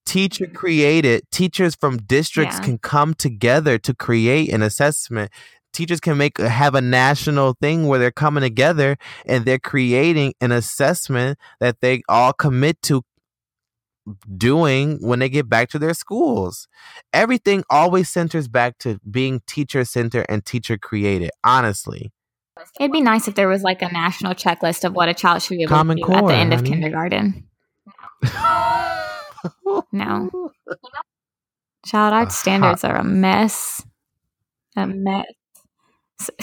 Teacher 0.05 0.47
created. 0.47 1.23
Teachers 1.31 1.75
from 1.75 1.97
districts 1.97 2.57
Yeah. 2.59 2.65
can 2.65 2.77
come 2.77 3.13
together 3.13 3.77
to 3.79 3.93
create 3.93 4.51
an 4.51 4.61
assessment. 4.61 5.31
Teachers 5.71 5.99
can 5.99 6.17
make 6.17 6.38
have 6.38 6.75
a 6.75 6.81
national 6.81 7.55
thing 7.59 7.88
where 7.88 7.97
they're 7.97 8.11
coming 8.11 8.41
together 8.41 8.97
and 9.25 9.45
they're 9.45 9.57
creating 9.57 10.34
an 10.39 10.51
assessment 10.51 11.39
that 11.59 11.81
they 11.81 12.03
all 12.07 12.34
commit 12.34 12.81
to 12.84 13.03
doing 14.38 14.97
when 15.01 15.20
they 15.20 15.30
get 15.30 15.49
back 15.49 15.70
to 15.70 15.80
their 15.80 15.93
schools. 15.93 16.68
Everything 17.14 17.64
always 17.70 18.10
centers 18.10 18.47
back 18.47 18.78
to 18.80 18.99
being 19.10 19.41
teacher 19.47 19.86
centered 19.86 20.26
and 20.30 20.45
teacher 20.45 20.78
created, 20.78 21.32
honestly. 21.43 22.12
It'd 22.80 22.91
be 22.91 23.01
nice 23.01 23.28
if 23.28 23.36
there 23.36 23.47
was 23.47 23.64
like 23.64 23.82
a 23.82 23.91
national 23.91 24.34
checklist 24.36 24.84
of 24.84 24.93
what 24.93 25.10
a 25.10 25.14
child 25.14 25.41
should 25.41 25.58
be 25.58 25.64
able 25.64 25.70
Common 25.70 25.97
to 25.97 26.04
do 26.04 26.14
at 26.14 26.28
the 26.28 26.34
end 26.34 26.54
of 26.54 26.60
honey. 26.60 26.70
kindergarten. 26.70 27.47
No. 29.91 30.30
Child 31.86 32.14
arts 32.14 32.38
standards 32.38 32.84
are 32.86 32.95
a 32.95 33.04
mess. 33.04 33.84
A 34.78 34.88
mess. 34.88 35.26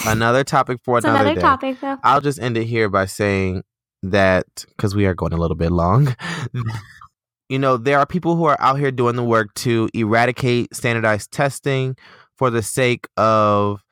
Another 0.04 0.44
topic 0.44 0.78
for 0.84 0.98
another, 0.98 1.20
another 1.20 1.34
day. 1.34 1.40
topic 1.40 1.80
though. 1.80 1.96
I'll 2.04 2.20
just 2.20 2.38
end 2.38 2.58
it 2.58 2.64
here 2.64 2.90
by 2.90 3.06
saying 3.06 3.62
that 4.02 4.46
because 4.68 4.94
we 4.94 5.06
are 5.06 5.14
going 5.14 5.32
a 5.32 5.38
little 5.38 5.56
bit 5.56 5.72
long. 5.72 6.14
you 7.50 7.58
know, 7.58 7.76
there 7.76 7.98
are 7.98 8.06
people 8.06 8.36
who 8.36 8.44
are 8.44 8.56
out 8.60 8.78
here 8.78 8.92
doing 8.92 9.16
the 9.16 9.24
work 9.24 9.52
to 9.54 9.90
eradicate 9.92 10.72
standardized 10.74 11.32
testing 11.32 11.96
for 12.36 12.48
the 12.48 12.62
sake 12.62 13.08
of 13.16 13.82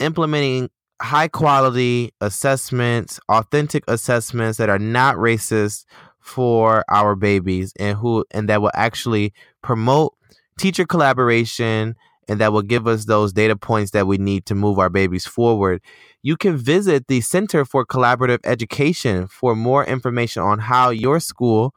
implementing 0.00 0.70
high 1.02 1.28
quality 1.28 2.12
assessments, 2.22 3.20
authentic 3.28 3.84
assessments 3.88 4.56
that 4.56 4.70
are 4.70 4.78
not 4.78 5.16
racist 5.16 5.84
for 6.18 6.82
our 6.88 7.14
babies 7.14 7.74
and 7.78 7.98
who 7.98 8.24
and 8.30 8.48
that 8.48 8.62
will 8.62 8.70
actually 8.72 9.34
promote 9.62 10.14
teacher 10.58 10.86
collaboration 10.86 11.94
and 12.26 12.40
that 12.40 12.54
will 12.54 12.62
give 12.62 12.86
us 12.86 13.04
those 13.04 13.34
data 13.34 13.54
points 13.54 13.90
that 13.90 14.06
we 14.06 14.16
need 14.16 14.46
to 14.46 14.54
move 14.54 14.78
our 14.78 14.88
babies 14.88 15.26
forward. 15.26 15.82
You 16.22 16.38
can 16.38 16.56
visit 16.56 17.06
the 17.06 17.20
Center 17.20 17.66
for 17.66 17.84
Collaborative 17.84 18.38
Education 18.44 19.26
for 19.26 19.54
more 19.54 19.84
information 19.84 20.42
on 20.42 20.58
how 20.58 20.88
your 20.88 21.20
school 21.20 21.74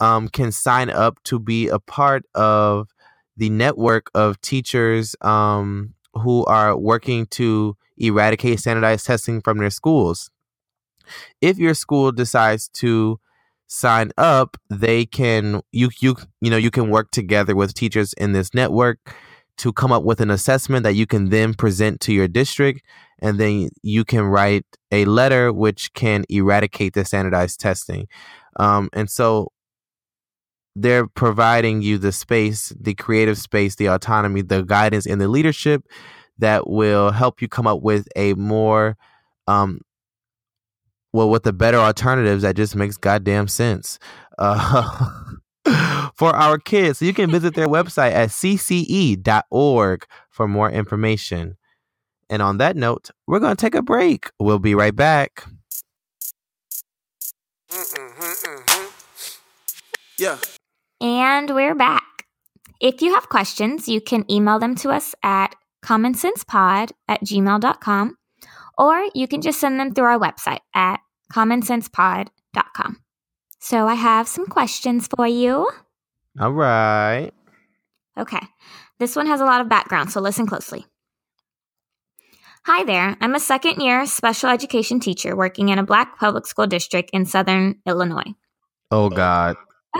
um, 0.00 0.28
can 0.28 0.52
sign 0.52 0.90
up 0.90 1.22
to 1.24 1.38
be 1.38 1.68
a 1.68 1.78
part 1.78 2.24
of 2.34 2.88
the 3.36 3.50
network 3.50 4.10
of 4.14 4.40
teachers 4.40 5.14
um, 5.20 5.94
who 6.14 6.44
are 6.46 6.76
working 6.76 7.26
to 7.26 7.76
eradicate 7.96 8.60
standardized 8.60 9.06
testing 9.06 9.40
from 9.40 9.58
their 9.58 9.70
schools. 9.70 10.30
If 11.40 11.58
your 11.58 11.74
school 11.74 12.12
decides 12.12 12.68
to 12.74 13.20
sign 13.66 14.10
up, 14.18 14.56
they 14.70 15.06
can 15.06 15.62
you 15.72 15.90
you 16.00 16.16
you 16.40 16.50
know 16.50 16.56
you 16.56 16.70
can 16.70 16.90
work 16.90 17.10
together 17.10 17.54
with 17.54 17.74
teachers 17.74 18.12
in 18.14 18.32
this 18.32 18.54
network 18.54 19.14
to 19.58 19.72
come 19.72 19.92
up 19.92 20.04
with 20.04 20.20
an 20.20 20.30
assessment 20.30 20.84
that 20.84 20.94
you 20.94 21.06
can 21.06 21.30
then 21.30 21.52
present 21.52 22.00
to 22.00 22.12
your 22.12 22.28
district 22.28 22.82
and 23.20 23.38
then 23.38 23.68
you 23.82 24.04
can 24.04 24.22
write 24.22 24.64
a 24.92 25.04
letter 25.04 25.52
which 25.52 25.92
can 25.94 26.24
eradicate 26.28 26.94
the 26.94 27.04
standardized 27.04 27.58
testing 27.60 28.06
um, 28.56 28.88
and 28.92 29.10
so 29.10 29.50
they're 30.82 31.06
providing 31.06 31.82
you 31.82 31.98
the 31.98 32.12
space 32.12 32.72
the 32.80 32.94
creative 32.94 33.38
space 33.38 33.76
the 33.76 33.88
autonomy 33.88 34.42
the 34.42 34.62
guidance 34.62 35.06
and 35.06 35.20
the 35.20 35.28
leadership 35.28 35.84
that 36.38 36.68
will 36.68 37.10
help 37.10 37.42
you 37.42 37.48
come 37.48 37.66
up 37.66 37.82
with 37.82 38.06
a 38.16 38.34
more 38.34 38.96
um, 39.46 39.80
well 41.12 41.30
with 41.30 41.42
the 41.42 41.52
better 41.52 41.78
alternatives 41.78 42.42
that 42.42 42.56
just 42.56 42.76
makes 42.76 42.96
goddamn 42.96 43.48
sense 43.48 43.98
uh, 44.38 45.32
for 46.14 46.34
our 46.34 46.58
kids. 46.58 46.98
So 46.98 47.04
you 47.04 47.14
can 47.14 47.30
visit 47.30 47.54
their 47.54 47.66
website 47.68 48.12
at 48.12 48.30
cce.org 48.30 50.04
for 50.30 50.48
more 50.48 50.70
information. 50.70 51.56
And 52.30 52.42
on 52.42 52.58
that 52.58 52.76
note 52.76 53.10
we're 53.26 53.40
going 53.40 53.56
to 53.56 53.60
take 53.60 53.74
a 53.74 53.82
break. 53.82 54.30
We'll 54.38 54.58
be 54.58 54.74
right 54.74 54.94
back. 54.94 55.44
Yeah. 60.18 60.38
And 61.00 61.50
we're 61.50 61.74
back. 61.74 62.26
If 62.80 63.02
you 63.02 63.14
have 63.14 63.28
questions, 63.28 63.88
you 63.88 64.00
can 64.00 64.30
email 64.30 64.58
them 64.58 64.74
to 64.76 64.90
us 64.90 65.14
at 65.22 65.54
commonsensepod 65.84 66.90
at 67.06 67.20
gmail.com 67.22 68.16
or 68.76 69.06
you 69.14 69.28
can 69.28 69.40
just 69.40 69.60
send 69.60 69.78
them 69.78 69.94
through 69.94 70.04
our 70.04 70.18
website 70.18 70.58
at 70.74 70.98
commonsensepod.com. 71.32 73.00
So 73.60 73.86
I 73.86 73.94
have 73.94 74.28
some 74.28 74.46
questions 74.46 75.08
for 75.16 75.26
you. 75.26 75.68
all 76.40 76.52
right 76.52 77.30
Okay, 78.16 78.40
this 78.98 79.14
one 79.14 79.26
has 79.26 79.40
a 79.40 79.44
lot 79.44 79.60
of 79.60 79.68
background, 79.68 80.10
so 80.10 80.20
listen 80.20 80.44
closely. 80.46 80.84
Hi 82.64 82.82
there, 82.82 83.16
I'm 83.20 83.36
a 83.36 83.40
second 83.40 83.80
year 83.80 84.04
special 84.06 84.50
education 84.50 84.98
teacher 84.98 85.36
working 85.36 85.68
in 85.68 85.78
a 85.78 85.84
black 85.84 86.18
public 86.18 86.44
school 86.46 86.66
district 86.66 87.10
in 87.12 87.24
southern 87.24 87.76
Illinois. 87.86 88.34
oh 88.90 89.08
god 89.10 89.56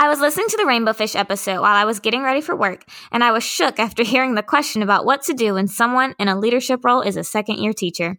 I 0.00 0.08
was 0.08 0.18
listening 0.18 0.48
to 0.48 0.56
the 0.56 0.64
Rainbow 0.64 0.94
Fish 0.94 1.14
episode 1.14 1.60
while 1.60 1.76
I 1.76 1.84
was 1.84 2.00
getting 2.00 2.22
ready 2.22 2.40
for 2.40 2.56
work, 2.56 2.86
and 3.12 3.22
I 3.22 3.32
was 3.32 3.44
shook 3.44 3.78
after 3.78 4.02
hearing 4.04 4.34
the 4.34 4.42
question 4.42 4.80
about 4.80 5.04
what 5.04 5.20
to 5.24 5.34
do 5.34 5.52
when 5.52 5.68
someone 5.68 6.14
in 6.18 6.26
a 6.26 6.38
leadership 6.38 6.82
role 6.86 7.02
is 7.02 7.18
a 7.18 7.22
second 7.22 7.58
year 7.58 7.74
teacher. 7.74 8.18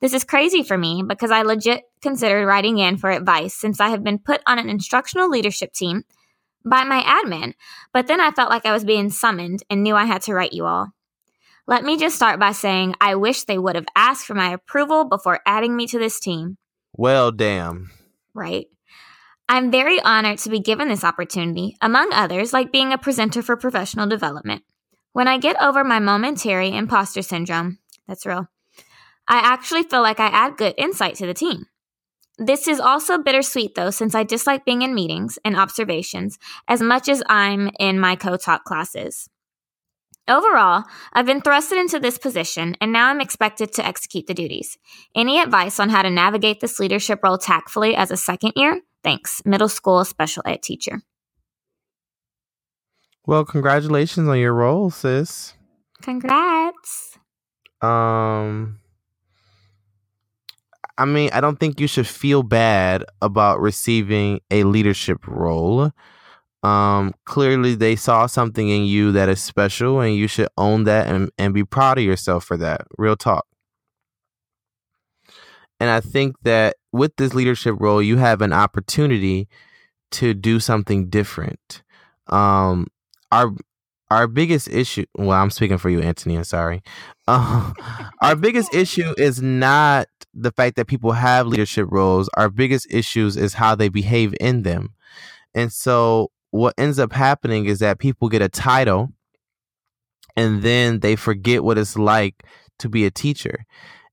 This 0.00 0.12
is 0.12 0.22
crazy 0.22 0.62
for 0.62 0.78
me 0.78 1.02
because 1.04 1.32
I 1.32 1.42
legit 1.42 1.82
considered 2.00 2.46
writing 2.46 2.78
in 2.78 2.98
for 2.98 3.10
advice 3.10 3.52
since 3.52 3.80
I 3.80 3.88
have 3.88 4.04
been 4.04 4.20
put 4.20 4.42
on 4.46 4.60
an 4.60 4.68
instructional 4.68 5.28
leadership 5.28 5.72
team 5.72 6.04
by 6.64 6.84
my 6.84 7.00
admin, 7.00 7.54
but 7.92 8.06
then 8.06 8.20
I 8.20 8.30
felt 8.30 8.50
like 8.50 8.64
I 8.64 8.72
was 8.72 8.84
being 8.84 9.10
summoned 9.10 9.64
and 9.68 9.82
knew 9.82 9.96
I 9.96 10.04
had 10.04 10.22
to 10.22 10.34
write 10.34 10.52
you 10.52 10.66
all. 10.66 10.92
Let 11.66 11.82
me 11.82 11.98
just 11.98 12.14
start 12.14 12.38
by 12.38 12.52
saying 12.52 12.94
I 13.00 13.16
wish 13.16 13.42
they 13.42 13.58
would 13.58 13.74
have 13.74 13.86
asked 13.96 14.24
for 14.24 14.34
my 14.34 14.52
approval 14.52 15.04
before 15.04 15.40
adding 15.44 15.74
me 15.74 15.88
to 15.88 15.98
this 15.98 16.20
team 16.20 16.58
well 16.96 17.32
damn 17.32 17.90
right? 18.34 18.68
I'm 19.48 19.70
very 19.70 20.00
honored 20.02 20.38
to 20.40 20.50
be 20.50 20.60
given 20.60 20.88
this 20.88 21.04
opportunity, 21.04 21.76
among 21.80 22.12
others, 22.12 22.52
like 22.52 22.70
being 22.70 22.92
a 22.92 22.98
presenter 22.98 23.42
for 23.42 23.56
professional 23.56 24.06
development. 24.06 24.62
When 25.12 25.26
I 25.26 25.38
get 25.38 25.60
over 25.60 25.82
my 25.84 25.98
momentary 25.98 26.76
imposter 26.76 27.22
syndrome, 27.22 27.78
that's 28.06 28.26
real, 28.26 28.48
I 29.26 29.38
actually 29.38 29.84
feel 29.84 30.02
like 30.02 30.20
I 30.20 30.26
add 30.26 30.58
good 30.58 30.74
insight 30.76 31.14
to 31.16 31.26
the 31.26 31.34
team. 31.34 31.66
This 32.38 32.68
is 32.68 32.78
also 32.78 33.18
bittersweet 33.18 33.74
though, 33.74 33.90
since 33.90 34.14
I 34.14 34.22
dislike 34.22 34.64
being 34.64 34.82
in 34.82 34.94
meetings 34.94 35.38
and 35.44 35.56
observations 35.56 36.38
as 36.68 36.80
much 36.80 37.08
as 37.08 37.22
I'm 37.28 37.70
in 37.80 37.98
my 37.98 38.16
co 38.16 38.36
taught 38.36 38.64
classes. 38.64 39.28
Overall, 40.28 40.84
I've 41.14 41.26
been 41.26 41.40
thrusted 41.40 41.80
into 41.80 41.98
this 41.98 42.18
position 42.18 42.76
and 42.82 42.92
now 42.92 43.08
I'm 43.08 43.20
expected 43.20 43.72
to 43.72 43.84
execute 43.84 44.26
the 44.26 44.34
duties. 44.34 44.76
Any 45.14 45.40
advice 45.40 45.80
on 45.80 45.88
how 45.88 46.02
to 46.02 46.10
navigate 46.10 46.60
this 46.60 46.78
leadership 46.78 47.20
role 47.24 47.38
tactfully 47.38 47.96
as 47.96 48.10
a 48.10 48.16
second 48.16 48.52
year? 48.54 48.82
Thanks. 49.02 49.42
Middle 49.44 49.68
school 49.68 50.04
special 50.04 50.42
ed 50.46 50.62
teacher. 50.62 51.02
well 53.26 53.44
congratulations 53.44 54.26
on 54.28 54.38
your 54.38 54.54
role 54.54 54.90
sis 54.90 55.54
Congrats. 56.02 57.18
Um, 57.80 58.78
I 60.96 61.04
mean, 61.04 61.30
I 61.32 61.40
don't 61.40 61.58
think 61.58 61.80
you 61.80 61.86
should 61.86 62.06
feel 62.06 62.42
bad 62.42 63.04
about 63.22 63.60
receiving 63.60 64.40
a 64.50 64.64
leadership 64.64 65.26
role. 65.26 65.92
Um, 66.62 67.14
clearly, 67.24 67.74
they 67.76 67.94
saw 67.94 68.26
something 68.26 68.68
in 68.68 68.84
you 68.84 69.12
that 69.12 69.28
is 69.28 69.40
special, 69.40 70.00
and 70.00 70.14
you 70.14 70.26
should 70.26 70.48
own 70.56 70.84
that 70.84 71.06
and, 71.06 71.30
and 71.38 71.54
be 71.54 71.64
proud 71.64 71.98
of 71.98 72.04
yourself 72.04 72.44
for 72.44 72.56
that. 72.56 72.82
Real 72.96 73.16
talk. 73.16 73.46
And 75.78 75.88
I 75.88 76.00
think 76.00 76.34
that 76.42 76.76
with 76.92 77.16
this 77.16 77.34
leadership 77.34 77.76
role, 77.78 78.02
you 78.02 78.16
have 78.16 78.42
an 78.42 78.52
opportunity 78.52 79.48
to 80.12 80.34
do 80.34 80.60
something 80.60 81.08
different. 81.08 81.82
Um, 82.28 82.86
our 83.32 83.52
our 84.10 84.26
biggest 84.26 84.68
issue 84.68 85.04
well 85.18 85.32
i'm 85.38 85.50
speaking 85.50 85.76
for 85.76 85.90
you 85.90 86.00
anthony 86.00 86.36
i'm 86.36 86.44
sorry. 86.44 86.82
Uh, 87.30 87.74
our 88.22 88.34
biggest 88.34 88.74
issue 88.74 89.12
is 89.18 89.42
not 89.42 90.06
the 90.32 90.50
fact 90.50 90.76
that 90.76 90.86
people 90.86 91.12
have 91.12 91.46
leadership 91.46 91.86
roles. 91.90 92.30
Our 92.38 92.48
biggest 92.48 92.86
issues 92.90 93.36
is 93.36 93.52
how 93.52 93.74
they 93.74 93.90
behave 93.90 94.34
in 94.40 94.62
them. 94.62 94.94
And 95.54 95.70
so 95.72 96.30
what 96.52 96.74
ends 96.78 96.98
up 96.98 97.12
happening 97.12 97.66
is 97.66 97.80
that 97.80 97.98
people 97.98 98.30
get 98.30 98.40
a 98.40 98.48
title 98.48 99.10
and 100.36 100.62
then 100.62 101.00
they 101.00 101.16
forget 101.16 101.64
what 101.64 101.76
it's 101.76 101.98
like 101.98 102.44
to 102.78 102.88
be 102.88 103.04
a 103.04 103.10
teacher. 103.10 103.66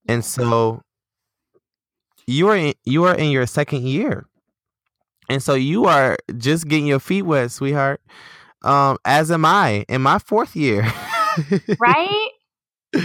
And 0.10 0.26
so 0.26 0.82
you 2.28 2.48
are 2.50 2.56
in, 2.56 2.74
you 2.84 3.04
are 3.06 3.16
in 3.16 3.32
your 3.32 3.46
second 3.46 3.84
year 3.84 4.26
and 5.30 5.42
so 5.42 5.54
you 5.54 5.86
are 5.86 6.18
just 6.38 6.68
getting 6.68 6.88
your 6.88 7.00
feet 7.00 7.24
wet 7.24 7.52
sweetheart 7.52 8.02
um, 8.66 8.98
as 9.06 9.32
am 9.32 9.46
I 9.46 9.86
in 9.88 10.02
my 10.02 10.20
fourth 10.20 10.56
year. 10.56 10.92
right? 11.80 12.30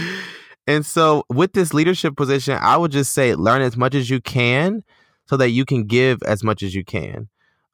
And 0.67 0.85
so, 0.85 1.25
with 1.27 1.53
this 1.53 1.73
leadership 1.73 2.15
position, 2.15 2.57
I 2.61 2.77
would 2.77 2.91
just 2.91 3.13
say 3.13 3.33
learn 3.33 3.63
as 3.63 3.75
much 3.75 3.95
as 3.95 4.11
you 4.11 4.21
can 4.21 4.83
so 5.25 5.35
that 5.37 5.49
you 5.49 5.65
can 5.65 5.85
give 5.85 6.19
as 6.23 6.43
much 6.43 6.61
as 6.61 6.75
you 6.75 6.85
can. 6.85 7.29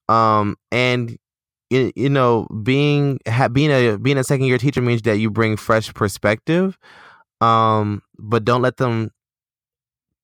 Um, 0.07 0.55
and 0.71 1.17
you, 1.69 1.91
you 1.97 2.09
know, 2.09 2.47
being 2.63 3.19
ha- 3.27 3.49
being 3.49 3.71
a 3.71 3.97
being 3.97 4.17
a 4.17 4.23
second 4.23 4.45
year 4.45 4.57
teacher 4.57 4.81
means 4.81 5.01
that 5.01 5.17
you 5.17 5.29
bring 5.29 5.57
fresh 5.57 5.93
perspective. 5.93 6.79
Um, 7.41 8.03
but 8.17 8.45
don't 8.45 8.61
let 8.61 8.77
them 8.77 9.11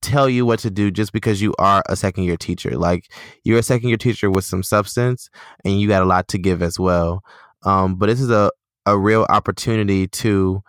tell 0.04 0.30
you 0.30 0.46
what 0.46 0.60
to 0.60 0.70
do 0.70 0.92
just 0.92 1.14
because 1.14 1.42
you 1.42 1.54
are 1.58 1.82
a 1.90 1.96
second 1.96 2.26
year 2.26 2.38
teacher. 2.38 2.78
Like 2.78 3.12
you're 3.44 3.60
a 3.60 3.64
second 3.64 3.90
year 3.90 3.98
teacher 3.98 4.30
with 4.30 4.46
some 4.46 4.64
substance, 4.64 5.30
and 5.66 5.80
you 5.80 5.88
got 5.88 6.04
a 6.04 6.06
lot 6.06 6.28
to 6.30 6.38
give 6.38 6.62
as 6.62 6.80
well. 6.80 7.24
Um, 7.64 7.96
but 7.96 8.08
this 8.08 8.22
is 8.22 8.30
a, 8.30 8.52
a 8.86 8.98
real 8.98 9.26
opportunity 9.30 10.08
to 10.08 10.62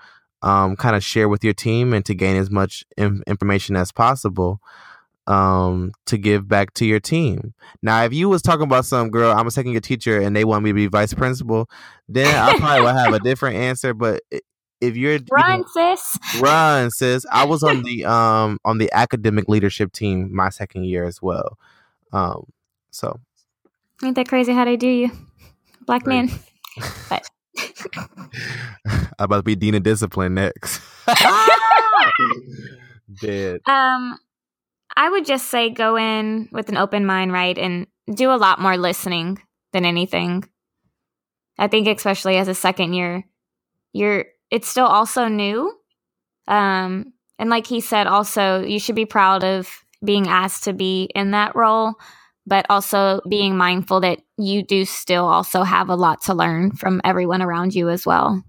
um, 0.42 0.76
kind 0.76 0.94
of 0.94 1.02
share 1.02 1.28
with 1.28 1.42
your 1.42 1.54
team 1.54 1.92
and 1.92 2.04
to 2.06 2.14
gain 2.14 2.36
as 2.36 2.50
much 2.50 2.84
in- 2.96 3.22
information 3.26 3.76
as 3.76 3.90
possible 3.92 4.60
um, 5.26 5.92
to 6.06 6.18
give 6.18 6.46
back 6.46 6.74
to 6.74 6.84
your 6.84 7.00
team. 7.00 7.54
Now, 7.82 8.04
if 8.04 8.12
you 8.12 8.28
was 8.28 8.42
talking 8.42 8.64
about 8.64 8.84
some 8.84 9.10
girl, 9.10 9.32
I'm 9.32 9.46
a 9.46 9.50
second 9.50 9.72
year 9.72 9.80
teacher, 9.80 10.20
and 10.20 10.36
they 10.36 10.44
want 10.44 10.64
me 10.64 10.70
to 10.70 10.74
be 10.74 10.86
vice 10.86 11.14
principal, 11.14 11.68
then 12.08 12.34
I 12.34 12.58
probably 12.58 12.82
would 12.82 12.94
have 12.94 13.14
a 13.14 13.18
different 13.24 13.56
answer. 13.56 13.94
But 13.94 14.22
if 14.80 14.96
you're 14.96 15.18
run, 15.30 15.58
you 15.58 15.58
know, 15.58 15.94
sis, 15.96 16.40
run, 16.40 16.90
sis. 16.90 17.24
I 17.30 17.44
was 17.44 17.62
on 17.62 17.82
the 17.84 18.04
um 18.04 18.58
on 18.64 18.78
the 18.78 18.90
academic 18.92 19.48
leadership 19.48 19.92
team 19.92 20.34
my 20.34 20.48
second 20.50 20.84
year 20.84 21.04
as 21.04 21.22
well. 21.22 21.58
Um, 22.12 22.46
so 22.90 23.20
ain't 24.04 24.16
that 24.16 24.28
crazy 24.28 24.52
how 24.52 24.64
they 24.64 24.76
do 24.76 24.88
you, 24.88 25.10
black 25.86 26.06
man? 26.06 26.30
But 27.08 27.24
I'm 27.96 29.04
about 29.18 29.36
to 29.36 29.42
be 29.44 29.54
dean 29.54 29.76
of 29.76 29.84
discipline 29.84 30.34
next. 30.34 30.80
Dead. 33.20 33.60
Um, 33.66 34.18
I 34.96 35.08
would 35.10 35.24
just 35.24 35.48
say 35.48 35.70
go 35.70 35.96
in 35.96 36.48
with 36.52 36.68
an 36.68 36.76
open 36.76 37.06
mind, 37.06 37.32
right, 37.32 37.56
and 37.56 37.86
do 38.12 38.32
a 38.32 38.36
lot 38.36 38.60
more 38.60 38.76
listening 38.76 39.40
than 39.72 39.84
anything. 39.84 40.48
I 41.58 41.68
think, 41.68 41.86
especially 41.86 42.36
as 42.36 42.48
a 42.48 42.54
second 42.54 42.94
year, 42.94 43.24
you're 43.92 44.26
it's 44.50 44.68
still 44.68 44.86
also 44.86 45.28
new. 45.28 45.72
Um, 46.46 47.12
and 47.38 47.50
like 47.50 47.66
he 47.66 47.80
said, 47.80 48.06
also 48.06 48.62
you 48.62 48.78
should 48.78 48.94
be 48.94 49.06
proud 49.06 49.44
of 49.44 49.68
being 50.04 50.28
asked 50.28 50.64
to 50.64 50.72
be 50.72 51.10
in 51.14 51.30
that 51.32 51.56
role 51.56 51.94
but 52.46 52.66
also 52.68 53.20
being 53.28 53.56
mindful 53.56 54.00
that 54.00 54.20
you 54.36 54.62
do 54.62 54.84
still 54.84 55.24
also 55.24 55.62
have 55.62 55.88
a 55.88 55.94
lot 55.94 56.22
to 56.22 56.34
learn 56.34 56.72
from 56.72 57.00
everyone 57.04 57.42
around 57.42 57.74
you 57.74 57.88
as 57.88 58.04
well 58.04 58.42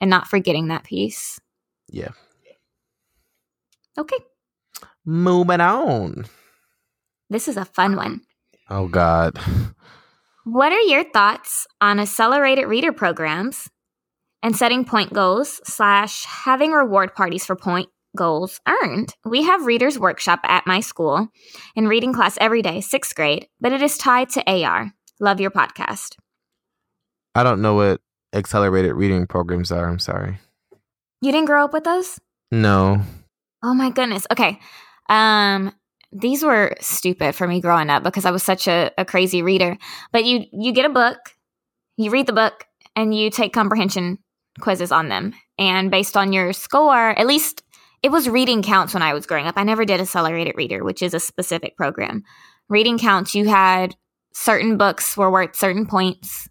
and 0.00 0.10
not 0.10 0.26
forgetting 0.26 0.68
that 0.68 0.84
piece. 0.84 1.38
Yeah. 1.90 2.10
Okay. 3.98 4.18
Moving 5.04 5.60
on. 5.60 6.26
This 7.30 7.48
is 7.48 7.56
a 7.56 7.64
fun 7.64 7.96
one. 7.96 8.22
Oh 8.68 8.88
God. 8.88 9.38
What 10.44 10.72
are 10.72 10.80
your 10.80 11.04
thoughts 11.04 11.66
on 11.80 11.98
accelerated 12.00 12.66
reader 12.66 12.92
programs 12.92 13.68
and 14.42 14.56
setting 14.56 14.84
point 14.84 15.12
goals 15.12 15.60
slash 15.64 16.24
having 16.24 16.72
reward 16.72 17.14
parties 17.14 17.44
for 17.44 17.56
point 17.56 17.88
goals 18.16 18.60
earned. 18.66 19.14
We 19.24 19.42
have 19.42 19.66
Readers 19.66 19.98
Workshop 19.98 20.40
at 20.44 20.66
my 20.66 20.80
school 20.80 21.28
in 21.76 21.86
reading 21.86 22.12
class 22.12 22.36
every 22.40 22.62
day, 22.62 22.80
sixth 22.80 23.14
grade, 23.14 23.46
but 23.60 23.72
it 23.72 23.82
is 23.82 23.98
tied 23.98 24.30
to 24.30 24.50
AR. 24.50 24.92
Love 25.20 25.40
your 25.40 25.50
podcast. 25.50 26.16
I 27.34 27.42
don't 27.42 27.60
know 27.60 27.74
what 27.74 28.00
accelerated 28.32 28.94
reading 28.94 29.26
programs 29.26 29.70
are. 29.70 29.88
I'm 29.88 29.98
sorry. 29.98 30.38
You 31.20 31.32
didn't 31.32 31.46
grow 31.46 31.64
up 31.64 31.72
with 31.72 31.84
those? 31.84 32.18
No. 32.50 33.02
Oh 33.62 33.74
my 33.74 33.90
goodness. 33.90 34.26
Okay. 34.30 34.58
Um, 35.08 35.72
these 36.12 36.42
were 36.42 36.74
stupid 36.80 37.34
for 37.34 37.46
me 37.46 37.60
growing 37.60 37.90
up 37.90 38.02
because 38.02 38.24
I 38.24 38.30
was 38.30 38.42
such 38.42 38.68
a, 38.68 38.90
a 38.96 39.04
crazy 39.04 39.42
reader. 39.42 39.76
But 40.12 40.24
you 40.24 40.44
you 40.52 40.72
get 40.72 40.86
a 40.86 40.90
book, 40.90 41.18
you 41.96 42.10
read 42.10 42.26
the 42.26 42.32
book, 42.32 42.64
and 42.94 43.14
you 43.14 43.30
take 43.30 43.52
comprehension 43.52 44.18
quizzes 44.60 44.92
on 44.92 45.08
them. 45.08 45.34
And 45.58 45.90
based 45.90 46.16
on 46.16 46.32
your 46.32 46.52
score, 46.52 47.18
at 47.18 47.26
least 47.26 47.62
it 48.02 48.10
was 48.10 48.28
reading 48.28 48.62
counts 48.62 48.94
when 48.94 49.02
I 49.02 49.14
was 49.14 49.26
growing 49.26 49.46
up. 49.46 49.56
I 49.56 49.64
never 49.64 49.84
did 49.84 50.00
accelerated 50.00 50.54
reader, 50.56 50.84
which 50.84 51.02
is 51.02 51.14
a 51.14 51.20
specific 51.20 51.76
program. 51.76 52.22
Reading 52.68 52.98
counts, 52.98 53.34
you 53.34 53.48
had 53.48 53.96
certain 54.34 54.76
books 54.76 55.16
were 55.16 55.30
worth 55.30 55.56
certain 55.56 55.86
points, 55.86 56.48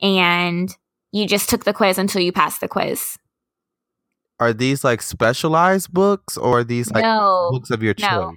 and 0.00 0.74
you 1.12 1.26
just 1.26 1.48
took 1.48 1.64
the 1.64 1.72
quiz 1.72 1.98
until 1.98 2.20
you 2.20 2.32
passed 2.32 2.60
the 2.60 2.68
quiz. 2.68 3.16
Are 4.40 4.52
these 4.52 4.82
like 4.82 5.02
specialized 5.02 5.92
books 5.92 6.36
or 6.36 6.58
are 6.58 6.64
these 6.64 6.90
like 6.90 7.02
no, 7.02 7.50
books 7.52 7.70
of 7.70 7.82
your 7.82 7.94
choice? 7.94 8.10
no. 8.10 8.34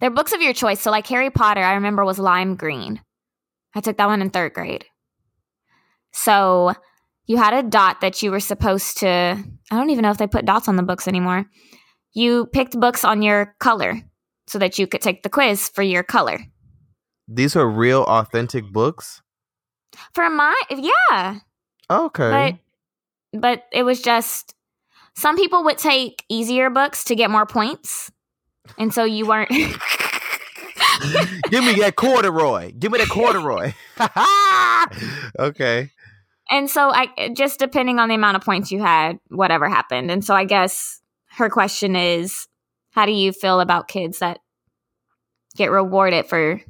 They're 0.00 0.10
books 0.10 0.32
of 0.32 0.40
your 0.40 0.54
choice. 0.54 0.80
So, 0.80 0.90
like 0.90 1.06
Harry 1.08 1.30
Potter, 1.30 1.62
I 1.62 1.74
remember 1.74 2.04
was 2.04 2.18
lime 2.18 2.56
green. 2.56 3.02
I 3.74 3.80
took 3.80 3.98
that 3.98 4.06
one 4.06 4.22
in 4.22 4.30
third 4.30 4.54
grade. 4.54 4.86
So, 6.12 6.74
you 7.26 7.36
had 7.36 7.54
a 7.54 7.62
dot 7.62 8.00
that 8.00 8.22
you 8.22 8.30
were 8.30 8.40
supposed 8.40 8.98
to, 8.98 9.08
I 9.08 9.76
don't 9.76 9.90
even 9.90 10.02
know 10.02 10.10
if 10.10 10.18
they 10.18 10.26
put 10.26 10.44
dots 10.44 10.68
on 10.68 10.76
the 10.76 10.82
books 10.82 11.06
anymore 11.06 11.46
you 12.12 12.46
picked 12.46 12.78
books 12.78 13.04
on 13.04 13.22
your 13.22 13.54
color 13.60 14.02
so 14.46 14.58
that 14.58 14.78
you 14.78 14.86
could 14.86 15.00
take 15.00 15.22
the 15.22 15.28
quiz 15.28 15.68
for 15.68 15.82
your 15.82 16.02
color. 16.02 16.38
These 17.28 17.54
are 17.56 17.68
real 17.68 18.02
authentic 18.02 18.72
books? 18.72 19.22
For 20.14 20.28
my 20.28 20.60
yeah. 20.70 21.38
Okay. 21.88 22.58
But 23.32 23.40
but 23.40 23.64
it 23.72 23.84
was 23.84 24.02
just 24.02 24.54
some 25.14 25.36
people 25.36 25.64
would 25.64 25.78
take 25.78 26.24
easier 26.28 26.70
books 26.70 27.04
to 27.04 27.14
get 27.14 27.30
more 27.30 27.46
points. 27.46 28.10
And 28.78 28.92
so 28.92 29.04
you 29.04 29.26
weren't 29.26 29.50
Give 31.50 31.64
me 31.64 31.74
that 31.80 31.94
corduroy. 31.96 32.72
Give 32.78 32.92
me 32.92 32.98
that 32.98 33.08
corduroy. 33.10 33.72
okay. 35.38 35.90
And 36.50 36.68
so 36.68 36.90
I 36.90 37.30
just 37.32 37.58
depending 37.58 37.98
on 37.98 38.08
the 38.08 38.16
amount 38.16 38.36
of 38.36 38.44
points 38.44 38.72
you 38.72 38.80
had, 38.80 39.18
whatever 39.28 39.68
happened. 39.68 40.10
And 40.10 40.24
so 40.24 40.34
I 40.34 40.44
guess 40.44 41.00
her 41.36 41.48
question 41.48 41.94
is 41.94 42.48
how 42.90 43.06
do 43.06 43.12
you 43.12 43.32
feel 43.32 43.60
about 43.60 43.86
kids 43.88 44.18
that 44.18 44.40
get 45.56 45.70
rewarded 45.70 46.26
for 46.26 46.60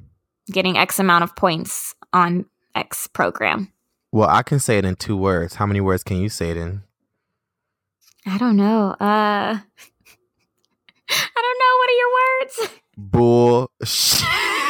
getting 0.53 0.77
X 0.77 0.99
amount 0.99 1.25
of 1.25 1.35
points 1.35 1.95
on 2.13 2.45
X 2.75 3.07
program? 3.07 3.73
Well, 4.13 4.29
I 4.29 4.43
can 4.43 4.59
say 4.59 4.77
it 4.79 4.85
in 4.85 4.97
two 4.97 5.17
words. 5.17 5.55
How 5.55 5.67
many 5.67 5.81
words 5.81 6.03
can 6.03 6.19
you 6.19 6.29
say 6.29 6.51
it 6.51 6.57
in? 6.59 6.83
I 8.27 8.37
don't 8.37 8.57
know. 8.57 8.91
Uh 9.01 9.59
I 11.11 11.43
don't 11.43 11.59
know. 11.59 11.75
What 11.79 11.91
are 11.91 11.99
your 11.99 12.13
words? 12.21 12.69
Bullshit. 12.97 14.29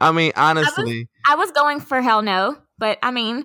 I 0.00 0.12
mean, 0.12 0.32
honestly, 0.36 1.08
I 1.26 1.34
was, 1.34 1.40
I 1.40 1.44
was 1.44 1.50
going 1.52 1.80
for 1.80 2.00
hell 2.00 2.22
no, 2.22 2.56
but 2.78 2.98
I 3.02 3.10
mean, 3.10 3.44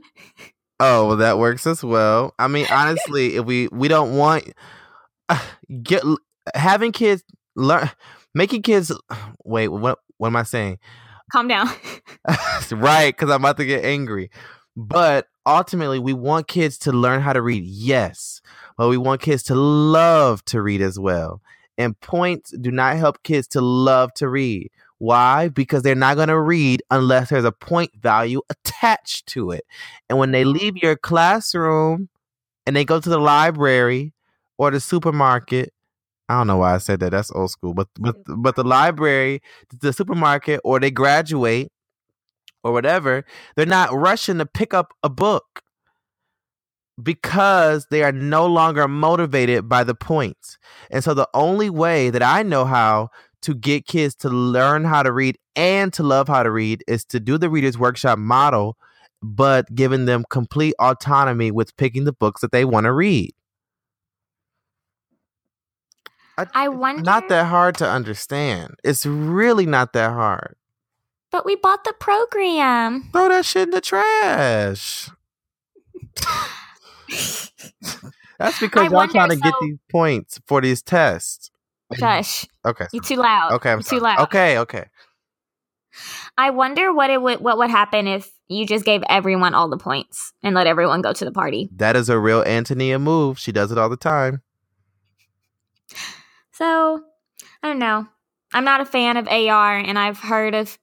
Oh, 0.79 1.07
well, 1.07 1.17
that 1.17 1.37
works 1.37 1.67
as 1.67 1.83
well. 1.83 2.33
I 2.39 2.47
mean, 2.47 2.65
honestly, 2.71 3.35
if 3.35 3.45
we 3.45 3.67
we 3.71 3.87
don't 3.87 4.15
want 4.15 4.51
uh, 5.27 5.39
get 5.83 6.03
having 6.55 6.91
kids 6.91 7.23
learn 7.55 7.89
making 8.33 8.61
kids 8.61 8.91
wait, 9.43 9.67
what 9.67 9.99
what 10.17 10.27
am 10.27 10.35
I 10.35 10.43
saying? 10.43 10.79
Calm 11.31 11.47
down. 11.47 11.67
right, 12.71 13.15
cuz 13.15 13.29
I'm 13.29 13.41
about 13.41 13.57
to 13.57 13.65
get 13.65 13.83
angry. 13.83 14.31
But 14.75 15.27
ultimately 15.45 15.99
we 15.99 16.13
want 16.13 16.47
kids 16.47 16.77
to 16.79 16.91
learn 16.91 17.21
how 17.21 17.33
to 17.33 17.41
read, 17.41 17.63
yes, 17.65 18.41
but 18.77 18.87
we 18.87 18.97
want 18.97 19.21
kids 19.21 19.43
to 19.43 19.55
love 19.55 20.43
to 20.45 20.61
read 20.61 20.81
as 20.81 20.97
well. 20.97 21.41
And 21.77 21.99
points 21.99 22.51
do 22.59 22.71
not 22.71 22.97
help 22.97 23.23
kids 23.23 23.47
to 23.49 23.61
love 23.61 24.13
to 24.15 24.27
read. 24.27 24.69
Why? 24.99 25.47
Because 25.47 25.81
they're 25.81 25.95
not 25.95 26.15
going 26.15 26.27
to 26.27 26.39
read 26.39 26.83
unless 26.91 27.29
there's 27.29 27.45
a 27.45 27.51
point 27.51 27.91
value 27.95 28.41
attached 28.49 29.27
to 29.27 29.51
it. 29.51 29.65
And 30.09 30.19
when 30.19 30.31
they 30.31 30.43
leave 30.43 30.77
your 30.77 30.95
classroom 30.95 32.09
and 32.65 32.75
they 32.75 32.85
go 32.85 32.99
to 32.99 33.09
the 33.09 33.17
library 33.17 34.13
or 34.57 34.71
the 34.71 34.79
supermarket, 34.79 35.73
I 36.27 36.37
don't 36.37 36.47
know 36.47 36.57
why 36.57 36.75
I 36.75 36.77
said 36.77 36.99
that. 36.99 37.11
That's 37.11 37.31
old 37.31 37.49
school. 37.49 37.73
But 37.73 37.87
but 37.99 38.23
mm. 38.25 38.43
but 38.43 38.55
the 38.55 38.63
library, 38.63 39.41
the 39.81 39.91
supermarket, 39.91 40.61
or 40.63 40.79
they 40.79 40.91
graduate 40.91 41.71
or 42.63 42.71
whatever, 42.71 43.25
they're 43.55 43.65
not 43.65 43.93
rushing 43.93 44.37
to 44.37 44.45
pick 44.45 44.73
up 44.73 44.93
a 45.01 45.09
book 45.09 45.63
because 47.01 47.87
they 47.89 48.03
are 48.03 48.11
no 48.11 48.45
longer 48.45 48.87
motivated 48.87 49.69
by 49.69 49.83
the 49.83 49.95
points. 49.95 50.57
And 50.91 51.03
so 51.03 51.13
the 51.13 51.29
only 51.33 51.69
way 51.69 52.09
that 52.09 52.21
I 52.21 52.43
know 52.43 52.65
how 52.65 53.09
to 53.41 53.53
get 53.55 53.85
kids 53.85 54.15
to 54.15 54.29
learn 54.29 54.83
how 54.83 55.03
to 55.03 55.11
read 55.11 55.37
and 55.55 55.93
to 55.93 56.03
love 56.03 56.27
how 56.27 56.43
to 56.43 56.51
read 56.51 56.83
is 56.87 57.05
to 57.05 57.19
do 57.19 57.37
the 57.37 57.49
readers 57.49 57.77
workshop 57.77 58.19
model 58.19 58.77
but 59.21 59.73
giving 59.75 60.05
them 60.05 60.23
complete 60.29 60.73
autonomy 60.79 61.51
with 61.51 61.75
picking 61.77 62.05
the 62.05 62.13
books 62.13 62.41
that 62.41 62.51
they 62.51 62.65
want 62.65 62.85
to 62.85 62.93
read. 62.93 63.33
I 66.37 66.67
it's 66.67 66.75
wonder. 66.75 67.01
not 67.03 67.27
that 67.29 67.47
hard 67.47 67.75
to 67.79 67.89
understand. 67.89 68.75
It's 68.83 69.05
really 69.05 69.65
not 69.65 69.91
that 69.93 70.11
hard. 70.11 70.55
But 71.31 71.45
we 71.45 71.57
bought 71.57 71.83
the 71.83 71.93
program. 71.93 73.09
Throw 73.11 73.27
that 73.27 73.45
shit 73.45 73.63
in 73.63 73.71
the 73.71 73.81
trash. 73.81 75.09
That's 78.39 78.59
because 78.59 78.83
I 78.83 78.85
y'all 78.85 78.93
wonder, 78.93 79.13
trying 79.13 79.29
to 79.31 79.35
get 79.35 79.53
these 79.61 79.79
points 79.91 80.39
for 80.47 80.61
these 80.61 80.81
tests. 80.81 81.51
Shush. 81.97 82.45
Okay. 82.65 82.85
You're 82.93 83.03
too 83.03 83.15
loud. 83.15 83.53
Okay, 83.53 83.71
I'm 83.71 83.81
too 83.81 83.99
loud. 83.99 84.19
Okay, 84.21 84.59
okay. 84.59 84.85
I 86.37 86.51
wonder 86.51 86.93
what 86.93 87.09
it 87.09 87.21
would 87.21 87.41
what 87.41 87.57
would 87.57 87.69
happen 87.69 88.07
if 88.07 88.31
you 88.47 88.65
just 88.65 88.85
gave 88.85 89.01
everyone 89.09 89.53
all 89.53 89.69
the 89.69 89.77
points 89.77 90.33
and 90.43 90.55
let 90.55 90.67
everyone 90.67 91.01
go 91.01 91.13
to 91.13 91.25
the 91.25 91.31
party. 91.31 91.69
That 91.75 91.95
is 91.95 92.09
a 92.09 92.19
real 92.19 92.43
Antonia 92.43 92.99
move. 92.99 93.39
She 93.39 93.51
does 93.51 93.71
it 93.71 93.77
all 93.77 93.89
the 93.89 93.97
time. 93.97 94.41
So 96.51 97.01
I 97.63 97.67
don't 97.67 97.79
know. 97.79 98.07
I'm 98.53 98.65
not 98.65 98.81
a 98.81 98.85
fan 98.85 99.17
of 99.17 99.27
AR, 99.27 99.77
and 99.77 99.97
I've 99.97 100.19
heard 100.19 100.55
of 100.55 100.77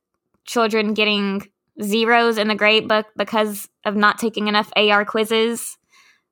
children 0.45 0.95
getting 0.95 1.49
zeros 1.83 2.39
in 2.39 2.49
the 2.49 2.55
grade 2.55 2.89
book 2.89 3.07
because 3.17 3.69
of 3.85 3.97
not 3.97 4.19
taking 4.19 4.49
enough 4.49 4.73
AR 4.77 5.05
quizzes, 5.05 5.77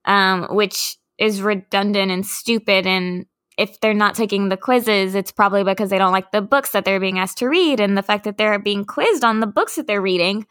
um, 0.04 0.44
which 0.50 0.96
is 1.18 1.42
redundant 1.42 2.10
and 2.10 2.24
stupid. 2.24 2.86
And 2.86 3.26
if 3.56 3.80
they're 3.80 3.94
not 3.94 4.14
taking 4.14 4.48
the 4.48 4.56
quizzes, 4.56 5.14
it's 5.14 5.30
probably 5.30 5.64
because 5.64 5.90
they 5.90 5.98
don't 5.98 6.12
like 6.12 6.32
the 6.32 6.42
books 6.42 6.72
that 6.72 6.84
they're 6.84 7.00
being 7.00 7.18
asked 7.18 7.38
to 7.38 7.48
read, 7.48 7.80
and 7.80 7.96
the 7.96 8.02
fact 8.02 8.24
that 8.24 8.36
they're 8.36 8.58
being 8.58 8.84
quizzed 8.84 9.24
on 9.24 9.40
the 9.40 9.46
books 9.46 9.76
that 9.76 9.86
they're 9.86 10.02
reading. 10.02 10.46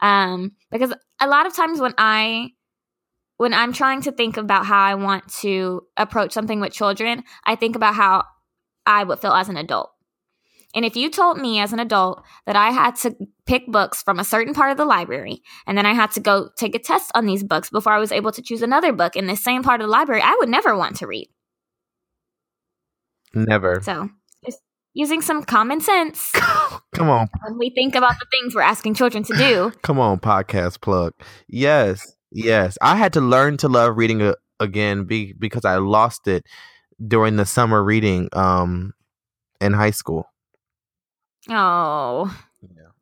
Um, 0.00 0.52
because 0.70 0.92
a 1.20 1.26
lot 1.26 1.46
of 1.46 1.54
times 1.54 1.80
when 1.80 1.94
I 1.98 2.50
when 3.36 3.54
I'm 3.54 3.72
trying 3.72 4.02
to 4.02 4.12
think 4.12 4.36
about 4.36 4.66
how 4.66 4.82
I 4.82 4.94
want 4.96 5.32
to 5.40 5.82
approach 5.96 6.32
something 6.32 6.60
with 6.60 6.74
children, 6.74 7.24
I 7.44 7.56
think 7.56 7.74
about 7.74 7.94
how 7.94 8.24
I 8.84 9.02
would 9.02 9.18
feel 9.18 9.32
as 9.32 9.48
an 9.48 9.56
adult. 9.56 9.90
And 10.74 10.84
if 10.84 10.94
you 10.94 11.10
told 11.10 11.38
me 11.38 11.58
as 11.58 11.72
an 11.72 11.80
adult 11.80 12.22
that 12.46 12.54
I 12.54 12.70
had 12.70 12.96
to 12.96 13.16
pick 13.46 13.66
books 13.66 14.02
from 14.02 14.18
a 14.18 14.24
certain 14.24 14.54
part 14.54 14.70
of 14.70 14.76
the 14.76 14.84
library 14.84 15.42
and 15.66 15.76
then 15.76 15.86
I 15.86 15.94
had 15.94 16.12
to 16.12 16.20
go 16.20 16.50
take 16.56 16.74
a 16.74 16.78
test 16.78 17.10
on 17.14 17.26
these 17.26 17.42
books 17.42 17.70
before 17.70 17.92
I 17.92 17.98
was 17.98 18.12
able 18.12 18.30
to 18.32 18.42
choose 18.42 18.62
another 18.62 18.92
book 18.92 19.16
in 19.16 19.26
the 19.26 19.36
same 19.36 19.62
part 19.62 19.80
of 19.80 19.86
the 19.86 19.90
library, 19.90 20.22
I 20.22 20.36
would 20.38 20.48
never 20.48 20.76
want 20.76 20.96
to 20.96 21.06
read. 21.06 21.28
Never. 23.34 23.80
So, 23.82 24.08
just 24.44 24.58
using 24.94 25.20
some 25.22 25.42
common 25.44 25.80
sense 25.80 26.32
Come 26.92 27.08
on. 27.08 27.28
when 27.44 27.58
we 27.58 27.70
think 27.70 27.94
about 27.94 28.18
the 28.18 28.26
things 28.30 28.54
we're 28.54 28.60
asking 28.62 28.94
children 28.94 29.22
to 29.24 29.36
do. 29.36 29.72
Come 29.82 29.98
on, 29.98 30.18
podcast 30.18 30.80
plug. 30.80 31.12
Yes. 31.48 32.14
Yes. 32.32 32.76
I 32.82 32.96
had 32.96 33.12
to 33.14 33.20
learn 33.20 33.56
to 33.58 33.68
love 33.68 33.96
reading 33.96 34.20
a- 34.22 34.34
again 34.58 35.04
be, 35.04 35.32
because 35.32 35.64
I 35.64 35.76
lost 35.76 36.26
it 36.28 36.44
during 37.06 37.36
the 37.36 37.46
summer 37.46 37.82
reading 37.82 38.28
um 38.32 38.92
in 39.60 39.72
high 39.72 39.90
school. 39.92 40.26
Oh, 41.48 42.36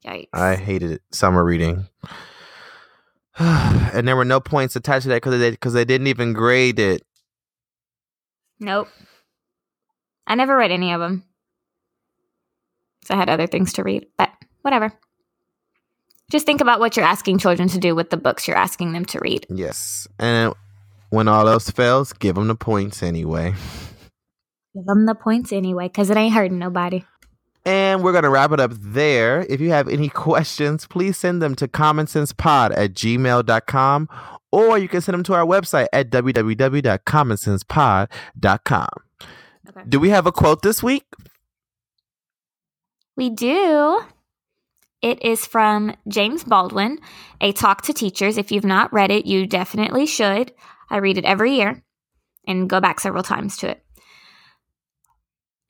yikes. 0.07 0.29
I 0.33 0.55
hated 0.57 0.93
it, 0.93 1.03
summer 1.11 1.45
reading. 1.45 1.89
and 3.39 4.07
there 4.07 4.17
were 4.17 4.25
no 4.25 4.41
points 4.41 4.77
attached 4.77 5.05
to 5.05 5.09
that 5.09 5.17
because 5.23 5.39
they 5.39 5.51
because 5.51 5.73
they 5.73 5.85
didn't 5.85 6.07
even 6.07 6.33
grade 6.33 6.79
it. 6.79 7.03
Nope. 8.61 8.89
I 10.29 10.35
never 10.35 10.57
read 10.57 10.71
any 10.71 10.93
of 10.93 11.01
them. 11.01 11.25
So 13.05 13.15
I 13.15 13.17
had 13.17 13.31
other 13.31 13.47
things 13.47 13.73
to 13.75 13.83
read, 13.83 14.07
but 14.19 14.31
whatever. 14.63 14.93
Just 16.31 16.45
think 16.45 16.61
about 16.61 16.79
what 16.79 16.95
you're 16.95 17.07
asking 17.07 17.39
children 17.39 17.71
to 17.71 17.79
do 17.79 17.95
with 17.95 18.11
the 18.11 18.19
books 18.19 18.47
you're 18.47 18.57
asking 18.57 18.93
them 18.93 19.07
to 19.07 19.19
read. 19.21 19.47
Yes, 19.49 20.07
and 20.19 20.53
when 21.09 21.27
all 21.27 21.49
else 21.49 21.71
fails, 21.71 22.13
give 22.13 22.35
them 22.35 22.49
the 22.49 22.55
points 22.55 23.03
anyway. 23.03 23.55
Give 24.75 24.85
them 24.85 25.07
the 25.07 25.15
points 25.15 25.53
anyway, 25.53 25.89
because 25.89 26.11
it 26.11 26.19
ain't 26.19 26.35
hurting 26.35 26.59
nobody. 26.59 27.03
And 27.65 28.05
we're 28.05 28.13
going 28.13 28.25
to 28.25 28.31
wrap 28.31 28.53
it 28.53 28.61
up 28.61 28.73
there. 28.75 29.47
If 29.49 29.63
you 29.63 29.71
have 29.71 29.89
any 29.89 30.11
questions, 30.11 30.87
please 30.87 31.17
send 31.17 31.41
them 31.41 31.55
to 31.57 31.67
commonsensepod 31.67 32.77
at 32.77 32.93
gmail.com 32.93 34.09
or 34.51 34.79
you 34.79 34.89
can 34.89 35.01
send 35.01 35.15
them 35.15 35.23
to 35.25 35.35
our 35.35 35.45
website 35.45 35.89
at 35.93 36.11
www.commonsensepod.com. 36.11 38.89
Okay. 39.79 39.89
Do 39.89 40.01
we 40.01 40.11
have 40.11 40.27
a 40.27 40.33
quote 40.33 40.63
this 40.63 40.83
week? 40.83 41.05
We 43.17 43.31
do. 43.31 44.01
It 45.03 45.23
is 45.23 45.47
from 45.47 45.95
James 46.09 46.43
Baldwin, 46.43 46.99
A 47.41 47.53
Talk 47.53 47.83
to 47.83 47.93
Teachers. 47.93 48.37
If 48.37 48.51
you've 48.51 48.65
not 48.65 48.93
read 48.93 49.13
it, 49.13 49.27
you 49.27 49.47
definitely 49.47 50.07
should. 50.07 50.53
I 50.91 50.97
read 50.97 51.19
it 51.19 51.25
every 51.25 51.55
year 51.57 51.83
and 52.47 52.69
go 52.69 52.81
back 52.81 52.99
several 52.99 53.23
times 53.23 53.57
to 53.59 53.71
it. 53.71 53.85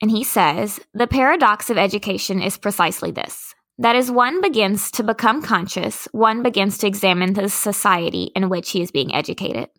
And 0.01 0.09
he 0.09 0.23
says 0.23 0.79
The 0.93 1.07
paradox 1.07 1.69
of 1.69 1.77
education 1.77 2.41
is 2.41 2.57
precisely 2.57 3.11
this 3.11 3.53
that 3.77 3.95
as 3.95 4.11
one 4.11 4.41
begins 4.41 4.91
to 4.91 5.03
become 5.03 5.41
conscious, 5.41 6.05
one 6.11 6.43
begins 6.43 6.77
to 6.77 6.87
examine 6.87 7.33
the 7.33 7.47
society 7.47 8.29
in 8.35 8.49
which 8.49 8.71
he 8.71 8.81
is 8.81 8.91
being 8.91 9.15
educated. 9.15 9.69